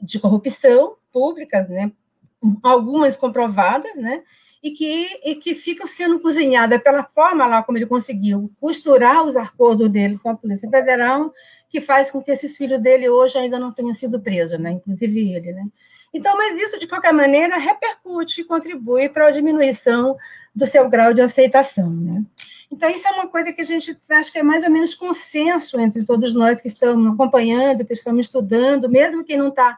de 0.00 0.20
corrupção 0.20 0.94
públicas, 1.12 1.68
né? 1.68 1.90
algumas 2.62 3.16
comprovadas, 3.16 3.90
né? 3.96 4.22
e 4.62 4.70
que, 4.70 5.08
e 5.24 5.34
que 5.34 5.52
ficam 5.52 5.84
sendo 5.84 6.20
cozinhadas 6.20 6.80
pela 6.80 7.02
forma 7.02 7.44
lá 7.44 7.60
como 7.60 7.76
ele 7.76 7.86
conseguiu 7.86 8.48
costurar 8.60 9.24
os 9.24 9.34
acordos 9.34 9.88
dele 9.88 10.16
com 10.16 10.28
a 10.28 10.36
Polícia 10.36 10.70
Federal, 10.70 11.34
que 11.68 11.80
faz 11.80 12.08
com 12.08 12.22
que 12.22 12.30
esses 12.30 12.56
filhos 12.56 12.80
dele 12.80 13.08
hoje 13.08 13.36
ainda 13.36 13.58
não 13.58 13.72
tenham 13.72 13.94
sido 13.94 14.20
presos, 14.20 14.60
né? 14.60 14.70
inclusive 14.70 15.34
ele. 15.34 15.52
Né? 15.52 15.66
Então, 16.12 16.36
mas 16.36 16.58
isso, 16.58 16.78
de 16.78 16.86
qualquer 16.86 17.12
maneira, 17.12 17.58
repercute 17.58 18.40
e 18.40 18.44
contribui 18.44 19.08
para 19.08 19.26
a 19.26 19.30
diminuição 19.30 20.16
do 20.54 20.66
seu 20.66 20.88
grau 20.88 21.12
de 21.12 21.20
aceitação. 21.20 21.90
Né? 21.90 22.22
Então, 22.70 22.88
isso 22.88 23.06
é 23.06 23.10
uma 23.10 23.28
coisa 23.28 23.52
que 23.52 23.60
a 23.60 23.64
gente 23.64 23.96
acha 24.10 24.32
que 24.32 24.38
é 24.38 24.42
mais 24.42 24.64
ou 24.64 24.70
menos 24.70 24.94
consenso 24.94 25.78
entre 25.78 26.04
todos 26.04 26.32
nós 26.34 26.60
que 26.60 26.68
estamos 26.68 27.12
acompanhando, 27.12 27.84
que 27.84 27.92
estamos 27.92 28.26
estudando, 28.26 28.88
mesmo 28.88 29.24
quem 29.24 29.36
não 29.36 29.48
está 29.48 29.76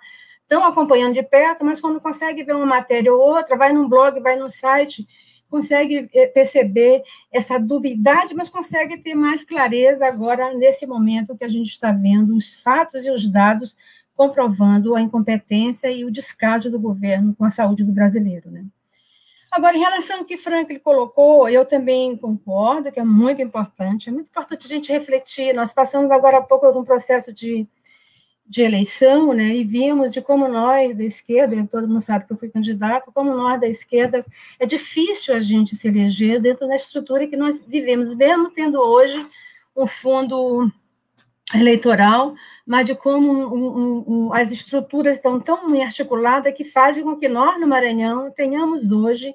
estão 0.49 0.65
acompanhando 0.65 1.13
de 1.13 1.23
perto, 1.23 1.63
mas 1.63 1.79
quando 1.79 2.01
consegue 2.01 2.43
ver 2.43 2.57
uma 2.57 2.65
matéria 2.65 3.13
ou 3.13 3.21
outra, 3.21 3.55
vai 3.55 3.71
num 3.71 3.87
blog, 3.87 4.19
vai 4.21 4.35
no 4.35 4.49
site, 4.49 5.07
consegue 5.51 6.09
eh, 6.15 6.27
perceber 6.27 7.03
essa 7.31 7.59
dubiedade, 7.59 8.35
mas 8.35 8.49
consegue 8.49 8.99
ter 8.99 9.15
mais 9.15 9.45
clareza 9.45 10.07
agora, 10.07 10.55
nesse 10.55 10.87
momento 10.87 11.37
que 11.37 11.45
a 11.45 11.49
gente 11.49 11.69
está 11.69 11.93
vendo 11.93 12.35
os 12.35 12.61
fatos 12.63 13.05
e 13.05 13.11
os 13.11 13.31
dados 13.31 13.77
comprovando 14.19 14.97
a 14.97 15.01
incompetência 15.01 15.89
e 15.93 16.05
o 16.05 16.11
descaso 16.11 16.69
do 16.69 16.81
governo 16.81 17.37
com 17.37 17.45
a 17.45 17.51
saúde 17.51 17.85
do 17.85 17.93
brasileiro, 17.93 18.51
né? 18.51 18.67
Agora, 19.49 19.77
em 19.77 19.81
relação 19.81 20.19
ao 20.19 20.25
que 20.25 20.37
Franklin 20.37 20.81
colocou, 20.81 21.49
eu 21.49 21.65
também 21.65 22.17
concordo 22.17 22.91
que 22.91 22.99
é 22.99 23.05
muito 23.05 23.41
importante, 23.41 24.09
é 24.09 24.13
muito 24.13 24.27
importante 24.27 24.67
a 24.67 24.69
gente 24.69 24.93
refletir. 24.93 25.55
Nós 25.55 25.73
passamos 25.73 26.11
agora 26.11 26.39
há 26.39 26.43
pouco 26.43 26.67
por 26.67 26.77
um 26.77 26.85
processo 26.85 27.33
de 27.33 27.67
de 28.51 28.63
eleição, 28.63 29.35
né, 29.35 29.55
e 29.55 29.63
vimos 29.63 30.11
de 30.11 30.23
como 30.23 30.49
nós 30.49 30.95
da 30.95 31.05
esquerda, 31.05 31.69
todo 31.71 31.87
mundo 31.87 32.01
sabe 32.01 32.27
que 32.27 32.33
eu 32.33 32.39
fui 32.39 32.49
candidato, 32.49 33.13
como 33.13 33.35
nós 33.35 33.61
da 33.61 33.69
esquerda, 33.69 34.25
é 34.59 34.65
difícil 34.65 35.35
a 35.35 35.41
gente 35.41 35.77
se 35.77 35.87
eleger 35.87 36.41
dentro 36.41 36.67
da 36.67 36.75
estrutura 36.75 37.27
que 37.27 37.37
nós 37.37 37.61
vivemos, 37.67 38.17
mesmo 38.17 38.51
tendo 38.51 38.81
hoje 38.81 39.29
um 39.77 39.87
fundo 39.87 40.73
eleitoral, 41.55 42.35
mas 42.67 42.87
de 42.87 42.95
como 42.95 43.33
um, 43.33 43.55
um, 43.55 44.05
um, 44.07 44.35
as 44.35 44.53
estruturas 44.53 45.17
estão 45.17 45.41
tão 45.41 45.71
bem 45.71 45.83
articuladas 45.83 46.53
que 46.55 46.65
fazem 46.65 47.03
com 47.03 47.17
que 47.17 47.29
nós, 47.29 47.59
no 47.61 47.67
Maranhão, 47.67 48.31
tenhamos 48.31 48.91
hoje 48.91 49.35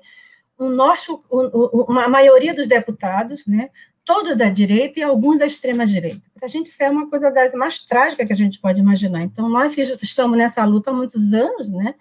o 0.57 0.69
nosso, 0.69 1.23
uma 1.29 2.07
maioria 2.07 2.53
dos 2.53 2.67
deputados, 2.67 3.47
né, 3.47 3.69
todo 4.05 4.35
da 4.35 4.49
direita 4.49 4.99
e 4.99 5.03
alguns 5.03 5.39
da 5.39 5.45
extrema-direita. 5.45 6.21
Para 6.35 6.45
a 6.45 6.49
gente, 6.49 6.67
isso 6.67 6.83
é 6.83 6.89
uma 6.89 7.09
coisa 7.09 7.31
das 7.31 7.53
mais 7.53 7.83
trágicas 7.83 8.27
que 8.27 8.33
a 8.33 8.37
gente 8.37 8.59
pode 8.59 8.79
imaginar. 8.79 9.23
Então, 9.23 9.49
nós 9.49 9.73
que 9.73 9.81
estamos 9.81 10.37
nessa 10.37 10.63
luta 10.65 10.91
há 10.91 10.93
muitos 10.93 11.33
anos, 11.33 11.69
né? 11.69 11.95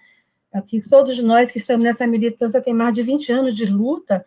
Aqui, 0.52 0.86
todos 0.86 1.18
nós 1.22 1.50
que 1.50 1.56
estamos 1.58 1.82
nessa 1.82 2.06
militância 2.06 2.60
tem 2.60 2.74
mais 2.74 2.92
de 2.92 3.02
20 3.02 3.32
anos 3.32 3.56
de 3.56 3.64
luta, 3.64 4.24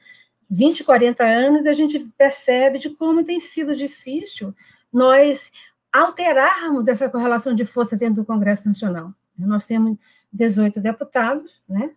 20, 0.50 0.84
40 0.84 1.24
anos, 1.24 1.68
a 1.68 1.74
gente 1.74 2.00
percebe 2.18 2.80
de 2.80 2.90
como 2.90 3.24
tem 3.24 3.40
sido 3.40 3.76
difícil 3.76 4.54
nós 4.96 5.52
alterarmos 6.00 6.88
essa 6.88 7.10
correlação 7.10 7.54
de 7.54 7.64
força 7.64 7.96
dentro 7.96 8.16
do 8.16 8.26
Congresso 8.26 8.68
Nacional. 8.68 9.14
Nós 9.38 9.66
temos 9.66 9.98
18 10.32 10.80
deputados, 10.82 11.62
né? 11.68 11.92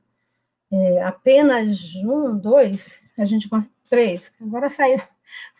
É, 0.70 1.02
apenas 1.02 1.94
um, 2.04 2.36
dois, 2.36 3.00
a 3.16 3.24
gente 3.24 3.48
três. 3.88 4.30
Agora 4.40 4.68
saiu 4.68 5.00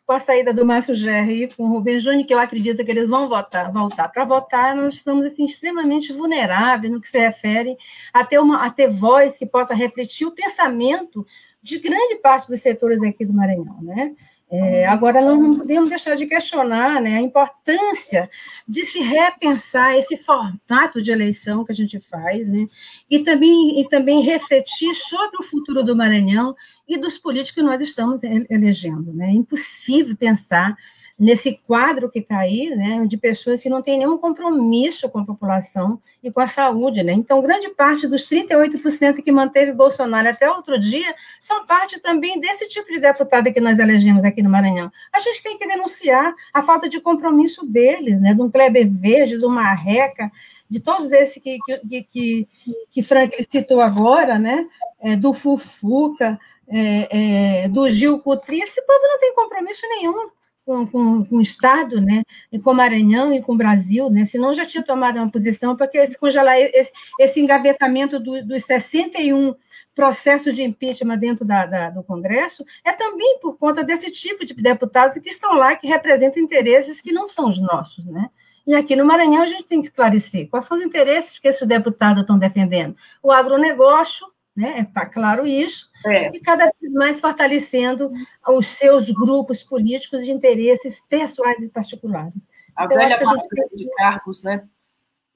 com 0.07 0.13
a 0.13 0.21
saída 0.21 0.55
do 0.55 0.65
Márcio 0.65 0.95
Gerri 0.95 1.45
e 1.45 1.55
com 1.55 1.65
o 1.65 1.69
Rubem 1.69 1.99
Júnior, 1.99 2.27
que 2.27 2.33
eu 2.33 2.39
acredito 2.39 2.85
que 2.85 2.91
eles 2.91 3.09
vão 3.09 3.29
votar, 3.29 3.71
voltar 3.71 4.09
para 4.09 4.25
votar, 4.25 4.75
nós 4.75 4.95
estamos 4.95 5.27
assim, 5.27 5.45
extremamente 5.45 6.13
vulneráveis 6.13 6.91
no 6.93 7.01
que 7.01 7.09
se 7.09 7.19
refere 7.19 7.77
a 8.13 8.25
ter, 8.25 8.39
uma, 8.39 8.65
a 8.65 8.71
ter 8.71 8.89
voz 8.89 9.37
que 9.37 9.45
possa 9.45 9.75
refletir 9.75 10.27
o 10.27 10.31
pensamento 10.31 11.27
de 11.61 11.79
grande 11.79 12.17
parte 12.17 12.49
dos 12.49 12.61
setores 12.61 13.03
aqui 13.03 13.27
do 13.27 13.35
Maranhão, 13.35 13.83
né? 13.83 14.15
É, 14.51 14.87
agora, 14.87 15.21
nós 15.21 15.39
não 15.39 15.59
podemos 15.59 15.91
deixar 15.91 16.15
de 16.15 16.25
questionar 16.25 17.03
né, 17.03 17.19
a 17.19 17.21
importância 17.21 18.31
de 18.67 18.83
se 18.83 18.99
repensar 18.99 19.95
esse 19.97 20.17
formato 20.17 21.03
de 21.03 21.11
eleição 21.11 21.65
que 21.65 21.73
a 21.73 21.75
gente 21.75 22.01
faz, 22.01 22.49
né, 22.49 22.67
e, 23.11 23.19
também, 23.19 23.79
e 23.79 23.89
também 23.89 24.23
refletir 24.23 24.95
sobre 24.95 25.39
o 25.39 25.43
futuro 25.43 25.83
do 25.83 25.95
Maranhão 25.95 26.57
e 26.89 26.99
dos 26.99 27.19
políticos 27.19 27.57
que 27.57 27.63
nós 27.63 27.81
estamos 27.83 28.23
elegendo. 28.25 29.13
Né? 29.13 29.29
É 29.29 29.33
impossível 29.33 30.17
pensar 30.17 30.75
nesse 31.19 31.61
quadro 31.67 32.09
que 32.09 32.21
está 32.21 32.39
aí, 32.39 32.71
né, 32.77 33.05
de 33.05 33.17
pessoas 33.17 33.61
que 33.61 33.69
não 33.69 33.83
têm 33.83 33.99
nenhum 33.99 34.17
compromisso 34.17 35.09
com 35.09 35.19
a 35.19 35.25
população 35.25 36.01
e 36.23 36.31
com 36.31 36.41
a 36.41 36.47
saúde, 36.47 37.03
né? 37.03 37.13
Então, 37.13 37.43
grande 37.43 37.69
parte 37.71 38.07
dos 38.07 38.29
38% 38.29 39.21
que 39.23 39.33
manteve 39.33 39.73
Bolsonaro 39.73 40.29
até 40.29 40.49
outro 40.49 40.79
dia 40.79 41.13
são 41.43 41.67
parte 41.67 41.99
também 42.01 42.39
desse 42.39 42.69
tipo 42.69 42.87
de 42.93 43.01
deputado 43.01 43.53
que 43.53 43.61
nós 43.61 43.81
elegemos 43.81 44.23
aqui 44.23 44.43
no 44.43 44.51
Maranhão. 44.51 44.93
A 45.13 45.19
gente 45.19 45.43
tem 45.43 45.59
que 45.59 45.67
denunciar 45.67 46.33
a 46.55 46.63
falta 46.63 46.89
de 46.89 47.01
compromisso 47.01 47.67
deles, 47.67 48.21
né, 48.21 48.33
do 48.33 48.49
Kleber 48.49 48.89
Verde, 48.89 49.39
do 49.39 49.51
Marreca, 49.51 50.31
de 50.71 50.79
todos 50.79 51.11
esses 51.11 51.43
que, 51.43 51.59
que, 51.89 52.05
que, 52.05 52.49
que 52.93 53.03
Frank 53.03 53.35
citou 53.51 53.81
agora, 53.81 54.39
né, 54.39 54.65
é, 55.01 55.17
do 55.17 55.33
Fufuca, 55.33 56.39
é, 56.69 57.65
é, 57.65 57.69
do 57.69 57.89
Gil 57.89 58.21
Cutri, 58.21 58.61
esse 58.61 58.81
povo 58.87 59.01
não 59.03 59.19
tem 59.19 59.35
compromisso 59.35 59.81
nenhum 59.89 60.31
com, 60.69 60.87
com, 60.87 61.25
com, 61.25 61.37
o 61.37 61.41
Estado, 61.41 61.99
né, 61.99 62.23
e 62.53 62.59
com 62.59 62.73
o 62.73 62.75
Maranhão 62.75 63.33
e 63.33 63.41
com 63.41 63.55
o 63.55 63.57
Brasil, 63.57 64.11
né, 64.11 64.27
senão 64.27 64.53
já 64.53 64.67
tinha 64.67 64.83
tomado 64.83 65.17
uma 65.17 65.31
posição, 65.31 65.75
porque 65.75 65.97
esse 65.97 66.19
congelar, 66.19 66.59
esse, 66.59 66.93
esse 67.19 67.41
engavetamento 67.41 68.21
do, 68.21 68.45
dos 68.45 68.65
61 68.65 69.55
processos 69.95 70.55
de 70.55 70.63
impeachment 70.63 71.17
dentro 71.17 71.43
da, 71.47 71.65
da, 71.65 71.89
do 71.89 72.03
Congresso 72.03 72.67
é 72.85 72.93
também 72.93 73.39
por 73.41 73.57
conta 73.57 73.83
desse 73.83 74.11
tipo 74.11 74.45
de 74.45 74.53
deputados 74.53 75.19
que 75.23 75.31
estão 75.31 75.55
lá, 75.55 75.75
que 75.75 75.87
representam 75.87 76.43
interesses 76.43 77.01
que 77.01 77.13
não 77.13 77.27
são 77.27 77.49
os 77.49 77.59
nossos, 77.59 78.05
né. 78.05 78.29
E 78.67 78.75
aqui 78.75 78.95
no 78.95 79.07
Maranhão 79.07 79.41
a 79.41 79.47
gente 79.47 79.65
tem 79.65 79.81
que 79.81 79.87
esclarecer 79.87 80.51
quais 80.51 80.67
são 80.67 80.77
os 80.77 80.83
interesses 80.83 81.39
que 81.39 81.49
esses 81.49 81.67
deputados 81.67 82.21
estão 82.21 82.39
defendendo. 82.39 82.95
O 83.23 83.33
agronegócio, 83.33 84.27
né? 84.59 84.81
Está 84.81 85.07
claro 85.07 85.47
isso, 85.47 85.89
é. 86.05 86.37
e 86.37 86.41
cada 86.41 86.65
vez 86.65 86.93
mais 86.93 87.21
fortalecendo 87.21 88.11
os 88.49 88.67
seus 88.67 89.09
grupos 89.13 89.63
políticos 89.63 90.27
de 90.27 90.33
interesses 90.33 91.01
pessoais 91.09 91.63
e 91.63 91.69
particulares. 91.69 92.43
A 92.77 92.85
então, 92.85 92.99
velha 92.99 93.19
gente... 93.19 93.77
de 93.77 93.89
cargos, 93.95 94.43
né? 94.43 94.65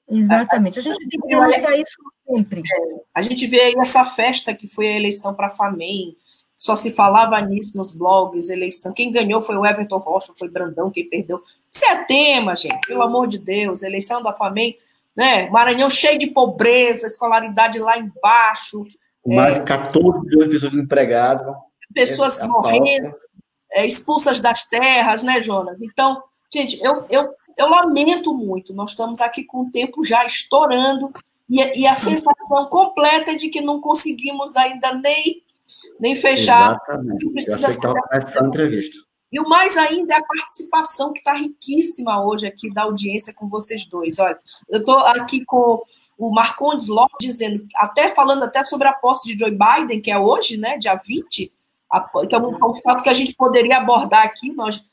Exatamente, 0.09 0.79
a 0.79 0.81
gente 0.81 1.07
tem 1.07 1.21
que 1.21 1.27
denunciar 1.27 1.79
isso 1.79 1.95
sempre. 2.27 2.59
É. 2.59 2.99
A 3.15 3.21
gente 3.21 3.47
vê 3.47 3.61
aí 3.61 3.73
essa 3.79 4.03
festa 4.03 4.53
que 4.53 4.67
foi 4.67 4.87
a 4.89 4.97
eleição 4.97 5.33
para 5.33 5.47
a 5.47 5.51
FAMEM, 5.51 6.17
só 6.57 6.75
se 6.75 6.91
falava 6.91 7.39
nisso 7.39 7.77
nos 7.77 7.93
blogs, 7.93 8.49
eleição. 8.49 8.93
Quem 8.93 9.09
ganhou 9.09 9.41
foi 9.41 9.55
o 9.55 9.65
Everton 9.65 9.97
Rocha, 9.99 10.33
foi 10.37 10.49
Brandão, 10.49 10.91
quem 10.91 11.07
perdeu. 11.07 11.41
Isso 11.71 11.85
é 11.85 12.03
tema, 12.03 12.55
gente, 12.55 12.85
pelo 12.85 13.01
amor 13.01 13.27
de 13.27 13.37
Deus. 13.39 13.83
Eleição 13.83 14.21
da 14.21 14.33
FAMEM, 14.33 14.75
né? 15.15 15.49
Maranhão 15.49 15.89
cheio 15.89 16.19
de 16.19 16.27
pobreza, 16.27 17.07
escolaridade 17.07 17.79
lá 17.79 17.97
embaixo, 17.97 18.85
mais 19.25 19.55
de 19.55 19.63
14 19.63 20.19
milhões 20.25 20.45
de 20.45 20.51
pessoas 20.51 20.71
desempregadas. 20.71 21.55
Pessoas 21.93 22.39
é 22.39 22.47
morrendo, 22.47 23.13
é, 23.71 23.85
expulsas 23.85 24.39
das 24.39 24.65
terras, 24.65 25.23
né, 25.23 25.41
Jonas? 25.41 25.81
Então, 25.81 26.21
gente, 26.51 26.81
eu, 26.83 27.05
eu, 27.09 27.33
eu 27.57 27.69
lamento 27.69 28.33
muito. 28.33 28.73
Nós 28.73 28.91
estamos 28.91 29.21
aqui 29.21 29.43
com 29.43 29.61
o 29.61 29.71
tempo 29.71 30.03
já 30.03 30.25
estourando 30.25 31.11
e, 31.49 31.81
e 31.81 31.87
a 31.87 31.95
sensação 31.95 32.65
completa 32.69 33.31
é 33.31 33.35
de 33.35 33.49
que 33.49 33.61
não 33.61 33.79
conseguimos 33.79 34.55
ainda 34.55 34.93
nem, 34.93 35.43
nem 35.99 36.15
fechar. 36.15 36.71
Exatamente. 36.71 37.29
Precisa 37.29 37.71
ser 38.27 38.43
entrevista. 38.43 38.97
E 39.31 39.39
o 39.39 39.49
mais 39.49 39.75
ainda 39.77 40.13
é 40.13 40.17
a 40.17 40.23
participação, 40.23 41.11
que 41.11 41.19
está 41.19 41.33
riquíssima 41.33 42.23
hoje 42.23 42.45
aqui 42.45 42.71
da 42.71 42.83
audiência 42.83 43.33
com 43.33 43.49
vocês 43.49 43.83
dois. 43.87 44.19
Olha, 44.19 44.37
eu 44.69 44.81
estou 44.81 44.99
aqui 44.99 45.43
com 45.43 45.81
o 46.27 46.31
Marcondes 46.31 46.87
Lopes 46.87 47.17
dizendo, 47.19 47.67
até 47.75 48.15
falando 48.15 48.43
até 48.43 48.63
sobre 48.63 48.87
a 48.87 48.93
posse 48.93 49.27
de 49.27 49.37
Joe 49.37 49.51
Biden, 49.51 50.01
que 50.01 50.09
é 50.09 50.17
hoje, 50.17 50.57
né, 50.57 50.77
dia 50.77 50.95
20, 50.95 51.51
a, 51.91 51.99
que 52.25 52.33
é 52.33 52.39
um, 52.39 52.55
é 52.55 52.65
um, 52.65 52.73
fato 52.75 53.03
que 53.03 53.09
a 53.09 53.13
gente 53.13 53.33
poderia 53.33 53.77
abordar 53.77 54.25
aqui, 54.25 54.53
nós, 54.53 54.85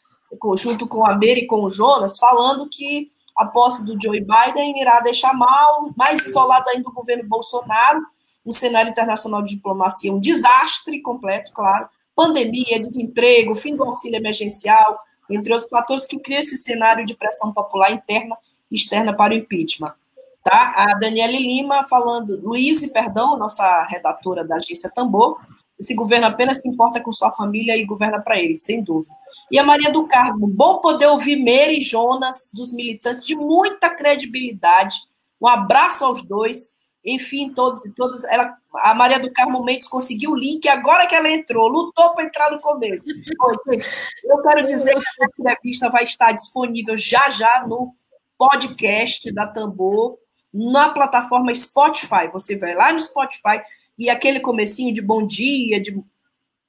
junto 0.57 0.89
com 0.89 1.07
a 1.07 1.13
Mary 1.15 1.43
e 1.43 1.47
com 1.47 1.63
o 1.63 1.71
Jonas, 1.71 2.19
falando 2.19 2.69
que 2.69 3.11
a 3.37 3.47
posse 3.47 3.87
do 3.87 4.01
Joe 4.01 4.21
Biden 4.21 4.81
irá 4.81 5.01
deixar 5.01 5.33
mal, 5.33 5.91
mais 5.97 6.25
isolado 6.27 6.69
ainda 6.69 6.89
o 6.89 6.93
governo 6.93 7.29
Bolsonaro, 7.29 8.01
um 8.45 8.51
cenário 8.51 8.91
internacional 8.91 9.43
de 9.43 9.55
diplomacia, 9.55 10.13
um 10.13 10.19
desastre 10.19 11.01
completo, 11.01 11.53
claro, 11.53 11.89
pandemia, 12.15 12.81
desemprego, 12.81 13.55
fim 13.55 13.77
do 13.77 13.85
auxílio 13.85 14.17
emergencial, 14.17 14.99
entre 15.31 15.53
outros 15.53 15.71
fatores 15.71 16.07
que 16.07 16.19
criam 16.19 16.41
esse 16.41 16.57
cenário 16.57 17.07
de 17.07 17.15
pressão 17.15 17.53
popular 17.53 17.93
interna 17.93 18.37
e 18.71 18.75
externa 18.75 19.15
para 19.15 19.33
o 19.33 19.37
impeachment. 19.37 19.95
Tá? 20.43 20.73
A 20.77 20.99
Daniele 20.99 21.39
Lima 21.39 21.87
falando, 21.89 22.41
Luiz, 22.43 22.85
perdão, 22.93 23.37
nossa 23.37 23.85
redatora 23.85 24.45
da 24.45 24.57
agência 24.57 24.91
Tambor, 24.91 25.39
esse 25.79 25.95
governo 25.95 26.27
apenas 26.27 26.59
se 26.59 26.69
importa 26.69 27.01
com 27.01 27.13
sua 27.13 27.33
família 27.33 27.77
e 27.77 27.85
governa 27.85 28.21
para 28.21 28.39
ele, 28.39 28.57
sem 28.57 28.83
dúvida. 28.83 29.15
E 29.51 29.59
a 29.59 29.65
Maria 29.65 29.91
do 29.91 30.07
Carmo, 30.07 30.47
bom 30.47 30.79
poder 30.79 31.07
ouvir 31.07 31.37
Meire 31.37 31.79
e 31.79 31.83
Jonas, 31.83 32.51
dos 32.55 32.73
militantes 32.75 33.25
de 33.25 33.35
muita 33.35 33.91
credibilidade. 33.91 34.97
Um 35.41 35.49
abraço 35.49 36.05
aos 36.05 36.25
dois 36.25 36.75
enfim, 37.05 37.53
todos 37.53 37.85
e 37.85 37.93
todas. 37.93 38.25
Ela, 38.25 38.55
a 38.77 38.95
Maria 38.95 39.19
do 39.19 39.33
Carmo 39.33 39.65
Mendes 39.65 39.89
conseguiu 39.89 40.33
o 40.33 40.37
link 40.37 40.69
agora 40.69 41.07
que 41.07 41.15
ela 41.15 41.31
entrou, 41.31 41.69
lutou 41.69 42.15
para 42.15 42.25
entrar 42.25 42.51
no 42.51 42.61
começo. 42.61 43.11
Oi, 43.11 43.57
gente, 43.75 43.89
eu 44.25 44.43
quero 44.43 44.65
dizer 44.65 44.93
que 44.93 44.99
essa 44.99 45.33
entrevista 45.39 45.89
vai 45.89 46.05
estar 46.05 46.33
disponível 46.33 46.97
já 46.97 47.31
já 47.31 47.67
no 47.67 47.95
podcast 48.37 49.33
da 49.33 49.47
Tambor, 49.47 50.19
na 50.53 50.91
plataforma 50.91 51.55
Spotify. 51.55 52.29
Você 52.33 52.57
vai 52.57 52.75
lá 52.75 52.93
no 52.93 53.01
Spotify 53.01 53.61
e 53.99 54.09
aquele 54.09 54.41
comecinho 54.41 54.95
de 54.95 55.03
bom 55.03 55.27
dia, 55.27 55.81
de 55.81 56.03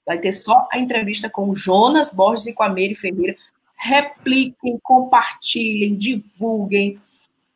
vai 0.06 0.18
ter 0.18 0.32
só 0.32 0.68
a 0.72 0.80
entrevista 0.80 1.30
com 1.30 1.50
o 1.50 1.56
Jonas 1.56 2.14
Borges 2.14 2.48
e 2.48 2.54
com 2.54 2.64
a 2.64 2.70
Mary 2.70 2.96
Ferreira. 2.96 3.36
Repliquem, 3.78 4.80
compartilhem, 4.84 5.96
divulguem, 5.96 7.00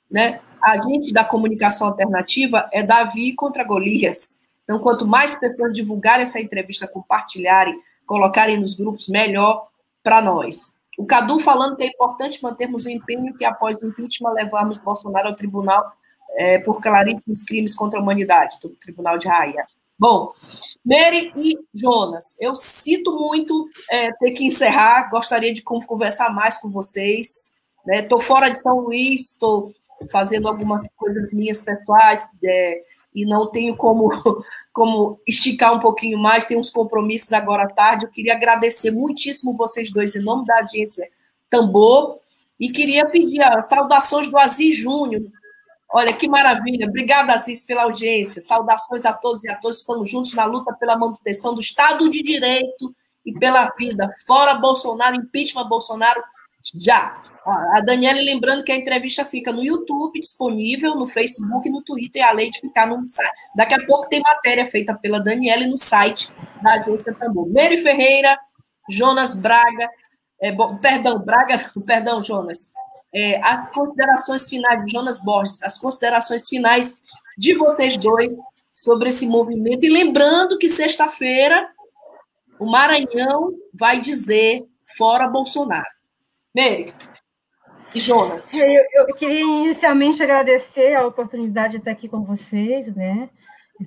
né? 0.09 0.39
a 0.65 0.81
gente 0.81 1.13
da 1.13 1.23
comunicação 1.23 1.87
alternativa 1.87 2.67
é 2.73 2.81
Davi 2.81 3.35
contra 3.35 3.63
Golias. 3.63 4.39
Então, 4.63 4.79
quanto 4.79 5.05
mais 5.05 5.37
pessoas 5.37 5.71
divulgarem 5.71 6.23
essa 6.23 6.41
entrevista, 6.41 6.87
compartilharem, 6.87 7.79
colocarem 8.03 8.59
nos 8.59 8.73
grupos, 8.73 9.07
melhor 9.07 9.67
para 10.03 10.23
nós. 10.23 10.75
O 10.97 11.05
Cadu 11.05 11.39
falando 11.39 11.75
que 11.75 11.83
é 11.83 11.87
importante 11.87 12.41
mantermos 12.41 12.85
o 12.85 12.89
empenho 12.89 13.35
que, 13.35 13.45
após 13.45 13.79
o 13.79 13.87
impeachment, 13.87 14.31
levarmos 14.31 14.79
Bolsonaro 14.79 15.27
ao 15.27 15.35
tribunal 15.35 15.93
é, 16.35 16.59
por 16.59 16.81
claríssimos 16.81 17.43
crimes 17.43 17.75
contra 17.75 17.99
a 17.99 18.01
humanidade, 18.01 18.57
do 18.61 18.69
Tribunal 18.69 19.17
de 19.17 19.27
Raia. 19.27 19.65
Bom, 19.97 20.29
Mary 20.83 21.31
e 21.37 21.57
Jonas, 21.73 22.35
eu 22.41 22.53
sinto 22.53 23.13
muito 23.13 23.67
é, 23.89 24.11
ter 24.13 24.31
que 24.31 24.45
encerrar, 24.45 25.09
gostaria 25.09 25.53
de 25.53 25.61
conversar 25.61 26.33
mais 26.33 26.57
com 26.57 26.69
vocês. 26.69 27.51
Estou 27.87 28.17
né? 28.19 28.23
fora 28.23 28.49
de 28.49 28.59
São 28.59 28.79
Luís, 28.79 29.31
estou 29.31 29.71
fazendo 30.11 30.49
algumas 30.49 30.81
coisas 30.97 31.31
minhas 31.31 31.61
pessoais 31.61 32.27
é, 32.43 32.81
e 33.13 33.25
não 33.25 33.49
tenho 33.49 33.77
como, 33.77 34.09
como 34.73 35.19
esticar 35.25 35.73
um 35.73 35.79
pouquinho 35.79 36.17
mais, 36.17 36.43
tenho 36.43 36.59
uns 36.59 36.69
compromissos 36.69 37.31
agora 37.31 37.63
à 37.63 37.69
tarde. 37.69 38.05
Eu 38.05 38.11
queria 38.11 38.33
agradecer 38.33 38.91
muitíssimo 38.91 39.55
vocês 39.55 39.89
dois 39.89 40.13
em 40.15 40.21
nome 40.21 40.45
da 40.45 40.57
agência 40.57 41.07
Tambor 41.49 42.19
e 42.59 42.69
queria 42.69 43.05
pedir 43.05 43.41
saudações 43.63 44.29
do 44.29 44.37
Aziz 44.37 44.75
Júnior. 44.75 45.23
Olha 45.95 46.11
que 46.11 46.27
maravilha. 46.27 46.87
Obrigada, 46.89 47.31
Aziz, 47.31 47.63
pela 47.63 47.83
audiência. 47.83 48.41
Saudações 48.41 49.05
a 49.05 49.13
todos 49.13 49.45
e 49.45 49.49
a 49.49 49.55
todos. 49.55 49.79
Estamos 49.79 50.11
juntos 50.11 50.33
na 50.33 50.43
luta 50.43 50.73
pela 50.73 50.97
manutenção 50.97 51.53
do 51.53 51.61
Estado 51.61 52.09
de 52.09 52.21
Direito 52.21 52.93
e 53.25 53.31
pela 53.31 53.73
vida. 53.77 54.09
Fora 54.27 54.55
Bolsonaro, 54.55 55.15
impeachment 55.15 55.69
Bolsonaro 55.69 56.21
já. 56.77 57.23
A 57.45 57.79
Daniela 57.79 58.19
lembrando 58.19 58.65
que 58.65 58.73
a 58.73 58.75
entrevista 58.75 59.23
fica 59.23 59.53
no 59.53 59.63
YouTube, 59.63 60.19
disponível, 60.19 60.95
no 60.95 61.07
Facebook, 61.07 61.69
no 61.69 61.81
Twitter, 61.81 62.21
e 62.21 62.25
além 62.25 62.49
de 62.49 62.59
ficar 62.59 62.87
no 62.87 63.05
site. 63.05 63.31
Daqui 63.55 63.75
a 63.75 63.85
pouco 63.85 64.09
tem 64.09 64.19
matéria 64.19 64.65
feita 64.65 64.93
pela 64.95 65.21
Daniela 65.21 65.65
no 65.65 65.77
site 65.77 66.29
da 66.61 66.73
agência 66.73 67.13
Tambor. 67.13 67.47
Mary 67.47 67.77
Ferreira, 67.77 68.37
Jonas 68.89 69.39
Braga, 69.39 69.89
é, 70.41 70.53
perdão, 70.81 71.19
Braga, 71.19 71.57
perdão, 71.87 72.21
Jonas. 72.21 72.73
É, 73.17 73.39
as 73.41 73.69
considerações 73.69 74.49
finais 74.49 74.83
de 74.83 74.91
Jonas 74.91 75.23
Borges, 75.23 75.63
as 75.63 75.77
considerações 75.77 76.49
finais 76.49 77.01
de 77.37 77.53
vocês 77.53 77.95
dois 77.95 78.35
sobre 78.73 79.07
esse 79.07 79.25
movimento. 79.25 79.85
E 79.85 79.89
lembrando 79.89 80.57
que 80.57 80.67
sexta-feira 80.67 81.65
o 82.59 82.65
Maranhão 82.65 83.53
vai 83.73 84.01
dizer 84.01 84.65
fora 84.97 85.29
Bolsonaro. 85.29 85.85
Mary 86.53 86.87
e 87.93 87.99
Jonas. 87.99 88.43
Eu, 88.51 88.83
eu, 88.93 89.15
queria 89.15 89.41
inicialmente 89.41 90.21
agradecer 90.21 90.95
a 90.95 91.07
oportunidade 91.07 91.73
de 91.73 91.77
estar 91.79 91.91
aqui 91.91 92.09
com 92.09 92.23
vocês, 92.23 92.93
né? 92.93 93.29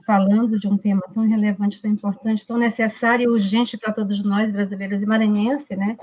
Falando 0.07 0.59
de 0.59 0.66
um 0.68 0.76
tema 0.76 1.03
tão 1.12 1.26
relevante, 1.26 1.81
tão 1.81 1.91
importante, 1.91 2.47
tão 2.47 2.57
necessário 2.57 3.24
e 3.24 3.29
urgente 3.29 3.76
para 3.76 3.93
todos 3.93 4.22
nós, 4.22 4.51
brasileiros 4.51 5.03
e 5.03 5.07
maranhenses, 5.07 5.76
né? 5.76 5.99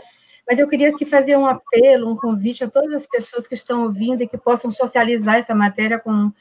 Mas 0.48 0.60
eu 0.60 0.68
queria 0.68 0.90
aqui 0.90 1.06
fazer 1.06 1.36
um 1.38 1.46
apelo, 1.46 2.12
um 2.12 2.16
convite 2.16 2.64
a 2.64 2.70
todas 2.70 2.94
as 2.94 3.08
pessoas 3.08 3.48
que 3.48 3.56
estão 3.56 3.84
ouvindo 3.84 4.22
e 4.22 4.28
que 4.28 4.38
possam 4.38 4.70
socializar 4.70 5.36
essa 5.36 5.56
matéria 5.56 5.98
com, 5.98 6.32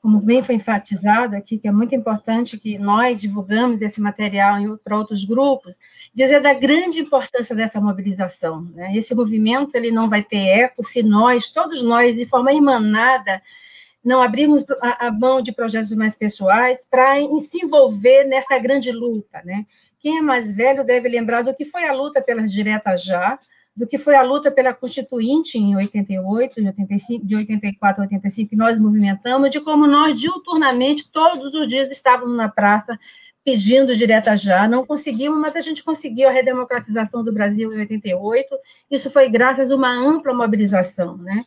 como 0.00 0.18
bem 0.20 0.42
foi 0.42 0.54
enfatizado 0.54 1.36
aqui, 1.36 1.58
que 1.58 1.68
é 1.68 1.72
muito 1.72 1.94
importante 1.94 2.58
que 2.58 2.78
nós 2.78 3.20
divulgamos 3.20 3.82
esse 3.82 4.00
material 4.00 4.78
para 4.82 4.96
outros 4.96 5.24
grupos, 5.24 5.74
dizer 6.14 6.40
da 6.40 6.54
grande 6.54 7.00
importância 7.00 7.54
dessa 7.54 7.80
mobilização. 7.80 8.62
Né? 8.74 8.96
Esse 8.96 9.14
movimento 9.14 9.74
ele 9.74 9.90
não 9.90 10.08
vai 10.08 10.22
ter 10.22 10.38
eco 10.38 10.82
se 10.82 11.02
nós, 11.02 11.52
todos 11.52 11.82
nós, 11.82 12.16
de 12.16 12.24
forma 12.24 12.52
emanada, 12.52 13.42
não 14.04 14.22
abrirmos 14.22 14.64
a, 14.80 15.10
mão 15.10 15.42
de 15.42 15.52
projetos 15.52 15.92
mais 15.94 16.16
pessoais 16.16 16.86
para 16.90 17.16
se 17.42 17.64
envolver 17.64 18.24
nessa 18.24 18.58
grande 18.58 18.90
luta. 18.90 19.42
Né? 19.44 19.66
Quem 19.98 20.18
é 20.18 20.22
mais 20.22 20.54
velho 20.54 20.84
deve 20.84 21.08
lembrar 21.08 21.42
do 21.42 21.54
que 21.54 21.64
foi 21.64 21.86
a 21.86 21.92
luta 21.92 22.22
pelas 22.22 22.50
diretas 22.50 23.02
já, 23.02 23.38
do 23.76 23.86
que 23.86 23.98
foi 23.98 24.14
a 24.14 24.22
luta 24.22 24.50
pela 24.50 24.74
Constituinte 24.74 25.58
em 25.58 25.76
88, 25.76 26.60
de, 26.60 26.66
85, 26.66 27.26
de 27.26 27.36
84 27.36 28.02
a 28.02 28.04
85, 28.04 28.50
que 28.50 28.56
nós 28.56 28.78
movimentamos, 28.78 29.50
de 29.50 29.60
como 29.60 29.86
nós, 29.86 30.18
diuturnamente, 30.18 31.10
todos 31.10 31.54
os 31.54 31.68
dias 31.68 31.90
estávamos 31.90 32.36
na 32.36 32.48
praça 32.48 32.98
pedindo 33.44 33.96
direta 33.96 34.36
já, 34.36 34.68
não 34.68 34.84
conseguimos, 34.84 35.40
mas 35.40 35.56
a 35.56 35.60
gente 35.60 35.82
conseguiu 35.82 36.28
a 36.28 36.32
redemocratização 36.32 37.24
do 37.24 37.32
Brasil 37.32 37.72
em 37.72 37.78
88, 37.78 38.54
isso 38.90 39.10
foi 39.10 39.30
graças 39.30 39.70
a 39.70 39.74
uma 39.74 39.90
ampla 39.90 40.34
mobilização, 40.34 41.16
né? 41.16 41.44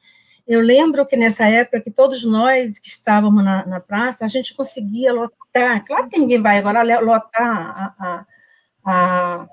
Eu 0.47 0.59
lembro 0.59 1.05
que 1.05 1.15
nessa 1.15 1.45
época 1.47 1.81
que 1.81 1.91
todos 1.91 2.23
nós 2.25 2.77
que 2.77 2.87
estávamos 2.87 3.43
na, 3.43 3.65
na 3.65 3.79
praça, 3.79 4.25
a 4.25 4.27
gente 4.27 4.53
conseguia 4.53 5.13
lotar, 5.13 5.85
claro 5.85 6.09
que 6.09 6.19
ninguém 6.19 6.41
vai 6.41 6.57
agora 6.57 6.83
lotar 6.99 7.41
a, 7.41 7.93
a, 7.99 8.25
a 8.85 9.47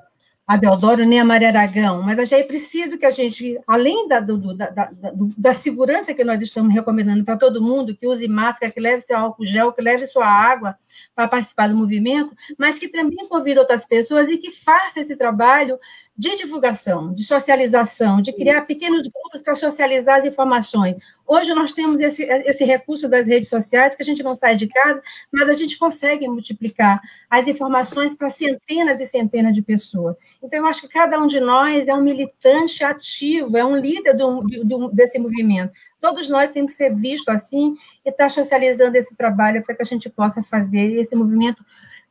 a 0.51 0.57
Deodoro 0.57 1.07
nem 1.07 1.21
a 1.21 1.25
Maria 1.25 1.47
Aragão, 1.47 2.03
mas 2.03 2.29
já 2.29 2.37
é 2.37 2.43
preciso 2.43 2.99
que 2.99 3.07
a 3.07 3.11
gente, 3.11 3.57
além 3.69 4.09
da, 4.09 4.19
do, 4.19 4.53
da, 4.53 4.69
da, 4.69 4.91
da, 5.39 5.53
segurança 5.53 6.13
que 6.13 6.25
nós 6.25 6.43
estamos 6.43 6.75
recomendando 6.75 7.25
para 7.25 7.37
todo 7.37 7.63
mundo, 7.63 7.97
que 7.97 8.05
use 8.05 8.27
máscara, 8.27 8.73
que 8.73 8.81
leve 8.81 9.03
seu 9.03 9.17
álcool 9.17 9.47
gel, 9.47 9.73
que 9.73 9.81
leve 9.81 10.09
sua 10.09 10.27
água 10.27 10.77
para 11.15 11.29
participar 11.29 11.69
do 11.69 11.77
movimento, 11.77 12.35
mas 12.59 12.81
que 12.81 12.89
também 12.89 13.29
convide 13.29 13.61
outras 13.61 13.87
pessoas 13.87 14.29
e 14.29 14.39
que 14.39 14.51
faça 14.51 14.99
esse 14.99 15.15
trabalho 15.15 15.79
de 16.21 16.37
divulgação, 16.37 17.15
de 17.15 17.25
socialização, 17.25 18.21
de 18.21 18.31
criar 18.31 18.67
pequenos 18.67 19.09
grupos 19.09 19.41
para 19.41 19.55
socializar 19.55 20.21
as 20.21 20.27
informações. 20.27 20.97
Hoje 21.27 21.55
nós 21.55 21.73
temos 21.73 21.99
esse, 21.99 22.25
esse 22.25 22.63
recurso 22.63 23.09
das 23.09 23.27
redes 23.27 23.49
sociais, 23.49 23.95
que 23.95 24.03
a 24.03 24.05
gente 24.05 24.23
não 24.23 24.37
sai 24.37 24.55
de 24.55 24.67
casa, 24.67 25.01
mas 25.33 25.49
a 25.49 25.55
gente 25.55 25.79
consegue 25.79 26.29
multiplicar 26.29 27.01
as 27.31 27.49
informações 27.49 28.15
para 28.15 28.29
centenas 28.29 29.01
e 29.01 29.07
centenas 29.07 29.55
de 29.55 29.63
pessoas. 29.63 30.15
Então, 30.43 30.59
eu 30.59 30.67
acho 30.67 30.83
que 30.83 30.89
cada 30.89 31.19
um 31.19 31.27
de 31.27 31.41
nós 31.41 31.89
é 31.89 31.95
um 31.95 32.03
militante 32.03 32.85
ativo, 32.85 33.57
é 33.57 33.65
um 33.65 33.77
líder 33.77 34.15
do, 34.15 34.43
do, 34.43 34.91
desse 34.91 35.19
movimento. 35.19 35.73
Todos 36.03 36.29
nós 36.29 36.51
temos 36.51 36.73
que 36.73 36.77
ser 36.77 36.95
vistos 36.95 37.35
assim 37.35 37.75
e 38.05 38.11
estar 38.11 38.25
tá 38.25 38.29
socializando 38.29 38.95
esse 38.99 39.17
trabalho 39.17 39.65
para 39.65 39.75
que 39.75 39.83
a 39.83 39.87
gente 39.87 40.11
possa 40.11 40.43
fazer 40.43 41.01
esse 41.01 41.17
movimento 41.17 41.65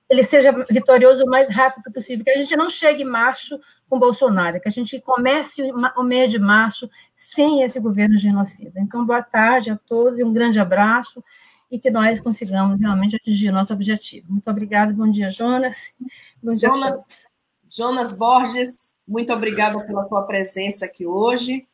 ele 0.10 0.24
seja 0.24 0.52
vitorioso 0.70 1.24
o 1.24 1.30
mais 1.30 1.54
rápido 1.54 1.92
possível, 1.94 2.26
que 2.26 2.32
a 2.32 2.38
gente 2.38 2.56
não 2.56 2.70
chegue 2.70 3.04
em 3.04 3.06
março 3.06 3.60
com 3.88 4.00
Bolsonaro, 4.00 4.60
que 4.60 4.68
a 4.68 4.72
gente 4.72 5.00
comece 5.02 5.72
o 5.96 6.04
mês 6.04 6.32
de 6.32 6.40
março 6.40 6.90
sem 7.16 7.62
esse 7.62 7.80
governo 7.80 8.18
genocida. 8.18 8.80
Então, 8.80 9.06
boa 9.06 9.22
tarde 9.22 9.70
a 9.70 9.78
todos 9.78 10.18
e 10.18 10.24
um 10.24 10.34
grande 10.34 10.60
abraço 10.60 11.24
e 11.70 11.80
que 11.80 11.92
nós 11.92 12.20
consigamos 12.20 12.80
realmente 12.80 13.16
atingir 13.16 13.50
o 13.50 13.54
nosso 13.54 13.72
objetivo. 13.72 14.32
Muito 14.32 14.50
obrigada, 14.50 14.92
bom 14.92 15.10
dia, 15.10 15.30
Jonas. 15.30 15.94
Bom 16.42 16.56
dia 16.56 16.70
Jonas, 16.70 17.28
Jonas 17.68 18.18
Borges, 18.18 18.96
muito 19.08 19.32
obrigada 19.32 19.86
pela 19.86 20.06
tua 20.06 20.24
presença 20.24 20.86
aqui 20.86 21.06
hoje. 21.06 21.68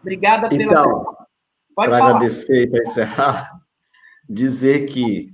Obrigada 0.00 0.48
pela. 0.48 0.62
Então, 0.62 1.16
para 1.74 1.96
agradecer 1.96 2.62
e 2.62 2.70
para 2.70 2.82
encerrar, 2.82 3.60
dizer 4.28 4.86
que 4.86 5.30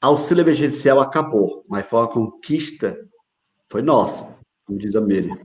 auxílio 0.00 0.42
emergencial 0.42 1.00
acabou, 1.00 1.64
mas 1.68 1.86
foi 1.88 2.00
uma 2.00 2.08
conquista, 2.08 2.96
foi 3.68 3.82
nossa, 3.82 4.38
como 4.64 4.78
diz 4.78 4.94
a 4.94 5.00
Miriam. 5.00 5.38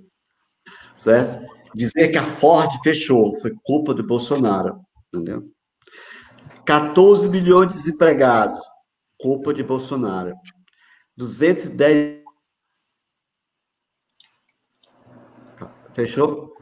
Certo? 0.95 1.47
Dizer 1.73 2.09
que 2.09 2.17
a 2.17 2.23
Ford 2.23 2.69
fechou 2.83 3.33
foi 3.39 3.53
culpa 3.63 3.93
do 3.93 4.03
Bolsonaro, 4.03 4.81
entendeu? 5.07 5.49
14 6.65 7.27
milhões 7.29 7.69
de 7.69 7.75
desempregados, 7.75 8.59
culpa 9.17 9.53
de 9.53 9.63
Bolsonaro. 9.63 10.33
210 11.17 12.21
Fechou? 15.93 16.55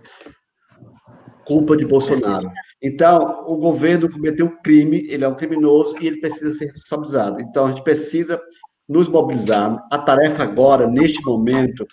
Culpa 1.46 1.78
de 1.78 1.86
Bolsonaro. 1.86 2.52
Então, 2.82 3.44
o 3.46 3.58
governo 3.58 4.10
cometeu 4.10 4.46
um 4.46 4.62
crime, 4.62 5.06
ele 5.10 5.26
é 5.26 5.28
um 5.28 5.36
criminoso 5.36 5.96
e 6.00 6.08
ele 6.08 6.22
precisa 6.22 6.54
ser 6.54 6.72
responsabilizado. 6.72 7.42
Então, 7.42 7.66
a 7.66 7.70
gente 7.70 7.84
precisa 7.84 8.42
nos 8.88 9.10
mobilizar. 9.10 9.78
A 9.92 9.98
tarefa 9.98 10.44
agora, 10.44 10.88
neste 10.88 11.24
momento, 11.24 11.86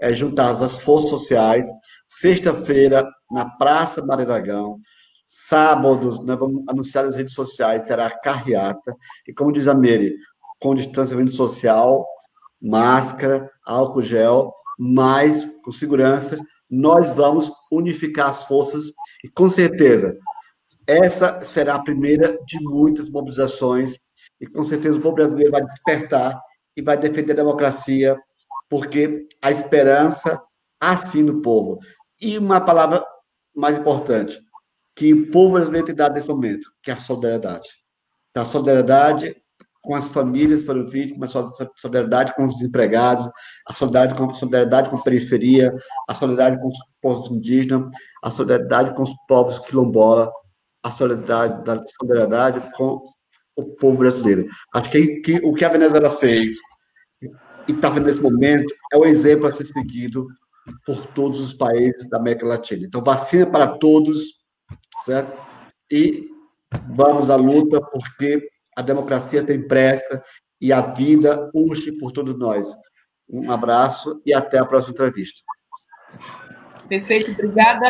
é 0.00 0.12
juntar 0.12 0.50
as 0.50 0.78
forças 0.78 1.10
sociais. 1.10 1.68
Sexta-feira, 2.06 3.08
na 3.30 3.48
Praça 3.56 4.04
Mariragão, 4.04 4.78
sábados, 5.24 6.22
nós 6.24 6.38
vamos 6.38 6.62
anunciar 6.68 7.04
nas 7.04 7.16
redes 7.16 7.32
sociais, 7.32 7.86
será 7.86 8.06
a 8.06 8.18
carreata. 8.18 8.94
E 9.26 9.32
como 9.32 9.50
diz 9.50 9.66
a 9.66 9.74
Mary, 9.74 10.14
com 10.60 10.74
distanciamento 10.74 11.32
social, 11.32 12.06
máscara, 12.60 13.50
álcool 13.64 14.02
gel, 14.02 14.52
mas 14.78 15.46
com 15.62 15.72
segurança, 15.72 16.38
nós 16.70 17.12
vamos 17.12 17.50
unificar 17.70 18.28
as 18.28 18.44
forças 18.44 18.92
e, 19.22 19.28
com 19.28 19.48
certeza, 19.48 20.16
essa 20.86 21.40
será 21.42 21.76
a 21.76 21.82
primeira 21.82 22.38
de 22.46 22.60
muitas 22.60 23.08
mobilizações 23.08 23.98
e 24.40 24.46
com 24.46 24.62
certeza 24.64 24.98
o 24.98 25.00
povo 25.00 25.14
brasileiro 25.14 25.52
vai 25.52 25.64
despertar 25.64 26.40
e 26.76 26.82
vai 26.82 26.96
defender 26.96 27.32
a 27.32 27.36
democracia, 27.36 28.18
porque 28.68 29.26
a 29.40 29.50
esperança 29.50 30.40
assim 30.80 31.22
no 31.22 31.40
povo. 31.40 31.78
E 32.20 32.36
uma 32.36 32.60
palavra 32.60 33.04
mais 33.54 33.78
importante, 33.78 34.38
que 34.94 35.12
o 35.12 35.30
povo 35.30 35.54
brasileiro 35.54 35.86
tem 35.86 35.94
dado 35.94 36.14
nesse 36.14 36.28
momento, 36.28 36.70
que 36.82 36.90
é 36.90 36.94
a 36.94 37.00
solidariedade. 37.00 37.68
Então, 38.30 38.42
a 38.42 38.46
solidariedade 38.46 39.36
com 39.84 39.94
as 39.94 40.08
famílias 40.08 40.62
que 40.62 40.66
foram 40.66 40.86
vítimas, 40.86 41.36
a 41.36 41.52
solidariedade 41.76 42.34
com 42.34 42.46
os 42.46 42.54
desempregados, 42.54 43.28
a 43.68 43.74
solidariedade 43.74 44.18
com, 44.18 44.30
a 44.30 44.34
solidariedade 44.34 44.90
com 44.90 44.96
a 44.96 45.02
periferia, 45.02 45.74
a 46.08 46.14
solidariedade 46.14 46.62
com 46.62 46.68
os 46.68 46.78
povos 47.02 47.30
indígenas, 47.30 47.90
a 48.22 48.30
solidariedade 48.30 48.94
com 48.94 49.02
os 49.02 49.14
povos 49.28 49.58
quilombola, 49.58 50.32
a 50.84 50.90
solidariedade, 50.90 51.70
a 51.70 51.82
solidariedade 51.98 52.72
com 52.76 53.02
o 53.56 53.64
povo 53.76 53.98
brasileiro. 53.98 54.46
Acho 54.74 54.90
que, 54.90 55.20
que 55.20 55.36
o 55.42 55.54
que 55.54 55.64
a 55.64 55.70
Venezuela 55.70 56.10
fez 56.10 56.56
e 57.66 57.72
está 57.72 57.88
vendo 57.88 58.06
nesse 58.06 58.20
momento 58.20 58.72
é 58.92 58.96
o 58.98 59.06
exemplo 59.06 59.46
a 59.46 59.52
ser 59.52 59.64
seguido 59.64 60.26
por 60.84 61.06
todos 61.08 61.40
os 61.40 61.54
países 61.54 62.08
da 62.10 62.18
América 62.18 62.46
Latina. 62.46 62.86
Então, 62.86 63.02
vacina 63.02 63.46
para 63.46 63.78
todos, 63.78 64.18
certo? 65.04 65.32
E 65.90 66.28
vamos 66.88 67.30
à 67.30 67.36
luta, 67.36 67.80
porque 67.80 68.46
a 68.76 68.82
democracia 68.82 69.42
tem 69.42 69.66
pressa 69.66 70.22
e 70.60 70.72
a 70.72 70.80
vida 70.80 71.50
urge 71.54 71.92
por 71.98 72.12
todos 72.12 72.38
nós. 72.38 72.68
Um 73.28 73.50
abraço 73.50 74.20
e 74.26 74.34
até 74.34 74.58
a 74.58 74.66
próxima 74.66 74.92
entrevista. 74.92 75.40
Perfeito, 76.88 77.32
obrigada, 77.32 77.88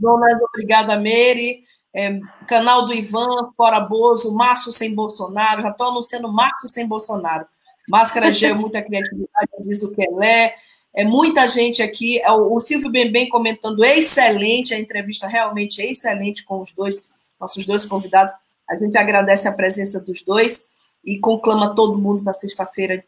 Jonas, 0.00 0.40
obrigada, 0.42 0.96
Mary 0.96 1.65
é, 1.96 2.20
canal 2.46 2.84
do 2.84 2.92
Ivan, 2.92 3.50
Fora 3.56 3.80
Bozo, 3.80 4.34
Márcio 4.34 4.70
sem 4.70 4.94
Bolsonaro, 4.94 5.62
já 5.62 5.70
estou 5.70 5.88
anunciando 5.88 6.30
Márcio 6.30 6.68
sem 6.68 6.86
Bolsonaro. 6.86 7.46
Máscara 7.88 8.30
G, 8.30 8.52
muita 8.54 8.82
criatividade, 8.82 9.48
diz 9.60 9.82
o 9.82 9.94
Kelé. 9.94 10.54
É 10.94 11.04
muita 11.04 11.48
gente 11.48 11.82
aqui. 11.82 12.20
É 12.20 12.30
o, 12.30 12.54
o 12.54 12.60
Silvio 12.60 12.90
Bembem 12.90 13.30
comentando, 13.30 13.82
excelente, 13.82 14.74
a 14.74 14.78
entrevista 14.78 15.26
realmente 15.26 15.80
excelente 15.80 16.44
com 16.44 16.60
os 16.60 16.70
dois, 16.72 17.10
nossos 17.40 17.64
dois 17.64 17.86
convidados. 17.86 18.32
A 18.68 18.76
gente 18.76 18.98
agradece 18.98 19.48
a 19.48 19.52
presença 19.52 19.98
dos 19.98 20.22
dois 20.22 20.68
e 21.02 21.18
conclama 21.18 21.74
todo 21.74 21.98
mundo 21.98 22.22
para 22.22 22.34
sexta-feira 22.34 23.02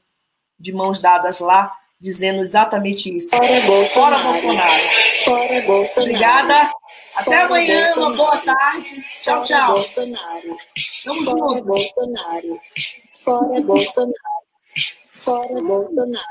de 0.59 0.73
mãos 0.73 0.99
dadas 0.99 1.41
lá, 1.41 1.71
dizendo 2.01 2.41
exatamente 2.43 3.15
isso. 3.15 3.37
Fora 3.37 3.61
Bolsonaro. 3.63 4.17
Fora 4.17 4.33
Bolsonaro. 4.33 4.83
Fora 5.25 5.61
Bolsonaro. 5.63 6.11
Obrigada. 6.11 6.71
Até 7.19 7.43
amanhã, 7.43 7.77
Bolsonaro. 7.85 8.07
uma 8.09 8.17
boa 8.17 8.39
tarde. 8.39 9.05
Tchau, 9.23 9.43
tchau. 9.43 9.67
Fora 9.67 9.73
Bolsonaro. 9.75 10.57
Tamo 11.05 11.25
Fora 11.25 11.55
junto. 11.55 11.65
Bolsonaro. 11.65 12.61
Fora 13.15 13.61
Bolsonaro. 13.63 14.15
Fora 15.13 15.61
Bolsonaro. 15.63 16.23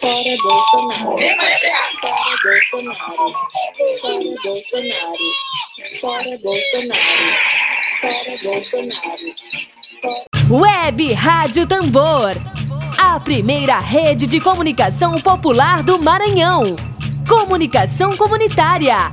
Fora 0.00 0.36
Bolsonaro. 0.42 1.18
Fora 2.00 2.36
Bolsonaro. 2.42 3.32
Fora 4.00 4.38
Bolsonaro. 4.42 5.18
Fora 6.00 6.38
Bolsonaro. 6.42 7.34
Fora 8.00 8.38
Bolsonaro. 8.42 9.34
Web 10.50 11.12
Rádio 11.14 11.66
Tambor. 11.66 12.32
A 12.98 13.18
primeira 13.20 13.78
rede 13.78 14.26
de 14.26 14.40
comunicação 14.40 15.12
popular 15.20 15.82
do 15.82 15.98
Maranhão. 15.98 16.76
Comunicação 17.28 18.16
comunitária. 18.16 19.12